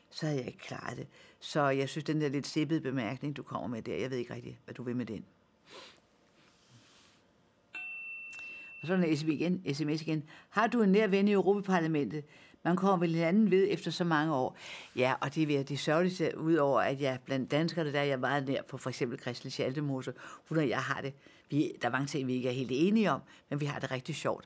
så 0.09 0.25
havde 0.25 0.39
jeg 0.39 0.47
ikke 0.47 0.59
klaret 0.59 0.97
det. 0.97 1.07
Så 1.39 1.69
jeg 1.69 1.89
synes, 1.89 2.03
den 2.03 2.21
der 2.21 2.29
lidt 2.29 2.47
sippede 2.47 2.81
bemærkning, 2.81 3.37
du 3.37 3.43
kommer 3.43 3.67
med 3.67 3.81
der, 3.81 3.95
jeg 3.95 4.11
ved 4.11 4.17
ikke 4.17 4.33
rigtig, 4.33 4.59
hvad 4.65 4.73
du 4.75 4.83
vil 4.83 4.95
med 4.95 5.05
den. 5.05 5.25
Og 8.81 8.87
så 8.87 8.93
er 8.93 8.97
der 8.97 9.05
en 9.05 9.73
sms 9.73 10.01
igen. 10.01 10.23
Har 10.49 10.67
du 10.67 10.81
en 10.81 10.91
nær 10.91 11.07
ven 11.07 11.27
i 11.27 11.31
Europaparlamentet? 11.31 12.23
Man 12.65 12.75
kommer 12.75 12.97
vel 12.97 13.13
hinanden 13.13 13.51
ved 13.51 13.67
efter 13.69 13.91
så 13.91 14.03
mange 14.03 14.33
år. 14.33 14.57
Ja, 14.95 15.13
og 15.21 15.35
det 15.35 15.59
er 15.59 15.63
det 15.63 15.79
sørgeligste, 15.79 16.37
udover 16.37 16.81
at 16.81 17.01
jeg 17.01 17.19
blandt 17.25 17.51
danskerne, 17.51 17.93
der 17.93 17.99
er 17.99 18.03
jeg 18.03 18.19
meget 18.19 18.47
nær 18.47 18.61
på 18.61 18.77
for 18.77 18.89
eksempel 18.89 19.19
Christel 19.19 19.51
Schaldemose. 19.51 20.13
Hun 20.49 20.57
og 20.57 20.69
jeg 20.69 20.79
har 20.79 21.01
det. 21.01 21.13
Vi, 21.49 21.71
der 21.81 21.87
er 21.87 21.91
mange 21.91 22.07
ting, 22.07 22.27
vi 22.27 22.33
ikke 22.33 22.49
er 22.49 22.53
helt 22.53 22.71
enige 22.73 23.11
om, 23.11 23.21
men 23.49 23.59
vi 23.59 23.65
har 23.65 23.79
det 23.79 23.91
rigtig 23.91 24.15
sjovt. 24.15 24.45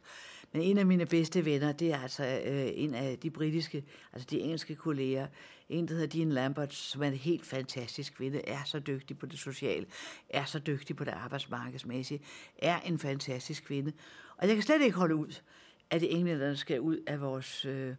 Men 0.51 0.61
en 0.61 0.77
af 0.77 0.85
mine 0.85 1.05
bedste 1.05 1.45
venner, 1.45 1.71
det 1.71 1.93
er 1.93 1.99
altså 1.99 2.41
øh, 2.45 2.69
en 2.73 2.93
af 2.93 3.17
de 3.19 3.29
britiske, 3.29 3.83
altså 4.13 4.27
de 4.31 4.39
engelske 4.39 4.75
kolleger, 4.75 5.27
en, 5.69 5.87
der 5.87 5.93
hedder 5.93 6.07
Dean 6.07 6.29
Lambert, 6.29 6.73
som 6.73 7.03
er 7.03 7.07
en 7.07 7.13
helt 7.13 7.45
fantastisk 7.45 8.13
kvinde, 8.13 8.47
er 8.47 8.63
så 8.65 8.79
dygtig 8.79 9.17
på 9.17 9.25
det 9.25 9.39
sociale, 9.39 9.85
er 10.29 10.45
så 10.45 10.59
dygtig 10.59 10.95
på 10.95 11.03
det 11.03 11.11
arbejdsmarkedsmæssige, 11.11 12.21
er 12.57 12.79
en 12.79 12.99
fantastisk 12.99 13.63
kvinde. 13.63 13.91
Og 14.37 14.47
jeg 14.47 14.55
kan 14.55 14.63
slet 14.63 14.81
ikke 14.81 14.97
holde 14.97 15.15
ud, 15.15 15.41
at 15.89 16.03
englænderne 16.03 16.55
skal 16.55 16.81
ud 16.81 16.97
af 17.07 17.21
vores, 17.21 17.65
øh, 17.65 17.95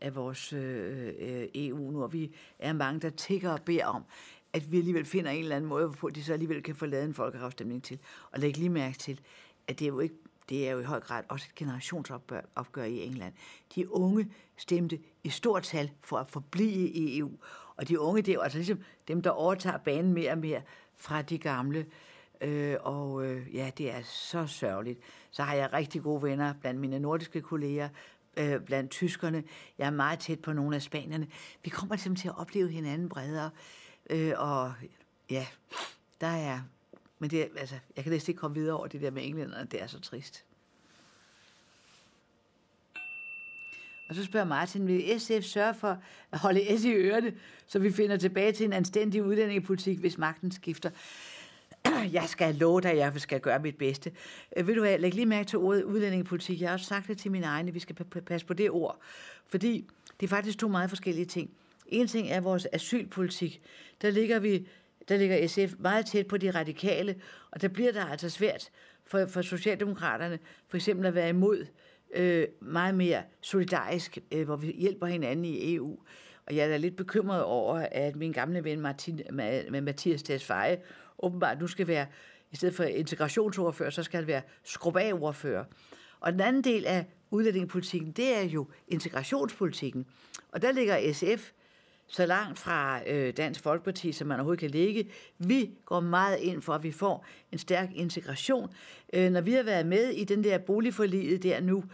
af 0.00 0.14
vores 0.14 0.52
øh, 0.52 1.12
øh 1.18 1.48
EU 1.54 1.90
nu, 1.90 2.02
og 2.02 2.12
vi 2.12 2.34
er 2.58 2.72
mange, 2.72 3.00
der 3.00 3.10
tigger 3.10 3.50
og 3.50 3.62
beder 3.62 3.86
om, 3.86 4.04
at 4.52 4.72
vi 4.72 4.78
alligevel 4.78 5.04
finder 5.04 5.30
en 5.30 5.42
eller 5.42 5.56
anden 5.56 5.68
måde, 5.68 5.86
hvorpå 5.86 6.10
de 6.10 6.24
så 6.24 6.32
alligevel 6.32 6.62
kan 6.62 6.74
få 6.74 6.86
lavet 6.86 7.04
en 7.04 7.14
folkeafstemning 7.14 7.82
til. 7.82 7.98
Og 8.30 8.40
læg 8.40 8.56
lige 8.56 8.70
mærke 8.70 8.98
til, 8.98 9.20
at 9.68 9.78
det 9.78 9.84
er 9.84 9.88
jo 9.88 10.00
ikke 10.00 10.14
det 10.50 10.68
er 10.68 10.72
jo 10.72 10.80
i 10.80 10.84
høj 10.84 11.00
grad 11.00 11.22
også 11.28 11.46
et 11.50 11.54
generationsopgør 11.54 12.84
i 12.84 13.06
England. 13.06 13.32
De 13.74 13.92
unge 13.92 14.30
stemte 14.56 14.98
i 15.24 15.28
stort 15.28 15.62
tal 15.62 15.90
for 16.00 16.16
at 16.16 16.28
forblive 16.28 16.88
i 16.88 17.18
EU, 17.18 17.30
og 17.76 17.88
de 17.88 18.00
unge, 18.00 18.22
det 18.22 18.28
er 18.28 18.34
jo 18.34 18.40
altså 18.40 18.58
ligesom 18.58 18.80
dem, 19.08 19.22
der 19.22 19.30
overtager 19.30 19.78
banen 19.78 20.12
mere 20.12 20.32
og 20.32 20.38
mere 20.38 20.62
fra 20.96 21.22
de 21.22 21.38
gamle. 21.38 21.86
Øh, 22.40 22.76
og 22.80 23.26
øh, 23.26 23.54
ja, 23.54 23.70
det 23.78 23.90
er 23.90 24.02
så 24.02 24.46
sørgeligt. 24.46 25.00
Så 25.30 25.42
har 25.42 25.54
jeg 25.54 25.72
rigtig 25.72 26.02
gode 26.02 26.22
venner 26.22 26.54
blandt 26.60 26.80
mine 26.80 26.98
nordiske 26.98 27.40
kolleger, 27.40 27.88
øh, 28.36 28.60
blandt 28.60 28.90
tyskerne. 28.90 29.44
Jeg 29.78 29.86
er 29.86 29.90
meget 29.90 30.18
tæt 30.18 30.40
på 30.40 30.52
nogle 30.52 30.76
af 30.76 30.82
spanierne. 30.82 31.26
Vi 31.64 31.70
kommer 31.70 31.96
simpelthen 31.96 32.22
til 32.22 32.28
at 32.28 32.38
opleve 32.38 32.68
hinanden 32.68 33.08
bredere. 33.08 33.50
Øh, 34.10 34.32
og 34.36 34.72
ja, 35.30 35.46
der 36.20 36.26
er... 36.26 36.60
Men 37.18 37.30
det, 37.30 37.48
altså, 37.56 37.74
jeg 37.96 38.04
kan 38.04 38.12
næsten 38.12 38.30
ikke 38.30 38.40
komme 38.40 38.56
videre 38.56 38.76
over 38.76 38.86
det 38.86 39.00
der 39.00 39.10
med 39.10 39.24
englænderne. 39.24 39.68
Det 39.70 39.82
er 39.82 39.86
så 39.86 40.00
trist. 40.00 40.44
Og 44.10 44.16
så 44.16 44.24
spørger 44.24 44.46
Martin, 44.46 44.86
vil 44.86 45.20
SF 45.20 45.42
sørge 45.42 45.74
for 45.74 46.02
at 46.32 46.38
holde 46.38 46.78
S 46.78 46.84
i 46.84 46.92
ørerne, 46.92 47.34
så 47.66 47.78
vi 47.78 47.92
finder 47.92 48.16
tilbage 48.16 48.52
til 48.52 48.66
en 48.66 48.72
anstændig 48.72 49.22
udlændingepolitik, 49.22 49.98
hvis 49.98 50.18
magten 50.18 50.50
skifter? 50.50 50.90
jeg 52.12 52.24
skal 52.26 52.54
love 52.54 52.80
dig, 52.80 52.90
at 52.90 52.96
jeg 52.96 53.12
skal 53.16 53.40
gøre 53.40 53.58
mit 53.58 53.78
bedste. 53.78 54.12
Øh, 54.56 54.66
vil 54.66 54.76
du 54.76 54.84
have, 54.84 54.98
læg 54.98 55.14
lige 55.14 55.26
mærke 55.26 55.48
til 55.48 55.58
ordet 55.58 55.82
udlændingepolitik. 55.82 56.60
Jeg 56.60 56.68
har 56.68 56.74
også 56.74 56.86
sagt 56.86 57.08
det 57.08 57.18
til 57.18 57.30
mine 57.30 57.46
egne, 57.46 57.72
vi 57.72 57.80
skal 57.80 57.96
passe 58.26 58.46
på 58.46 58.54
det 58.54 58.70
ord. 58.70 59.00
Fordi 59.46 59.86
det 60.20 60.26
er 60.26 60.30
faktisk 60.30 60.58
to 60.58 60.68
meget 60.68 60.90
forskellige 60.90 61.26
ting. 61.26 61.50
En 61.86 62.06
ting 62.06 62.30
er 62.30 62.40
vores 62.40 62.66
asylpolitik. 62.72 63.62
Der 64.02 64.10
ligger 64.10 64.38
vi 64.38 64.66
der 65.08 65.16
ligger 65.16 65.48
SF 65.48 65.74
meget 65.78 66.06
tæt 66.06 66.26
på 66.26 66.36
de 66.36 66.50
radikale, 66.50 67.14
og 67.50 67.62
der 67.62 67.68
bliver 67.68 67.92
der 67.92 68.04
altså 68.04 68.30
svært 68.30 68.70
for, 69.04 69.26
for 69.26 69.42
Socialdemokraterne 69.42 70.38
for 70.68 70.76
eksempel 70.76 71.06
at 71.06 71.14
være 71.14 71.28
imod 71.28 71.66
øh, 72.14 72.46
meget 72.60 72.94
mere 72.94 73.22
solidarisk, 73.40 74.18
øh, 74.32 74.44
hvor 74.44 74.56
vi 74.56 74.72
hjælper 74.72 75.06
hinanden 75.06 75.44
i 75.44 75.74
EU. 75.74 75.98
Og 76.46 76.56
jeg 76.56 76.64
er 76.64 76.68
da 76.68 76.76
lidt 76.76 76.96
bekymret 76.96 77.44
over, 77.44 77.86
at 77.92 78.16
min 78.16 78.32
gamle 78.32 78.64
ven 78.64 78.80
Martin, 78.80 79.20
med 79.30 79.80
Mathias 79.80 80.22
Tesfaye 80.22 80.76
åbenbart 81.22 81.60
nu 81.60 81.66
skal 81.66 81.86
være, 81.86 82.06
i 82.50 82.56
stedet 82.56 82.74
for 82.74 82.84
integrationsordfører, 82.84 83.90
så 83.90 84.02
skal 84.02 84.18
han 84.18 84.26
være 84.26 84.42
skrubagordfører. 84.64 85.64
Og 86.20 86.32
den 86.32 86.40
anden 86.40 86.64
del 86.64 86.86
af 86.86 87.06
udlændingepolitikken, 87.30 88.12
det 88.12 88.36
er 88.36 88.42
jo 88.42 88.66
integrationspolitikken. 88.88 90.06
Og 90.52 90.62
der 90.62 90.72
ligger 90.72 91.12
SF 91.12 91.50
så 92.06 92.26
langt 92.26 92.58
fra 92.58 93.00
øh, 93.06 93.36
Dansk 93.36 93.62
Folkeparti, 93.62 94.12
som 94.12 94.28
man 94.28 94.36
overhovedet 94.36 94.60
kan 94.60 94.70
ligge. 94.70 95.10
Vi 95.38 95.70
går 95.84 96.00
meget 96.00 96.38
ind 96.38 96.62
for, 96.62 96.72
at 96.72 96.82
vi 96.82 96.92
får 96.92 97.26
en 97.52 97.58
stærk 97.58 97.88
integration. 97.94 98.70
Øh, 99.12 99.30
når 99.32 99.40
vi 99.40 99.52
har 99.52 99.62
været 99.62 99.86
med 99.86 100.08
i 100.08 100.24
den 100.24 100.44
der 100.44 100.58
boligforliget 100.58 101.42
der 101.42 101.60
nu, 101.60 101.84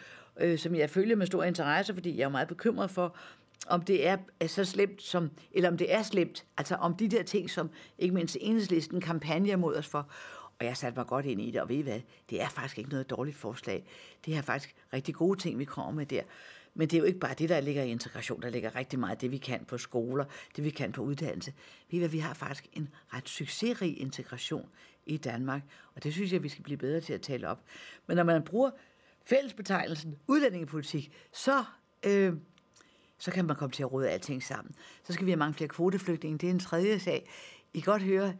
øh, 0.41 0.59
som 0.59 0.75
jeg 0.75 0.91
følger 0.91 1.17
med 1.17 1.27
stor 1.27 1.45
interesse, 1.45 1.95
fordi 1.95 2.19
jeg 2.19 2.25
er 2.25 2.29
meget 2.29 2.49
bekymret 2.49 2.91
for, 2.91 3.17
om 3.67 3.83
det 3.83 4.07
er 4.07 4.17
så 4.47 4.65
slemt, 4.65 5.03
som, 5.03 5.31
eller 5.53 5.69
om 5.69 5.77
det 5.77 5.93
er 5.93 6.03
slemt, 6.03 6.45
altså 6.59 6.75
om 6.75 6.97
de 6.97 7.09
der 7.09 7.23
ting, 7.23 7.51
som 7.51 7.71
ikke 7.99 8.15
mindst 8.15 8.37
enhedslisten 8.41 9.01
kampagne 9.01 9.57
mod 9.57 9.77
os 9.77 9.87
for. 9.87 10.11
Og 10.59 10.67
jeg 10.67 10.77
satte 10.77 10.99
mig 10.99 11.07
godt 11.07 11.27
ind 11.27 11.41
i 11.41 11.51
det, 11.51 11.61
og 11.61 11.69
ved 11.69 11.77
I 11.77 11.81
hvad, 11.81 12.01
det 12.31 12.43
er 12.43 12.49
faktisk 12.49 12.79
ikke 12.79 12.91
noget 12.91 13.11
dårligt 13.11 13.37
forslag. 13.37 13.87
Det 14.27 14.37
er 14.37 14.43
faktisk 14.43 14.75
rigtig 14.93 15.15
gode 15.15 15.41
ting, 15.41 15.59
vi 15.59 15.65
kommer 15.65 15.93
med 15.93 16.07
der. 16.07 16.23
Men 16.75 16.89
det 16.89 16.97
er 16.97 16.99
jo 16.99 17.05
ikke 17.05 17.19
bare 17.19 17.35
det, 17.35 17.49
der 17.49 17.61
ligger 17.61 17.83
i 17.83 17.91
integration. 17.91 18.43
Der 18.43 18.51
ligger 18.51 18.77
rigtig 18.77 18.99
meget 18.99 19.21
det, 19.21 19.31
vi 19.31 19.39
kan 19.39 19.65
på 19.65 19.79
skoler, 19.79 20.25
det 20.57 20.65
vi 20.65 20.71
kan 20.71 20.93
på 20.93 21.03
uddannelse. 21.03 21.53
Vi, 21.91 22.07
vi 22.07 22.19
har 22.19 22.35
faktisk 22.35 22.67
en 22.73 22.89
ret 23.15 23.29
succesrig 23.29 24.01
integration 24.01 24.69
i 25.07 25.17
Danmark, 25.17 25.63
og 25.95 26.05
det 26.05 26.13
synes 26.13 26.33
jeg, 26.33 26.43
vi 26.43 26.49
skal 26.49 26.65
blive 26.65 26.77
bedre 26.77 27.01
til 27.01 27.13
at 27.13 27.21
tale 27.21 27.49
op. 27.49 27.65
Men 28.07 28.17
når 28.17 28.25
man 28.25 28.43
bruger 28.43 28.71
fællesbetegnelsen 29.25 30.17
udlændingepolitik, 30.27 31.13
så, 31.33 31.65
øh, 32.07 32.33
så 33.19 33.31
kan 33.31 33.45
man 33.45 33.57
komme 33.57 33.73
til 33.73 33.83
at 33.83 33.93
råde 33.93 34.11
alting 34.11 34.43
sammen. 34.43 34.75
Så 35.05 35.13
skal 35.13 35.27
vi 35.27 35.31
have 35.31 35.39
mange 35.39 35.55
flere 35.55 35.69
kvoteflygtninge. 35.69 36.39
Det 36.39 36.47
er 36.47 36.51
en 36.51 36.59
tredje 36.59 36.99
sag. 36.99 37.29
I 37.75 37.81
kan 37.81 37.93
godt 37.93 38.03
høre, 38.03 38.35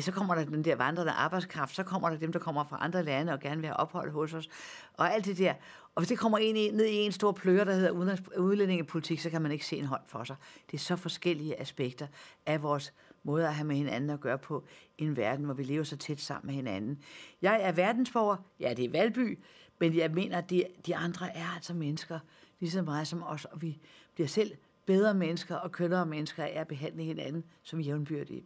så 0.00 0.12
kommer 0.12 0.34
der 0.34 0.44
den 0.44 0.64
der 0.64 0.76
vandrende 0.76 1.12
arbejdskraft, 1.12 1.74
så 1.74 1.82
kommer 1.82 2.10
der 2.10 2.16
dem, 2.16 2.32
der 2.32 2.38
kommer 2.38 2.64
fra 2.64 2.78
andre 2.80 3.02
lande 3.02 3.32
og 3.32 3.40
gerne 3.40 3.56
vil 3.56 3.66
have 3.66 3.76
ophold 3.76 4.10
hos 4.12 4.34
os, 4.34 4.48
og 4.94 5.14
alt 5.14 5.24
det 5.24 5.38
der. 5.38 5.54
Og 5.94 6.00
hvis 6.00 6.08
det 6.08 6.18
kommer 6.18 6.38
ind 6.38 6.76
ned 6.76 6.86
i 6.86 6.94
en 6.94 7.12
stor 7.12 7.32
pløre, 7.32 7.64
der 7.64 7.74
hedder 7.74 8.16
udlændingepolitik, 8.38 9.20
så 9.20 9.30
kan 9.30 9.42
man 9.42 9.52
ikke 9.52 9.66
se 9.66 9.76
en 9.76 9.84
hånd 9.84 10.02
for 10.06 10.24
sig. 10.24 10.36
Det 10.70 10.76
er 10.76 10.78
så 10.78 10.96
forskellige 10.96 11.60
aspekter 11.60 12.06
af 12.46 12.62
vores 12.62 12.92
måde 13.22 13.46
at 13.46 13.54
have 13.54 13.66
med 13.66 13.76
hinanden 13.76 14.10
at 14.10 14.20
gøre 14.20 14.38
på 14.38 14.64
i 14.98 15.04
en 15.04 15.16
verden, 15.16 15.44
hvor 15.44 15.54
vi 15.54 15.62
lever 15.62 15.84
så 15.84 15.96
tæt 15.96 16.20
sammen 16.20 16.46
med 16.46 16.54
hinanden. 16.54 16.98
Jeg 17.42 17.60
er 17.62 17.72
verdensborger, 17.72 18.36
ja, 18.60 18.74
det 18.74 18.84
er 18.84 18.90
Valby, 18.90 19.38
men 19.80 19.96
jeg 19.96 20.10
mener, 20.10 20.38
at 20.38 20.50
de, 20.50 20.64
de 20.86 20.96
andre 20.96 21.36
er 21.36 21.54
altså 21.54 21.74
mennesker, 21.74 22.18
lige 22.60 22.70
så 22.70 22.82
meget 22.82 23.08
som 23.08 23.22
os, 23.22 23.44
og 23.44 23.62
vi 23.62 23.78
bliver 24.18 24.28
selv 24.28 24.52
bedre 24.86 25.14
mennesker 25.14 25.56
og 25.56 25.72
kønnere 25.72 26.06
mennesker 26.06 26.44
af 26.44 26.52
at 26.54 26.68
behandle 26.68 27.02
hinanden 27.02 27.44
som 27.62 27.80
jævnbyrdige. 27.80 28.42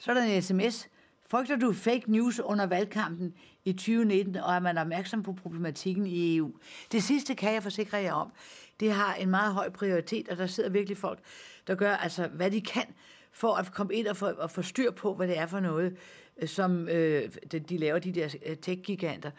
Så 0.00 0.10
er 0.10 0.14
der 0.14 0.22
en 0.22 0.42
sms. 0.42 0.88
Frygter 1.26 1.56
du 1.56 1.72
fake 1.72 2.12
news 2.12 2.40
under 2.40 2.66
valgkampen 2.66 3.34
i 3.64 3.72
2019, 3.72 4.36
og 4.36 4.54
er 4.54 4.58
man 4.58 4.78
opmærksom 4.78 5.22
på 5.22 5.32
problematikken 5.32 6.06
i 6.06 6.36
EU? 6.36 6.52
Det 6.92 7.02
sidste 7.02 7.34
kan 7.34 7.52
jeg 7.52 7.62
forsikre 7.62 7.98
jer 7.98 8.12
om. 8.12 8.32
Det 8.80 8.92
har 8.92 9.14
en 9.14 9.30
meget 9.30 9.54
høj 9.54 9.70
prioritet, 9.70 10.28
og 10.28 10.36
der 10.36 10.46
sidder 10.46 10.70
virkelig 10.70 10.98
folk, 10.98 11.18
der 11.66 11.74
gør 11.74 11.96
altså, 11.96 12.28
hvad 12.28 12.50
de 12.50 12.60
kan 12.60 12.94
for 13.32 13.54
at 13.54 13.72
komme 13.72 13.94
ind 13.94 14.06
og 14.06 14.16
få, 14.16 14.26
og 14.26 14.50
få 14.50 14.62
styr 14.62 14.90
på, 14.90 15.14
hvad 15.14 15.28
det 15.28 15.38
er 15.38 15.46
for 15.46 15.60
noget, 15.60 15.96
øh, 16.36 16.48
som 16.48 16.88
øh, 16.88 17.30
de 17.68 17.78
laver, 17.78 17.98
de 17.98 18.12
der 18.12 18.34
øh, 18.46 18.56
tech-giganter. 18.56 19.30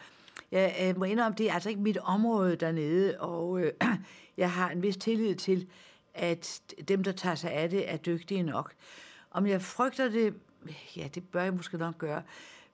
Jeg 0.51 0.75
øh, 0.81 0.99
må 0.99 1.05
indrømme, 1.05 1.35
det 1.37 1.49
er 1.49 1.53
altså 1.53 1.69
ikke 1.69 1.81
mit 1.81 1.97
område 1.97 2.55
dernede, 2.55 3.19
og 3.19 3.59
øh, 3.59 3.71
jeg 4.37 4.51
har 4.51 4.69
en 4.69 4.81
vis 4.81 4.97
tillid 4.97 5.35
til, 5.35 5.67
at 6.13 6.61
dem, 6.87 7.03
der 7.03 7.11
tager 7.11 7.35
sig 7.35 7.51
af 7.51 7.69
det, 7.69 7.91
er 7.91 7.97
dygtige 7.97 8.43
nok. 8.43 8.73
Om 9.31 9.47
jeg 9.47 9.61
frygter 9.61 10.09
det, 10.09 10.33
ja, 10.97 11.07
det 11.15 11.23
bør 11.23 11.43
jeg 11.43 11.53
måske 11.53 11.77
nok 11.77 11.97
gøre. 11.97 12.23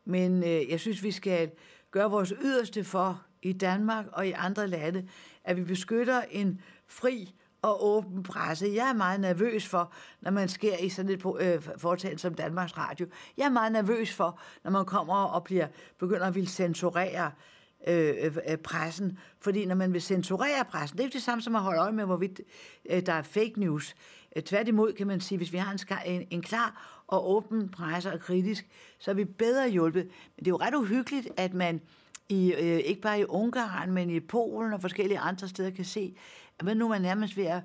Men 0.06 0.44
øh, 0.44 0.70
jeg 0.70 0.80
synes, 0.80 1.04
vi 1.04 1.12
skal 1.12 1.52
gøre 1.92 2.12
vores 2.12 2.34
yderste 2.42 2.84
for 2.84 3.22
i 3.42 3.54
Danmark 3.54 4.06
og 4.12 4.28
i 4.28 4.32
andre 4.32 4.68
lande, 4.68 5.08
at 5.44 5.58
vi 5.58 5.64
beskytter 5.64 6.22
en 6.32 6.62
fri 6.88 7.34
og 7.62 7.86
åben 7.86 8.24
presse. 8.24 8.72
Jeg 8.76 8.90
er 8.90 8.94
meget 8.94 9.20
nervøs 9.20 9.68
for, 9.68 9.94
når 10.22 10.32
man 10.32 10.50
sker 10.50 10.78
i 10.78 10.90
sådan 10.90 11.12
et 11.12 11.26
øh, 11.40 11.62
foretagende 11.78 12.22
som 12.22 12.34
Danmarks 12.34 12.78
Radio. 12.78 13.08
Jeg 13.38 13.46
er 13.46 13.50
meget 13.50 13.72
nervøs 13.72 14.14
for, 14.14 14.40
når 14.64 14.72
man 14.72 14.86
kommer 14.86 15.24
og 15.24 15.44
bliver 15.44 15.68
begynder 15.98 16.26
at 16.26 16.36
ville 16.36 16.50
censurere 16.50 17.32
Øh, 17.88 18.16
øh, 18.20 18.38
øh, 18.50 18.58
pressen. 18.58 19.20
Fordi 19.40 19.66
når 19.66 19.76
man 19.76 19.94
vil 19.94 20.02
censurere 20.02 20.66
pressen, 20.66 20.98
det 20.98 21.04
er 21.04 21.08
jo 21.08 21.12
det 21.14 21.22
samme 21.22 21.42
som 21.42 21.56
at 21.56 21.62
holde 21.62 21.82
øje 21.82 21.92
med, 21.92 22.06
hvorvidt 22.06 22.42
øh, 22.90 23.06
der 23.06 23.14
er 23.14 23.22
fake 23.22 23.54
news. 23.58 23.96
Øh, 24.36 24.44
tværtimod 24.44 24.94
kan 24.94 25.08
man 25.08 25.22
sige, 25.22 25.38
hvis 25.38 25.54
vi 25.54 25.58
har 25.58 25.72
en, 25.72 26.12
en, 26.14 26.28
en 26.30 26.42
klar 26.42 27.04
og 27.08 27.32
åben 27.32 27.70
presse 27.70 28.14
og 28.14 28.20
kritisk, 28.20 28.68
så 29.00 29.12
er 29.12 29.16
vi 29.16 29.26
bedre 29.26 29.70
hjulpet. 29.70 30.04
Men 30.04 30.46
det 30.46 30.48
er 30.48 30.52
jo 30.52 30.58
ret 30.58 30.76
uhyggeligt, 30.76 31.28
at 31.38 31.54
man 31.54 31.82
i, 32.30 32.54
øh, 32.54 32.78
ikke 32.78 33.02
bare 33.02 33.20
i 33.20 33.26
Ungarn, 33.26 33.92
men 33.92 34.10
i 34.10 34.20
Polen 34.20 34.74
og 34.74 34.82
forskellige 34.82 35.20
andre 35.20 35.48
steder 35.48 35.70
kan 35.70 35.86
se, 35.86 36.16
at 36.60 36.66
man 36.66 36.78
nu 36.78 36.92
er 36.92 37.00
nærmest 37.00 37.38
ved 37.38 37.46
at 37.46 37.62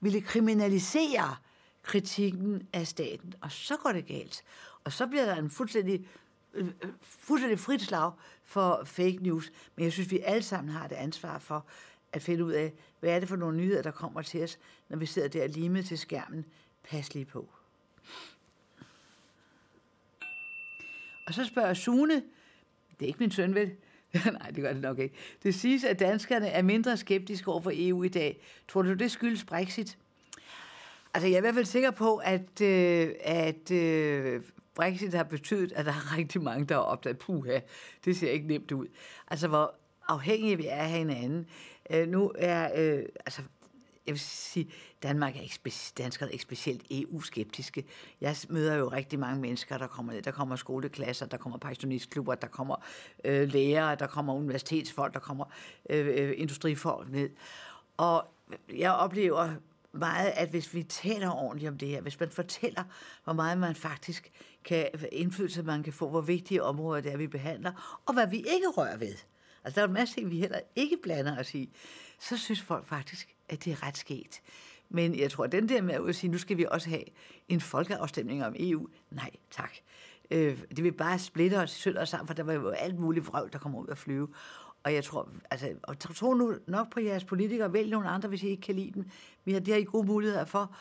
ville 0.00 0.20
kriminalisere 0.20 1.36
kritikken 1.82 2.68
af 2.72 2.86
staten, 2.86 3.34
og 3.40 3.52
så 3.52 3.76
går 3.76 3.92
det 3.92 4.06
galt. 4.06 4.42
Og 4.84 4.92
så 4.92 5.06
bliver 5.06 5.24
der 5.24 5.36
en 5.36 5.50
fuldstændig, 5.50 6.06
Øh, 6.54 6.66
øh, 6.66 6.90
fuldstændig 7.00 7.58
frit 7.58 7.82
slag 7.82 8.12
for 8.44 8.82
fake 8.84 9.18
news. 9.20 9.52
Men 9.76 9.84
jeg 9.84 9.92
synes, 9.92 10.10
vi 10.10 10.18
alle 10.18 10.42
sammen 10.42 10.72
har 10.72 10.88
det 10.88 10.96
ansvar 10.96 11.38
for 11.38 11.66
at 12.12 12.22
finde 12.22 12.44
ud 12.44 12.52
af, 12.52 12.72
hvad 13.00 13.10
er 13.10 13.20
det 13.20 13.28
for 13.28 13.36
nogle 13.36 13.56
nyheder, 13.56 13.82
der 13.82 13.90
kommer 13.90 14.22
til 14.22 14.42
os, 14.42 14.58
når 14.88 14.96
vi 14.96 15.06
sidder 15.06 15.28
der 15.28 15.46
limet 15.46 15.86
til 15.86 15.98
skærmen. 15.98 16.44
Pas 16.90 17.14
lige 17.14 17.24
på. 17.24 17.48
Og 21.26 21.34
så 21.34 21.44
spørger 21.44 21.74
Sune, 21.74 22.14
det 23.00 23.02
er 23.02 23.06
ikke 23.06 23.18
min 23.18 23.30
søn, 23.30 23.54
vel? 23.54 23.72
Nej, 24.32 24.50
det 24.50 24.62
gør 24.62 24.72
det 24.72 24.82
nok 24.82 24.98
ikke. 24.98 25.14
Det 25.42 25.54
siges, 25.54 25.84
at 25.84 25.98
danskerne 25.98 26.48
er 26.48 26.62
mindre 26.62 26.96
skeptiske 26.96 27.50
over 27.50 27.60
for 27.60 27.72
EU 27.74 28.02
i 28.02 28.08
dag. 28.08 28.40
Tror 28.68 28.82
du, 28.82 28.94
det 28.94 29.10
skyldes 29.10 29.44
Brexit? 29.44 29.98
Altså, 31.14 31.28
jeg 31.28 31.34
er 31.34 31.38
i 31.38 31.40
hvert 31.40 31.54
fald 31.54 31.64
sikker 31.64 31.90
på, 31.90 32.16
at, 32.16 32.60
øh, 32.60 33.10
at 33.20 33.70
øh, 33.70 34.42
Brexit 34.78 35.14
har 35.14 35.22
betydet, 35.22 35.72
at 35.72 35.86
der 35.86 35.92
er 35.92 36.16
rigtig 36.16 36.42
mange, 36.42 36.66
der 36.66 36.74
har 36.74 36.82
opdaget, 36.82 37.18
puha, 37.18 37.60
det 38.04 38.16
ser 38.16 38.30
ikke 38.30 38.46
nemt 38.46 38.72
ud. 38.72 38.86
Altså, 39.28 39.48
hvor 39.48 39.74
afhængige 40.08 40.56
vi 40.56 40.66
er 40.66 40.82
af 40.82 40.90
hinanden. 40.90 41.46
Øh, 41.90 42.08
nu 42.08 42.32
er, 42.34 42.70
øh, 42.76 43.02
altså, 43.26 43.42
jeg 44.06 44.12
vil 44.12 44.20
sige, 44.20 44.70
Danmark 45.02 45.36
er 45.36 45.40
ikke 45.40 45.72
danskerne 45.98 46.30
er 46.30 46.32
ikke 46.32 46.42
specielt 46.42 46.82
EU-skeptiske. 46.90 47.84
Jeg 48.20 48.36
møder 48.48 48.74
jo 48.74 48.88
rigtig 48.88 49.18
mange 49.18 49.40
mennesker, 49.40 49.78
der 49.78 49.86
kommer 49.86 50.12
ned. 50.12 50.22
Der 50.22 50.30
kommer 50.30 50.56
skoleklasser, 50.56 51.26
der 51.26 51.36
kommer 51.36 51.58
pensionistklubber, 51.58 52.34
der 52.34 52.48
kommer 52.48 52.84
øh, 53.24 53.48
lærere, 53.48 53.94
der 53.94 54.06
kommer 54.06 54.34
universitetsfolk, 54.34 55.14
der 55.14 55.20
kommer 55.20 55.44
øh, 55.90 56.06
øh, 56.06 56.34
industrifolk 56.36 57.10
ned. 57.10 57.30
Og 57.96 58.24
jeg 58.76 58.92
oplever 58.92 59.54
meget, 59.92 60.32
at 60.34 60.48
hvis 60.48 60.74
vi 60.74 60.82
taler 60.82 61.30
ordentligt 61.30 61.70
om 61.70 61.78
det 61.78 61.88
her, 61.88 62.00
hvis 62.00 62.20
man 62.20 62.30
fortæller, 62.30 62.82
hvor 63.24 63.32
meget 63.32 63.58
man 63.58 63.74
faktisk 63.74 64.30
kan, 64.64 64.88
indflydelse 65.12 65.62
man 65.62 65.82
kan 65.82 65.92
få, 65.92 66.08
hvor 66.08 66.20
vigtige 66.20 66.62
områder 66.62 67.00
det 67.00 67.12
er, 67.12 67.16
vi 67.16 67.26
behandler, 67.26 68.00
og 68.06 68.14
hvad 68.14 68.26
vi 68.26 68.36
ikke 68.36 68.68
rører 68.68 68.96
ved. 68.96 69.14
Altså, 69.64 69.80
der 69.80 69.82
er 69.82 69.86
en 69.86 69.94
masse 69.94 70.14
ting, 70.14 70.30
vi 70.30 70.38
heller 70.38 70.60
ikke 70.76 70.96
blander 71.02 71.40
os 71.40 71.54
i. 71.54 71.70
Så 72.20 72.36
synes 72.36 72.60
folk 72.60 72.86
faktisk, 72.86 73.34
at 73.48 73.64
det 73.64 73.72
er 73.72 73.86
ret 73.86 73.96
sket. 73.96 74.40
Men 74.88 75.18
jeg 75.18 75.30
tror, 75.30 75.44
at 75.44 75.52
den 75.52 75.68
der 75.68 75.82
med 75.82 76.08
at 76.08 76.16
sige, 76.16 76.30
nu 76.30 76.38
skal 76.38 76.56
vi 76.56 76.66
også 76.70 76.88
have 76.88 77.04
en 77.48 77.60
folkeafstemning 77.60 78.44
om 78.44 78.54
EU, 78.58 78.88
nej 79.10 79.30
tak. 79.50 79.72
Øh, 80.30 80.58
det 80.76 80.84
vil 80.84 80.92
bare 80.92 81.18
splitte 81.18 81.54
os 81.54 81.70
sønder 81.70 82.04
sammen, 82.04 82.26
for 82.26 82.34
der 82.34 82.42
var 82.42 82.52
jo 82.52 82.68
alt 82.68 82.98
muligt 82.98 83.26
vrøvl, 83.26 83.52
der 83.52 83.58
kommer 83.58 83.78
ud 83.78 83.88
at 83.88 83.98
flyve. 83.98 84.28
Og 84.82 84.94
jeg 84.94 85.04
tror, 85.04 85.28
altså, 85.50 85.74
og 85.82 85.98
tro 85.98 86.34
nu 86.34 86.54
nok 86.66 86.92
på 86.92 87.00
jeres 87.00 87.24
politikere, 87.24 87.72
vælg 87.72 87.90
nogle 87.90 88.08
andre, 88.08 88.28
hvis 88.28 88.42
I 88.42 88.48
ikke 88.48 88.60
kan 88.60 88.74
lide 88.74 88.92
dem. 88.94 89.04
Vi 89.44 89.52
har, 89.52 89.60
det 89.60 89.74
har 89.74 89.80
I 89.80 89.84
gode 89.84 90.06
muligheder 90.06 90.44
for. 90.44 90.76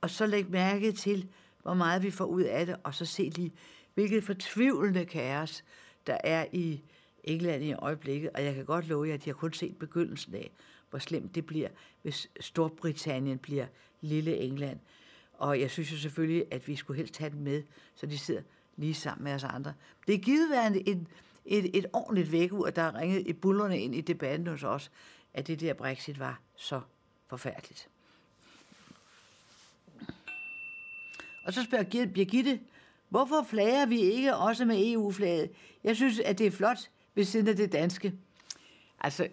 Og 0.00 0.10
så 0.10 0.26
læg 0.26 0.50
mærke 0.50 0.92
til, 0.92 1.28
hvor 1.64 1.74
meget 1.74 2.02
vi 2.02 2.10
får 2.10 2.24
ud 2.24 2.42
af 2.42 2.66
det, 2.66 2.76
og 2.84 2.94
så 2.94 3.04
se 3.04 3.22
lige, 3.22 3.52
hvilket 3.94 4.24
fortvivlende 4.24 5.04
kaos, 5.04 5.64
der 6.06 6.18
er 6.24 6.46
i 6.52 6.82
England 7.24 7.64
i 7.64 7.72
øjeblikket. 7.72 8.30
Og 8.34 8.44
jeg 8.44 8.54
kan 8.54 8.64
godt 8.64 8.88
love 8.88 9.08
jer, 9.08 9.14
at 9.14 9.24
de 9.24 9.30
har 9.30 9.34
kun 9.34 9.52
set 9.52 9.76
begyndelsen 9.76 10.34
af, 10.34 10.50
hvor 10.90 10.98
slemt 10.98 11.34
det 11.34 11.46
bliver, 11.46 11.68
hvis 12.02 12.30
Storbritannien 12.40 13.38
bliver 13.38 13.66
lille 14.00 14.36
England. 14.36 14.78
Og 15.32 15.60
jeg 15.60 15.70
synes 15.70 15.92
jo 15.92 15.96
selvfølgelig, 15.96 16.44
at 16.50 16.68
vi 16.68 16.76
skulle 16.76 16.96
helst 16.96 17.18
have 17.18 17.30
dem 17.30 17.38
med, 17.38 17.62
så 17.94 18.06
de 18.06 18.18
sidder 18.18 18.42
lige 18.76 18.94
sammen 18.94 19.24
med 19.24 19.32
os 19.32 19.44
andre. 19.44 19.74
Det 20.06 20.14
er 20.14 20.18
givet 20.18 20.50
været 20.50 20.82
et, 20.86 21.06
et, 21.44 21.78
et 21.78 21.86
ordentligt 21.92 22.32
vækkeur, 22.32 22.70
der 22.70 22.82
har 22.82 22.94
ringet 22.94 23.26
i 23.26 23.32
bullerne 23.32 23.80
ind 23.80 23.94
i 23.94 24.00
debatten 24.00 24.46
hos 24.46 24.62
os, 24.62 24.90
at 25.34 25.46
det 25.46 25.60
der 25.60 25.74
Brexit 25.74 26.18
var 26.18 26.40
så 26.56 26.80
forfærdeligt. 27.26 27.88
Og 31.44 31.52
så 31.52 31.64
spørger 31.64 32.06
Birgitte, 32.06 32.60
hvorfor 33.08 33.46
flager 33.48 33.86
vi 33.86 34.00
ikke 34.00 34.36
også 34.36 34.64
med 34.64 34.92
EU-flaget? 34.92 35.50
Jeg 35.84 35.96
synes, 35.96 36.20
at 36.20 36.38
det 36.38 36.46
er 36.46 36.50
flot 36.50 36.78
ved 37.14 37.24
siden 37.24 37.48
af 37.48 37.56
det 37.56 37.72
danske. 37.72 38.12
Altså, 39.00 39.28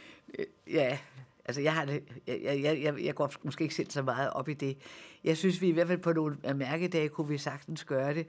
ja, 0.78 0.98
altså 1.44 1.60
jeg, 1.60 1.74
har 1.74 1.84
det, 1.84 2.02
jeg, 2.26 2.60
jeg, 2.62 2.82
jeg, 2.82 3.04
jeg 3.04 3.14
går 3.14 3.32
måske 3.42 3.62
ikke 3.62 3.74
selv 3.74 3.90
så 3.90 4.02
meget 4.02 4.30
op 4.30 4.48
i 4.48 4.54
det. 4.54 4.78
Jeg 5.24 5.36
synes, 5.36 5.60
vi 5.60 5.68
i 5.68 5.72
hvert 5.72 5.86
fald 5.86 5.98
på 5.98 6.12
nogle 6.12 6.36
mærkedage 6.54 7.08
kunne 7.08 7.28
vi 7.28 7.38
sagtens 7.38 7.84
gøre 7.84 8.14
det. 8.14 8.26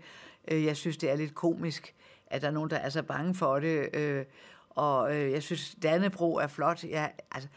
Øh, 0.47 0.65
jeg 0.65 0.77
synes, 0.77 0.97
det 0.97 1.09
er 1.09 1.15
lidt 1.15 1.35
komisk, 1.35 1.95
at 2.27 2.41
der 2.41 2.47
er 2.47 2.51
nogen, 2.51 2.69
der 2.69 2.77
er 2.77 2.89
så 2.89 3.03
bange 3.03 3.35
for 3.35 3.59
det. 3.59 3.95
Øh, 3.95 4.25
og 4.69 5.15
øh, 5.15 5.31
jeg 5.31 5.43
synes, 5.43 5.75
Dannebro 5.83 6.35
er 6.35 6.47
flot. 6.47 6.83
Jeg, 6.83 7.11
altså, 7.31 7.49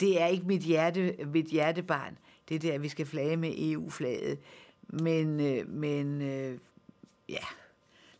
det 0.00 0.22
er 0.22 0.26
ikke 0.26 0.46
mit, 0.46 0.62
hjerte, 0.62 1.16
mit 1.26 1.46
hjertebarn, 1.46 2.18
det 2.48 2.62
der, 2.62 2.74
at 2.74 2.82
vi 2.82 2.88
skal 2.88 3.06
flage 3.06 3.36
med 3.36 3.54
EU-flaget. 3.56 4.38
Men, 4.88 5.40
øh, 5.40 5.68
men 5.68 6.22
øh, 6.22 6.58
ja, 7.28 7.44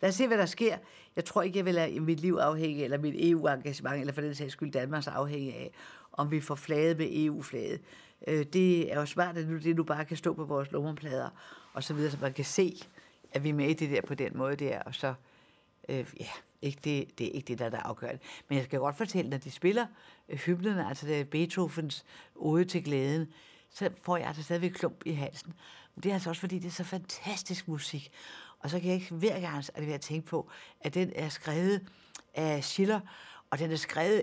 lad 0.01 0.09
os 0.09 0.15
se, 0.15 0.27
hvad 0.27 0.39
der 0.39 0.47
sker. 0.47 0.77
Jeg 1.17 1.25
tror 1.25 1.43
ikke, 1.43 1.59
jeg 1.59 1.65
vil 1.65 1.75
lade 1.75 2.01
mit 2.01 2.21
liv 2.21 2.35
afhænge, 2.35 2.85
eller 2.85 2.99
mit 2.99 3.31
EU-engagement, 3.31 4.01
eller 4.01 4.13
for 4.13 4.21
den 4.21 4.35
sags 4.35 4.53
skyld 4.53 4.73
Danmarks 4.73 5.07
afhænge 5.07 5.55
af, 5.55 5.71
om 6.13 6.31
vi 6.31 6.41
får 6.41 6.55
flaget 6.55 6.99
med 6.99 7.09
EU-flaget. 7.11 7.81
Øh, 8.27 8.47
det 8.47 8.93
er 8.93 9.01
jo 9.01 9.07
smart, 9.07 9.39
at 9.39 9.47
det 9.47 9.77
nu 9.77 9.85
bare 9.85 10.05
kan 10.05 10.17
stå 10.17 10.35
på 10.35 10.45
vores 10.45 10.73
lommeplader, 10.73 11.29
og 11.73 11.85
så 11.85 11.95
videre, 11.95 12.11
så 12.11 12.19
man 12.21 12.33
kan 12.33 12.45
se, 12.45 12.83
at 13.33 13.45
vi 13.45 13.49
er 13.49 13.55
med 13.55 13.69
i 13.69 13.75
det 13.75 13.91
der 13.91 14.01
på 14.01 14.15
den 14.15 14.37
måde 14.37 14.57
der, 14.57 14.83
og 14.83 14.95
så, 14.95 15.15
øh, 15.89 16.07
ja, 16.21 16.29
ikke 16.63 16.81
det, 16.85 17.19
det 17.19 17.27
er 17.27 17.31
ikke 17.31 17.49
det, 17.49 17.59
der 17.59 17.65
er, 17.65 17.71
der 17.71 17.79
afgørende. 17.79 18.21
Men 18.49 18.57
jeg 18.59 18.65
skal 18.65 18.79
godt 18.79 18.97
fortælle, 18.97 19.31
når 19.31 19.39
de 19.39 19.51
spiller 19.51 19.87
hymnen, 20.29 20.39
hymnerne, 20.39 20.89
altså 20.89 21.07
det 21.07 21.21
er 21.21 21.25
Beethovens 21.25 22.05
ode 22.35 22.65
til 22.65 22.85
glæden, 22.85 23.33
så 23.71 23.91
får 24.03 24.17
jeg 24.17 24.27
altså 24.27 24.43
stadigvæk 24.43 24.71
klump 24.71 25.03
i 25.07 25.13
halsen. 25.13 25.55
Men 25.99 26.03
det 26.03 26.11
er 26.11 26.15
altså 26.15 26.29
også, 26.31 26.41
fordi 26.41 26.59
det 26.59 26.69
er 26.69 26.73
så 26.73 26.85
fantastisk 26.85 27.69
musik. 27.69 28.13
Og 28.59 28.71
så 28.71 28.81
kan 28.81 28.89
jeg 28.89 28.95
ikke 28.95 29.15
hver 29.15 29.41
gang 29.41 29.65
at 29.77 30.01
tænke 30.01 30.27
på, 30.27 30.51
at 30.81 30.95
den 30.95 31.13
er 31.15 31.29
skrevet 31.29 31.89
af 32.35 32.65
Schiller, 32.65 33.01
og 33.51 33.59
den 33.59 33.73
er 33.73 33.77
skrevet 33.77 34.23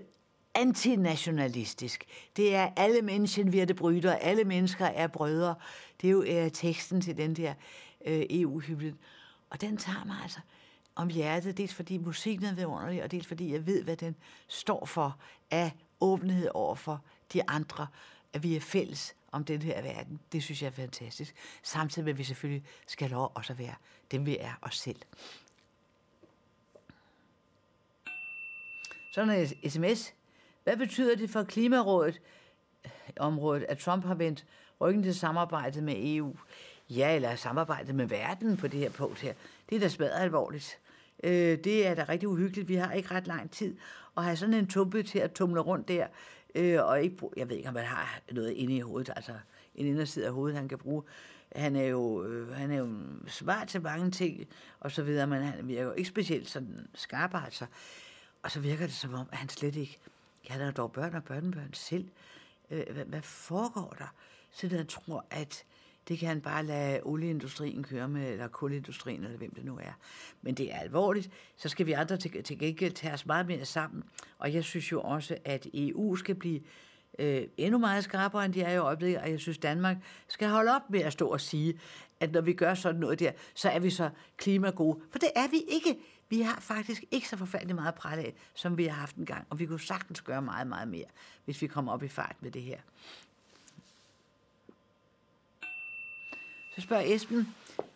antinationalistisk. 0.54 2.06
Det 2.36 2.56
er 2.56 2.70
alle 2.76 3.02
mennesker, 3.02 3.44
vi 3.44 3.60
er 3.60 3.66
det 3.66 3.76
bryder, 3.76 4.16
alle 4.16 4.44
mennesker 4.44 4.86
er 4.86 5.08
brødre. 5.08 5.56
Det 6.02 6.08
er 6.08 6.12
jo 6.12 6.24
er 6.28 6.50
teksten 6.50 7.02
til 7.02 7.18
den 7.18 7.34
der 7.34 7.54
øh, 8.06 8.26
EU-hymnen. 8.30 9.00
Og 9.50 9.62
den 9.62 9.78
tager 9.78 10.06
mig 10.06 10.18
altså 10.24 10.40
om 10.96 11.10
hjertet, 11.10 11.58
dels 11.58 11.74
fordi 11.74 11.98
musikken 11.98 12.46
er 12.46 12.54
vidunderlig, 12.54 13.04
og 13.04 13.12
dels 13.12 13.28
fordi 13.28 13.54
jeg 13.54 13.66
ved, 13.66 13.84
hvad 13.84 13.98
den 13.98 14.16
står 14.48 14.86
for 14.86 15.18
af 15.52 15.72
åbenhed 16.02 16.50
over 16.54 16.76
for 16.76 17.02
de 17.34 17.50
andre, 17.50 17.88
at 18.36 18.44
vi 18.44 18.56
er 18.56 18.60
fælles 18.60 19.16
om 19.32 19.44
den 19.44 19.62
her 19.62 19.82
verden. 19.82 20.20
Det 20.32 20.44
synes 20.44 20.62
jeg 20.62 20.68
er 20.68 20.72
fantastisk. 20.72 21.36
Samtidig 21.64 22.04
med, 22.04 22.14
at 22.14 22.18
vi 22.18 22.24
selvfølgelig 22.24 22.64
skal 22.88 23.10
lov 23.10 23.32
også 23.36 23.54
at 23.54 23.60
være 23.60 23.76
dem, 24.12 24.26
vi 24.26 24.38
er 24.40 24.52
os 24.62 24.78
selv. 24.78 25.00
Sådan 29.14 29.48
en 29.64 29.70
sms. 29.70 30.14
Hvad 30.64 30.78
betyder 30.78 31.16
det 31.16 31.30
for 31.30 31.44
Klimarådet 31.44 32.22
området, 33.20 33.66
at 33.70 33.78
Trump 33.78 34.06
har 34.06 34.16
vendt 34.16 34.46
ryggen 34.82 35.04
til 35.04 35.16
samarbejdet 35.16 35.84
med 35.84 35.96
EU? 35.98 36.36
Ja, 36.90 37.16
eller 37.16 37.36
samarbejdet 37.36 37.96
med 37.96 38.06
verden 38.06 38.58
på 38.58 38.68
det 38.68 38.80
her 38.80 38.90
punkt 38.90 39.20
her. 39.20 39.34
Det 39.70 39.76
er 39.76 39.80
da 39.80 39.88
smadret 39.88 40.22
alvorligt. 40.22 40.80
Øh, 41.24 41.58
det 41.64 41.88
er 41.88 41.96
da 41.96 42.06
rigtig 42.10 42.30
uhyggeligt. 42.30 42.68
Vi 42.68 42.76
har 42.76 42.92
ikke 42.92 43.12
ret 43.12 43.28
lang 43.28 43.52
tid 43.52 43.78
at 44.18 44.24
have 44.24 44.38
sådan 44.38 44.54
en 44.54 44.68
tumpe 44.68 45.04
til 45.04 45.20
at 45.20 45.32
tumle 45.32 45.62
rundt 45.62 45.88
der, 45.88 46.08
øh, 46.56 46.86
og 46.86 47.04
ikke 47.04 47.16
bruge, 47.16 47.34
jeg 47.38 47.50
ved 47.50 47.58
ikke, 47.58 47.70
om 47.70 47.76
han 47.76 47.86
har 47.86 48.20
noget 48.32 48.52
inde 48.52 48.76
i 48.76 48.80
hovedet, 48.80 49.14
altså 49.16 49.34
en 49.76 49.86
inderside 49.86 50.26
af 50.26 50.34
hovedet, 50.34 50.58
han 50.58 50.68
kan 50.68 50.78
bruge. 50.78 51.04
Han 51.56 51.76
er 51.76 51.86
jo, 51.86 52.24
øh, 52.24 52.56
han 52.56 52.72
er 52.72 52.78
jo 52.78 52.90
smart 53.28 53.68
til 53.68 53.82
mange 53.82 54.12
ting, 54.12 54.48
og 54.80 54.92
så 54.92 55.04
videre, 55.04 55.28
men 55.28 55.42
han 55.42 55.68
virker 55.68 55.84
jo 55.84 55.92
ikke 55.92 56.10
specielt 56.10 56.50
sådan 56.50 56.88
skarp, 56.94 57.36
altså. 57.36 57.66
Og 58.44 58.52
så 58.52 58.60
virker 58.60 58.86
det 58.86 58.96
som 58.96 59.14
om, 59.14 59.28
at 59.32 59.38
han 59.38 59.50
slet 59.50 59.76
ikke, 59.76 60.00
han 60.48 60.62
har 60.62 60.72
dog 60.72 60.92
børn 60.92 61.16
og 61.16 61.24
børnebørn 61.24 61.74
selv. 61.74 62.10
Øh, 62.72 62.84
hvad, 62.92 63.06
hvad 63.06 63.22
foregår 63.22 63.96
der? 63.98 64.14
Så 64.52 64.68
han 64.68 64.88
tror, 64.88 65.26
at 65.30 65.64
det 66.08 66.20
kan 66.20 66.28
han 66.28 66.42
bare 66.42 66.66
lade 66.66 67.00
olieindustrien 67.04 67.84
køre 67.84 68.08
med, 68.08 68.32
eller 68.32 68.48
kulindustrien, 68.48 69.24
eller 69.24 69.38
hvem 69.38 69.54
det 69.56 69.66
nu 69.66 69.78
er. 69.78 69.98
Men 70.42 70.56
det 70.56 70.74
er 70.74 70.80
alvorligt, 70.80 71.30
så 71.56 71.70
skal 71.70 71.86
vi 71.86 71.92
andre 71.92 72.18
til, 72.18 72.44
til 72.44 72.60
gengæld 72.60 72.94
tage 72.94 73.14
os 73.14 73.26
meget 73.26 73.48
mere 73.48 73.66
sammen. 73.66 74.04
Og 74.38 74.54
jeg 74.54 74.64
synes 74.64 74.92
jo 74.92 75.02
også, 75.02 75.38
at 75.46 75.68
EU 75.74 76.16
skal 76.16 76.36
blive 76.36 76.62
øh, 77.20 77.44
endnu 77.58 77.78
meget 77.78 78.04
skarpere, 78.04 78.46
end 78.46 78.54
de 78.54 78.62
er 78.62 78.74
i 78.74 78.78
øjeblikket, 78.78 79.22
og 79.22 79.32
jeg 79.32 79.40
synes, 79.40 79.58
Danmark 79.58 79.98
skal 80.28 80.50
holde 80.50 80.76
op 80.76 80.90
med 80.90 81.00
at 81.00 81.14
stå 81.14 81.28
og 81.28 81.42
sige, 81.42 81.80
at 82.20 82.32
når 82.32 82.42
vi 82.42 82.54
gør 82.54 82.74
sådan 82.74 83.00
noget 83.00 83.20
der, 83.20 83.32
så 83.54 83.70
er 83.70 83.80
vi 83.80 83.90
så 83.90 84.10
klimagode. 84.38 85.00
For 85.12 85.20
det 85.20 85.30
er 85.36 85.48
vi 85.48 85.58
ikke. 85.68 86.00
Vi 86.30 86.42
har 86.42 86.60
faktisk 86.60 87.04
ikke 87.12 87.30
så 87.30 87.38
forfærdeligt 87.38 87.76
meget 87.76 87.96
præt 87.96 88.20
af, 88.20 88.34
som 88.54 88.78
vi 88.78 88.86
har 88.86 89.00
haft 89.00 89.16
en 89.16 89.26
gang, 89.26 89.48
og 89.50 89.60
vi 89.60 89.66
kunne 89.66 89.80
sagtens 89.80 90.22
gøre 90.22 90.42
meget, 90.42 90.68
meget 90.68 90.88
mere, 90.88 91.06
hvis 91.46 91.62
vi 91.62 91.68
kommer 91.68 91.92
op 91.92 92.04
i 92.04 92.08
fart 92.08 92.36
med 92.42 92.52
det 92.52 92.62
her. 92.62 92.78
Så 96.76 96.82
spørger 96.82 97.04
Esben, 97.06 97.48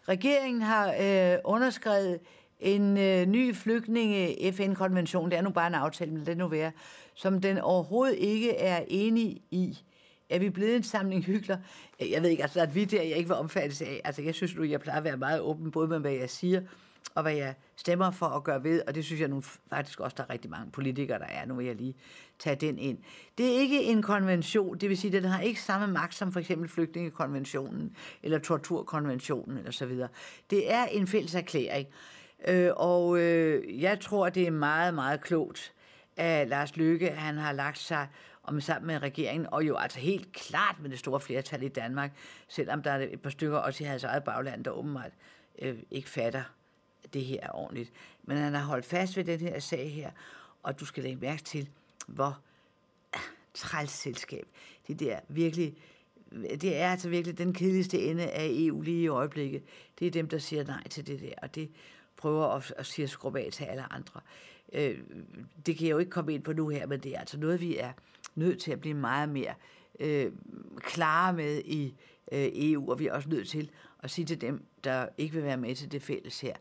regeringen 0.07 0.61
har 0.61 0.87
øh, 0.87 1.37
underskrevet 1.43 2.19
en 2.59 2.97
øh, 2.97 3.25
ny 3.25 3.55
flygtninge 3.55 4.51
FN-konvention, 4.53 5.31
det 5.31 5.37
er 5.37 5.41
nu 5.41 5.49
bare 5.49 5.67
en 5.67 5.73
aftale, 5.73 6.11
men 6.11 6.25
det 6.25 6.37
nu 6.37 6.47
være, 6.47 6.71
som 7.15 7.41
den 7.41 7.57
overhovedet 7.57 8.17
ikke 8.17 8.55
er 8.57 8.83
enig 8.87 9.41
i. 9.51 9.79
Er 10.29 10.39
vi 10.39 10.49
blevet 10.49 10.75
en 10.75 10.83
samling 10.83 11.23
hygler? 11.23 11.57
Jeg 11.99 12.21
ved 12.21 12.29
ikke, 12.29 12.43
altså, 12.43 12.61
at 12.61 12.75
vi 12.75 12.85
der, 12.85 13.01
jeg 13.01 13.17
ikke 13.17 13.29
vil 13.29 13.37
omfattes 13.37 13.81
af. 13.81 14.01
Altså, 14.03 14.21
jeg 14.21 14.35
synes 14.35 14.55
nu, 14.55 14.63
jeg 14.63 14.79
plejer 14.79 14.97
at 14.97 15.03
være 15.03 15.17
meget 15.17 15.39
åben, 15.39 15.71
både 15.71 15.87
med, 15.87 15.99
hvad 15.99 16.11
jeg 16.11 16.29
siger, 16.29 16.61
og 17.15 17.21
hvad 17.21 17.33
jeg 17.33 17.55
stemmer 17.75 18.11
for 18.11 18.25
at 18.25 18.43
gøre 18.43 18.63
ved, 18.63 18.81
og 18.87 18.95
det 18.95 19.05
synes 19.05 19.21
jeg 19.21 19.27
nu 19.27 19.41
faktisk 19.69 19.99
også, 19.99 20.15
der 20.17 20.23
er 20.23 20.29
rigtig 20.29 20.51
mange 20.51 20.71
politikere, 20.71 21.19
der 21.19 21.25
er. 21.25 21.45
Nu 21.45 21.55
vil 21.55 21.65
jeg 21.65 21.75
lige 21.75 21.95
tage 22.39 22.55
den 22.55 22.79
ind. 22.79 22.97
Det 23.37 23.45
er 23.45 23.59
ikke 23.59 23.83
en 23.83 24.01
konvention, 24.01 24.77
det 24.77 24.89
vil 24.89 24.97
sige, 24.97 25.17
at 25.17 25.23
den 25.23 25.31
har 25.31 25.41
ikke 25.41 25.61
samme 25.61 25.93
magt 25.93 26.15
som 26.15 26.31
for 26.31 26.39
eksempel 26.39 26.69
flygtningekonventionen, 26.69 27.95
eller 28.23 28.39
torturkonventionen, 28.39 29.57
eller 29.57 29.71
så 29.71 29.85
videre. 29.85 30.09
Det 30.49 30.73
er 30.73 30.85
en 30.85 31.07
fælles 31.07 31.35
erklæring, 31.35 31.87
øh, 32.47 32.71
og 32.75 33.19
øh, 33.19 33.81
jeg 33.81 33.99
tror, 33.99 34.29
det 34.29 34.47
er 34.47 34.51
meget, 34.51 34.93
meget 34.93 35.21
klogt, 35.21 35.73
at 36.17 36.47
Lars 36.47 36.77
Løkke, 36.77 37.09
han 37.09 37.37
har 37.37 37.51
lagt 37.51 37.77
sig 37.77 38.07
om 38.43 38.61
sammen 38.61 38.87
med 38.87 39.01
regeringen, 39.01 39.47
og 39.51 39.67
jo 39.67 39.75
altså 39.75 39.99
helt 39.99 40.33
klart 40.33 40.75
med 40.81 40.89
det 40.89 40.99
store 40.99 41.19
flertal 41.19 41.63
i 41.63 41.67
Danmark, 41.67 42.11
selvom 42.47 42.83
der 42.83 42.91
er 42.91 43.07
et 43.11 43.21
par 43.21 43.29
stykker 43.29 43.57
også 43.57 43.83
i 43.83 43.87
hans 43.87 44.03
eget 44.03 44.23
bagland, 44.23 44.63
der 44.63 44.71
åbenbart 44.71 45.11
øh, 45.61 45.77
ikke 45.91 46.09
fatter 46.09 46.43
det 47.13 47.25
her 47.25 47.39
er 47.41 47.55
ordentligt. 47.55 47.91
Men 48.23 48.37
han 48.37 48.53
har 48.53 48.63
holdt 48.63 48.85
fast 48.85 49.17
ved 49.17 49.23
den 49.23 49.39
her 49.39 49.59
sag 49.59 49.93
her, 49.93 50.11
og 50.63 50.79
du 50.79 50.85
skal 50.85 51.03
lægge 51.03 51.19
mærke 51.19 51.43
til, 51.43 51.69
hvor 52.07 52.39
ah, 53.13 53.19
træls 53.53 53.91
selskab. 53.91 54.47
Det 54.87 54.99
der 54.99 55.19
virkelig, 55.27 55.77
det 56.31 56.77
er 56.77 56.91
altså 56.91 57.09
virkelig 57.09 57.37
den 57.37 57.53
kedeligste 57.53 57.99
ende 57.99 58.27
af 58.27 58.47
EU 58.51 58.81
lige 58.81 59.01
i 59.01 59.07
øjeblikket. 59.07 59.63
Det 59.99 60.07
er 60.07 60.11
dem, 60.11 60.27
der 60.27 60.37
siger 60.37 60.63
nej 60.63 60.87
til 60.87 61.07
det 61.07 61.21
der, 61.21 61.33
og 61.41 61.55
det 61.55 61.71
prøver 62.17 62.47
at, 62.47 62.73
at 62.77 62.85
sige 62.85 63.07
skrub 63.07 63.35
af 63.35 63.49
til 63.51 63.63
alle 63.63 63.93
andre. 63.93 64.21
Øh, 64.73 64.99
det 65.65 65.77
kan 65.77 65.87
jeg 65.87 65.91
jo 65.91 65.97
ikke 65.97 66.11
komme 66.11 66.33
ind 66.33 66.43
på 66.43 66.53
nu 66.53 66.67
her, 66.67 66.87
men 66.87 66.99
det 66.99 67.15
er 67.15 67.19
altså 67.19 67.37
noget, 67.37 67.61
vi 67.61 67.77
er 67.77 67.91
nødt 68.35 68.59
til 68.59 68.71
at 68.71 68.81
blive 68.81 68.95
meget 68.95 69.29
mere 69.29 69.53
øh, 69.99 70.31
klare 70.77 71.33
med 71.33 71.61
i 71.65 71.95
øh, 72.31 72.49
EU, 72.53 72.91
og 72.91 72.99
vi 72.99 73.07
er 73.07 73.13
også 73.13 73.29
nødt 73.29 73.47
til 73.47 73.69
at 73.99 74.11
sige 74.11 74.25
til 74.25 74.41
dem, 74.41 74.65
der 74.83 75.07
ikke 75.17 75.33
vil 75.33 75.43
være 75.43 75.57
med 75.57 75.75
til 75.75 75.91
det 75.91 76.01
fælles 76.01 76.41
her, 76.41 76.55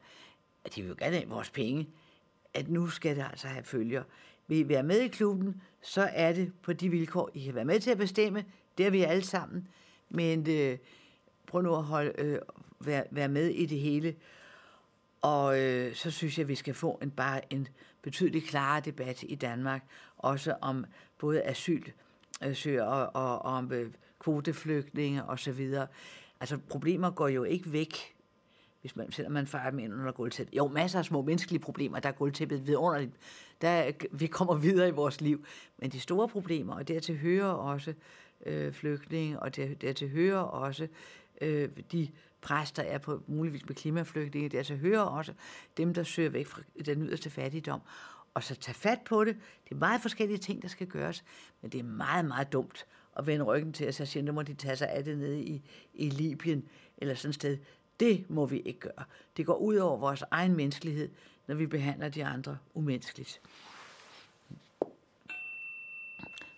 at 0.69 0.75
de 0.75 0.83
vil 0.83 0.97
gerne 0.97 1.17
have 1.17 1.29
vores 1.29 1.51
penge, 1.51 1.89
at 2.55 2.69
nu 2.69 2.89
skal 2.89 3.17
det 3.17 3.27
altså 3.31 3.49
have 3.49 3.65
følger. 3.65 4.03
Vil 4.47 4.59
I 4.59 4.69
være 4.69 4.83
med 4.83 5.01
i 5.01 5.09
klubben, 5.09 5.63
så 5.81 6.11
er 6.13 6.33
det 6.33 6.53
på 6.63 6.73
de 6.73 6.89
vilkår, 6.89 7.31
I 7.35 7.45
kan 7.45 7.55
være 7.55 7.65
med 7.65 7.81
til 7.81 7.91
at 7.91 7.99
bestemme. 7.99 8.45
Det 8.79 8.87
er 8.87 8.91
vi 8.91 9.03
alle 9.03 9.25
sammen. 9.25 9.69
Men 10.09 10.51
øh, 10.51 10.79
prøv 11.47 11.63
nu 11.63 11.77
at 11.77 11.83
holde, 11.83 12.13
øh, 12.19 12.39
være, 12.81 13.05
være 13.11 13.29
med 13.29 13.47
i 13.47 13.67
det 13.67 13.79
hele. 13.79 14.15
Og 15.23 15.61
øh, 15.61 15.95
så 15.95 16.11
synes 16.11 16.39
jeg, 16.39 16.45
at 16.45 16.49
vi 16.49 16.55
skal 16.55 16.75
få 16.75 16.99
en 17.03 17.11
bare 17.11 17.53
en 17.53 17.69
betydelig 18.03 18.45
klarere 18.45 18.81
debat 18.81 19.23
i 19.29 19.35
Danmark, 19.35 19.83
også 20.19 20.57
om 20.61 20.85
både 21.19 21.43
asylsøger 21.43 22.89
øh, 22.89 22.99
og, 22.99 23.11
og, 23.15 23.43
og 23.43 23.53
om 23.53 23.73
øh, 23.73 23.93
kvoteflygtninge 24.19 25.25
osv. 25.25 25.75
Altså 26.41 26.59
problemer 26.69 27.11
går 27.11 27.29
jo 27.29 27.45
ikke 27.45 27.73
væk 27.73 28.18
hvis 28.81 28.97
man, 28.97 29.13
selvom 29.13 29.33
man 29.33 29.47
fejrer 29.47 29.71
dem 29.71 29.79
ind 29.79 29.95
under 29.95 30.13
gulvtæppet. 30.13 30.57
Jo, 30.57 30.69
masser 30.69 30.99
af 30.99 31.05
små 31.05 31.23
menneskelige 31.23 31.61
problemer, 31.61 32.01
der 32.01 32.09
er 32.09 32.13
gulvtæppet 32.13 32.67
vidunderligt. 32.67 33.13
Der, 33.61 33.93
vi 34.13 34.27
kommer 34.27 34.55
videre 34.55 34.89
i 34.89 34.93
vores 34.93 35.21
liv. 35.21 35.45
Men 35.79 35.91
de 35.91 36.01
store 36.01 36.29
problemer, 36.29 36.75
og 36.75 36.89
dertil 36.89 37.19
hører 37.19 37.49
også 37.49 37.95
øh, 38.47 38.73
flygtninge, 38.73 39.41
og 39.41 39.57
der, 39.57 39.75
dertil 39.75 40.09
hører 40.09 40.41
også 40.41 40.89
øh, 41.41 41.69
de 41.93 42.09
præster 42.41 42.83
er 42.83 42.99
på 42.99 43.23
muligvis 43.27 43.69
med 43.69 43.77
klimaflygtninge, 43.77 44.49
dertil 44.49 44.79
hører 44.79 45.01
også 45.01 45.33
dem, 45.77 45.95
der 45.95 46.03
søger 46.03 46.31
væk 46.31 46.47
fra 46.47 46.63
den 46.87 47.03
yderste 47.03 47.31
fattigdom. 47.31 47.81
Og 48.35 48.45
så 48.45 48.55
tage 48.55 48.75
fat 48.75 48.99
på 49.05 49.25
det. 49.25 49.37
Det 49.65 49.75
er 49.75 49.79
meget 49.79 50.03
forskellige 50.03 50.39
ting, 50.39 50.63
der 50.63 50.69
skal 50.69 50.87
gøres, 50.87 51.25
men 51.63 51.73
det 51.73 51.79
er 51.79 51.85
meget, 51.85 52.25
meget 52.25 52.53
dumt 52.53 52.87
at 53.17 53.27
vende 53.27 53.45
ryggen 53.45 53.73
til 53.73 53.85
at 53.85 53.95
så 53.95 54.07
siger, 54.07 54.23
nu 54.23 54.33
må 54.33 54.43
de 54.43 54.55
tage 54.55 54.77
sig 54.77 54.91
af 54.91 55.05
det 55.05 55.19
nede 55.19 55.43
i, 55.43 55.63
i 55.95 56.09
Libyen, 56.11 56.69
eller 56.99 57.15
sådan 57.15 57.29
et 57.29 57.35
sted. 57.35 57.59
Det 58.01 58.31
må 58.31 58.47
vi 58.47 58.61
ikke 58.61 58.81
gøre. 58.81 59.05
Det 59.37 59.47
går 59.47 59.57
ud 59.57 59.77
over 59.77 59.97
vores 59.97 60.25
egen 60.31 60.57
menneskelighed, 60.57 61.09
når 61.47 61.55
vi 61.55 61.67
behandler 61.67 62.09
de 62.09 62.25
andre 62.25 62.59
umenneskeligt. 62.75 63.41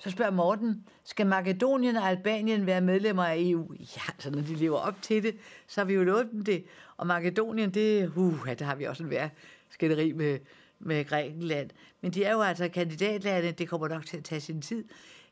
Så 0.00 0.10
spørger 0.10 0.30
Morten, 0.30 0.84
skal 1.04 1.26
Makedonien 1.26 1.96
og 1.96 2.08
Albanien 2.08 2.66
være 2.66 2.80
medlemmer 2.80 3.24
af 3.24 3.36
EU? 3.38 3.74
Ja, 3.78 4.12
så 4.18 4.30
når 4.30 4.40
de 4.40 4.54
lever 4.54 4.78
op 4.78 5.02
til 5.02 5.22
det, 5.22 5.36
så 5.66 5.80
har 5.80 5.86
vi 5.86 5.94
jo 5.94 6.04
lovet 6.04 6.28
dem 6.32 6.44
det. 6.44 6.64
Og 6.96 7.06
Makedonien, 7.06 7.70
det, 7.70 8.12
uh, 8.16 8.48
det 8.48 8.58
der 8.58 8.64
har 8.64 8.74
vi 8.74 8.84
også 8.84 9.02
en 9.02 9.10
værre 9.10 9.30
skænderi 9.70 10.12
med, 10.12 10.38
med 10.78 11.04
Grækenland. 11.04 11.70
Men 12.00 12.10
de 12.10 12.24
er 12.24 12.32
jo 12.32 12.40
altså 12.40 12.68
kandidatlande, 12.68 13.52
det 13.52 13.68
kommer 13.68 13.88
nok 13.88 14.06
til 14.06 14.16
at 14.16 14.24
tage 14.24 14.40
sin 14.40 14.62
tid. 14.62 14.84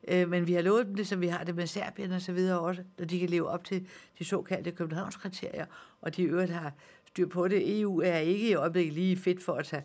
Øh, 0.09 0.29
men 0.29 0.47
vi 0.47 0.53
har 0.53 0.63
lovet 0.63 0.87
dem 0.87 0.95
det, 0.95 1.07
som 1.07 1.21
vi 1.21 1.29
har 1.29 1.45
det 1.45 1.55
med 1.55 1.67
Serbien 1.67 2.13
og 2.13 2.21
så 2.21 2.33
videre 2.33 2.61
også, 2.61 2.83
når 2.99 3.05
de 3.05 3.21
kan 3.21 3.29
leve 3.29 3.49
op 3.49 3.65
til 3.65 3.89
de 4.19 4.25
såkaldte 4.25 4.71
Københavnskriterier, 4.71 5.67
og 6.01 6.17
de 6.17 6.23
øvrigt 6.23 6.51
har 6.51 6.73
styr 7.07 7.27
på 7.27 7.49
det. 7.49 7.81
EU 7.81 8.01
er 8.01 8.19
ikke 8.19 8.49
i 8.49 8.55
øjeblikket 8.55 8.95
lige 8.95 9.17
fedt 9.17 9.43
for 9.43 9.53
at 9.53 9.67
tage, 9.67 9.85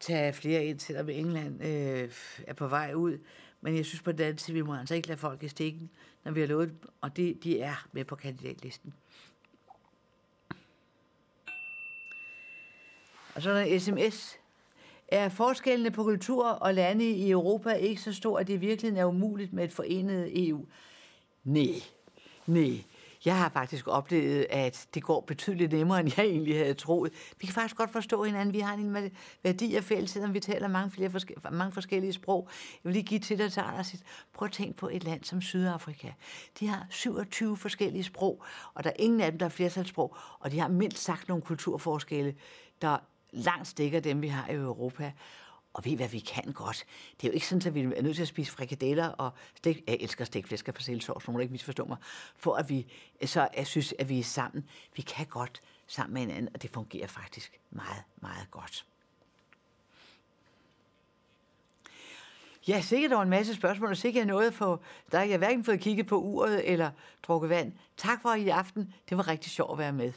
tage 0.00 0.32
flere 0.32 0.64
ind, 0.64 0.80
selvom 0.80 1.08
England 1.08 1.64
øh, 1.64 2.10
er 2.46 2.54
på 2.54 2.68
vej 2.68 2.92
ud. 2.94 3.18
Men 3.60 3.76
jeg 3.76 3.84
synes 3.84 4.02
på 4.02 4.12
den 4.12 4.20
anden 4.20 4.38
side, 4.38 4.54
vi 4.54 4.62
må 4.62 4.76
altså 4.76 4.94
ikke 4.94 5.08
lade 5.08 5.18
folk 5.18 5.42
i 5.42 5.48
stikken, 5.48 5.90
når 6.24 6.32
vi 6.32 6.40
har 6.40 6.46
lovet 6.46 6.68
dem, 6.68 6.78
og 7.00 7.16
de, 7.16 7.34
de 7.42 7.60
er 7.60 7.86
med 7.92 8.04
på 8.04 8.16
kandidatlisten. 8.16 8.94
Og 13.34 13.42
så 13.42 13.50
er 13.50 13.54
der 13.54 13.60
en 13.60 13.80
sms 13.80 14.38
er 15.14 15.28
forskellene 15.28 15.90
på 15.90 16.02
kultur 16.02 16.46
og 16.46 16.74
lande 16.74 17.10
i 17.10 17.30
Europa 17.30 17.70
ikke 17.70 18.02
så 18.02 18.12
stor, 18.12 18.38
at 18.38 18.46
det 18.46 18.60
virkelig 18.60 18.98
er 18.98 19.04
umuligt 19.04 19.52
med 19.52 19.64
et 19.64 19.72
forenet 19.72 20.48
EU? 20.48 20.66
Nej, 21.44 21.74
nej. 22.46 22.84
Jeg 23.24 23.38
har 23.38 23.48
faktisk 23.48 23.88
oplevet, 23.88 24.46
at 24.50 24.86
det 24.94 25.02
går 25.02 25.20
betydeligt 25.20 25.72
nemmere, 25.72 26.00
end 26.00 26.12
jeg 26.16 26.26
egentlig 26.26 26.58
havde 26.58 26.74
troet. 26.74 27.12
Vi 27.40 27.46
kan 27.46 27.54
faktisk 27.54 27.76
godt 27.76 27.92
forstå 27.92 28.24
hinanden. 28.24 28.54
Vi 28.54 28.60
har 28.60 28.74
en 28.74 29.10
værdi 29.42 29.74
af 29.74 29.84
fælles, 29.84 30.10
selvom 30.10 30.34
vi 30.34 30.40
taler 30.40 30.68
mange, 30.68 30.90
flere 30.90 31.10
forske- 31.10 31.34
mange 31.52 31.72
forskellige 31.72 32.12
sprog. 32.12 32.48
Jeg 32.84 32.88
vil 32.88 32.92
lige 32.92 33.02
give 33.02 33.20
til 33.20 33.38
dig 33.38 33.52
til. 33.52 33.62
Prøv 34.34 34.46
at 34.46 34.52
tænke 34.52 34.76
på 34.76 34.88
et 34.88 35.04
land 35.04 35.24
som 35.24 35.40
Sydafrika. 35.40 36.08
De 36.60 36.66
har 36.66 36.86
27 36.90 37.56
forskellige 37.56 38.04
sprog, 38.04 38.42
og 38.74 38.84
der 38.84 38.90
er 38.90 38.96
ingen 38.98 39.20
af 39.20 39.30
dem, 39.30 39.38
der 39.38 39.46
er 39.46 39.50
flertalssprog, 39.50 40.16
og 40.40 40.52
de 40.52 40.58
har 40.60 40.68
mindst 40.68 40.98
sagt 40.98 41.28
nogle 41.28 41.42
kulturforskelle, 41.42 42.34
der 42.82 42.98
langt 43.34 43.68
stikker 43.68 44.00
dem, 44.00 44.22
vi 44.22 44.28
har 44.28 44.48
i 44.48 44.54
Europa. 44.54 45.12
Og 45.74 45.84
ved 45.84 45.96
hvad, 45.96 46.08
vi 46.08 46.18
kan 46.18 46.52
godt. 46.52 46.84
Det 47.20 47.26
er 47.26 47.30
jo 47.30 47.34
ikke 47.34 47.46
sådan, 47.46 47.68
at 47.68 47.74
vi 47.74 47.80
er 47.80 48.02
nødt 48.02 48.16
til 48.16 48.22
at 48.22 48.28
spise 48.28 48.52
frikadeller 48.52 49.08
og 49.08 49.30
stik. 49.54 49.82
Jeg 49.86 49.96
elsker 50.00 50.24
stikflæsk 50.24 50.68
og 50.68 50.74
persillesovs, 50.74 51.26
nogen 51.26 51.42
ikke 51.42 51.52
misforstå 51.52 51.84
mig. 51.84 51.96
For 52.36 52.54
at 52.54 52.68
vi 52.68 52.86
så 53.24 53.48
jeg 53.56 53.66
synes, 53.66 53.94
at 53.98 54.08
vi 54.08 54.18
er 54.18 54.24
sammen. 54.24 54.68
Vi 54.96 55.02
kan 55.02 55.26
godt 55.26 55.62
sammen 55.86 56.14
med 56.14 56.22
hinanden, 56.22 56.48
og 56.54 56.62
det 56.62 56.70
fungerer 56.70 57.06
faktisk 57.06 57.60
meget, 57.70 58.02
meget 58.22 58.50
godt. 58.50 58.86
Ja, 62.68 62.80
sikkert 62.80 63.10
der 63.10 63.16
var 63.16 63.22
en 63.22 63.30
masse 63.30 63.54
spørgsmål, 63.54 63.90
og 63.90 63.96
sikkert 63.96 64.26
noget 64.26 64.54
for 64.54 64.82
der 65.12 65.22
jeg 65.22 65.38
hverken 65.38 65.64
fået 65.64 65.80
kigget 65.80 66.06
på 66.06 66.20
uret 66.20 66.72
eller 66.72 66.90
drukket 67.22 67.50
vand. 67.50 67.72
Tak 67.96 68.22
for 68.22 68.34
i 68.34 68.48
aften. 68.48 68.94
Det 69.08 69.16
var 69.16 69.28
rigtig 69.28 69.50
sjovt 69.50 69.72
at 69.72 69.78
være 69.78 69.92
med. 69.92 70.12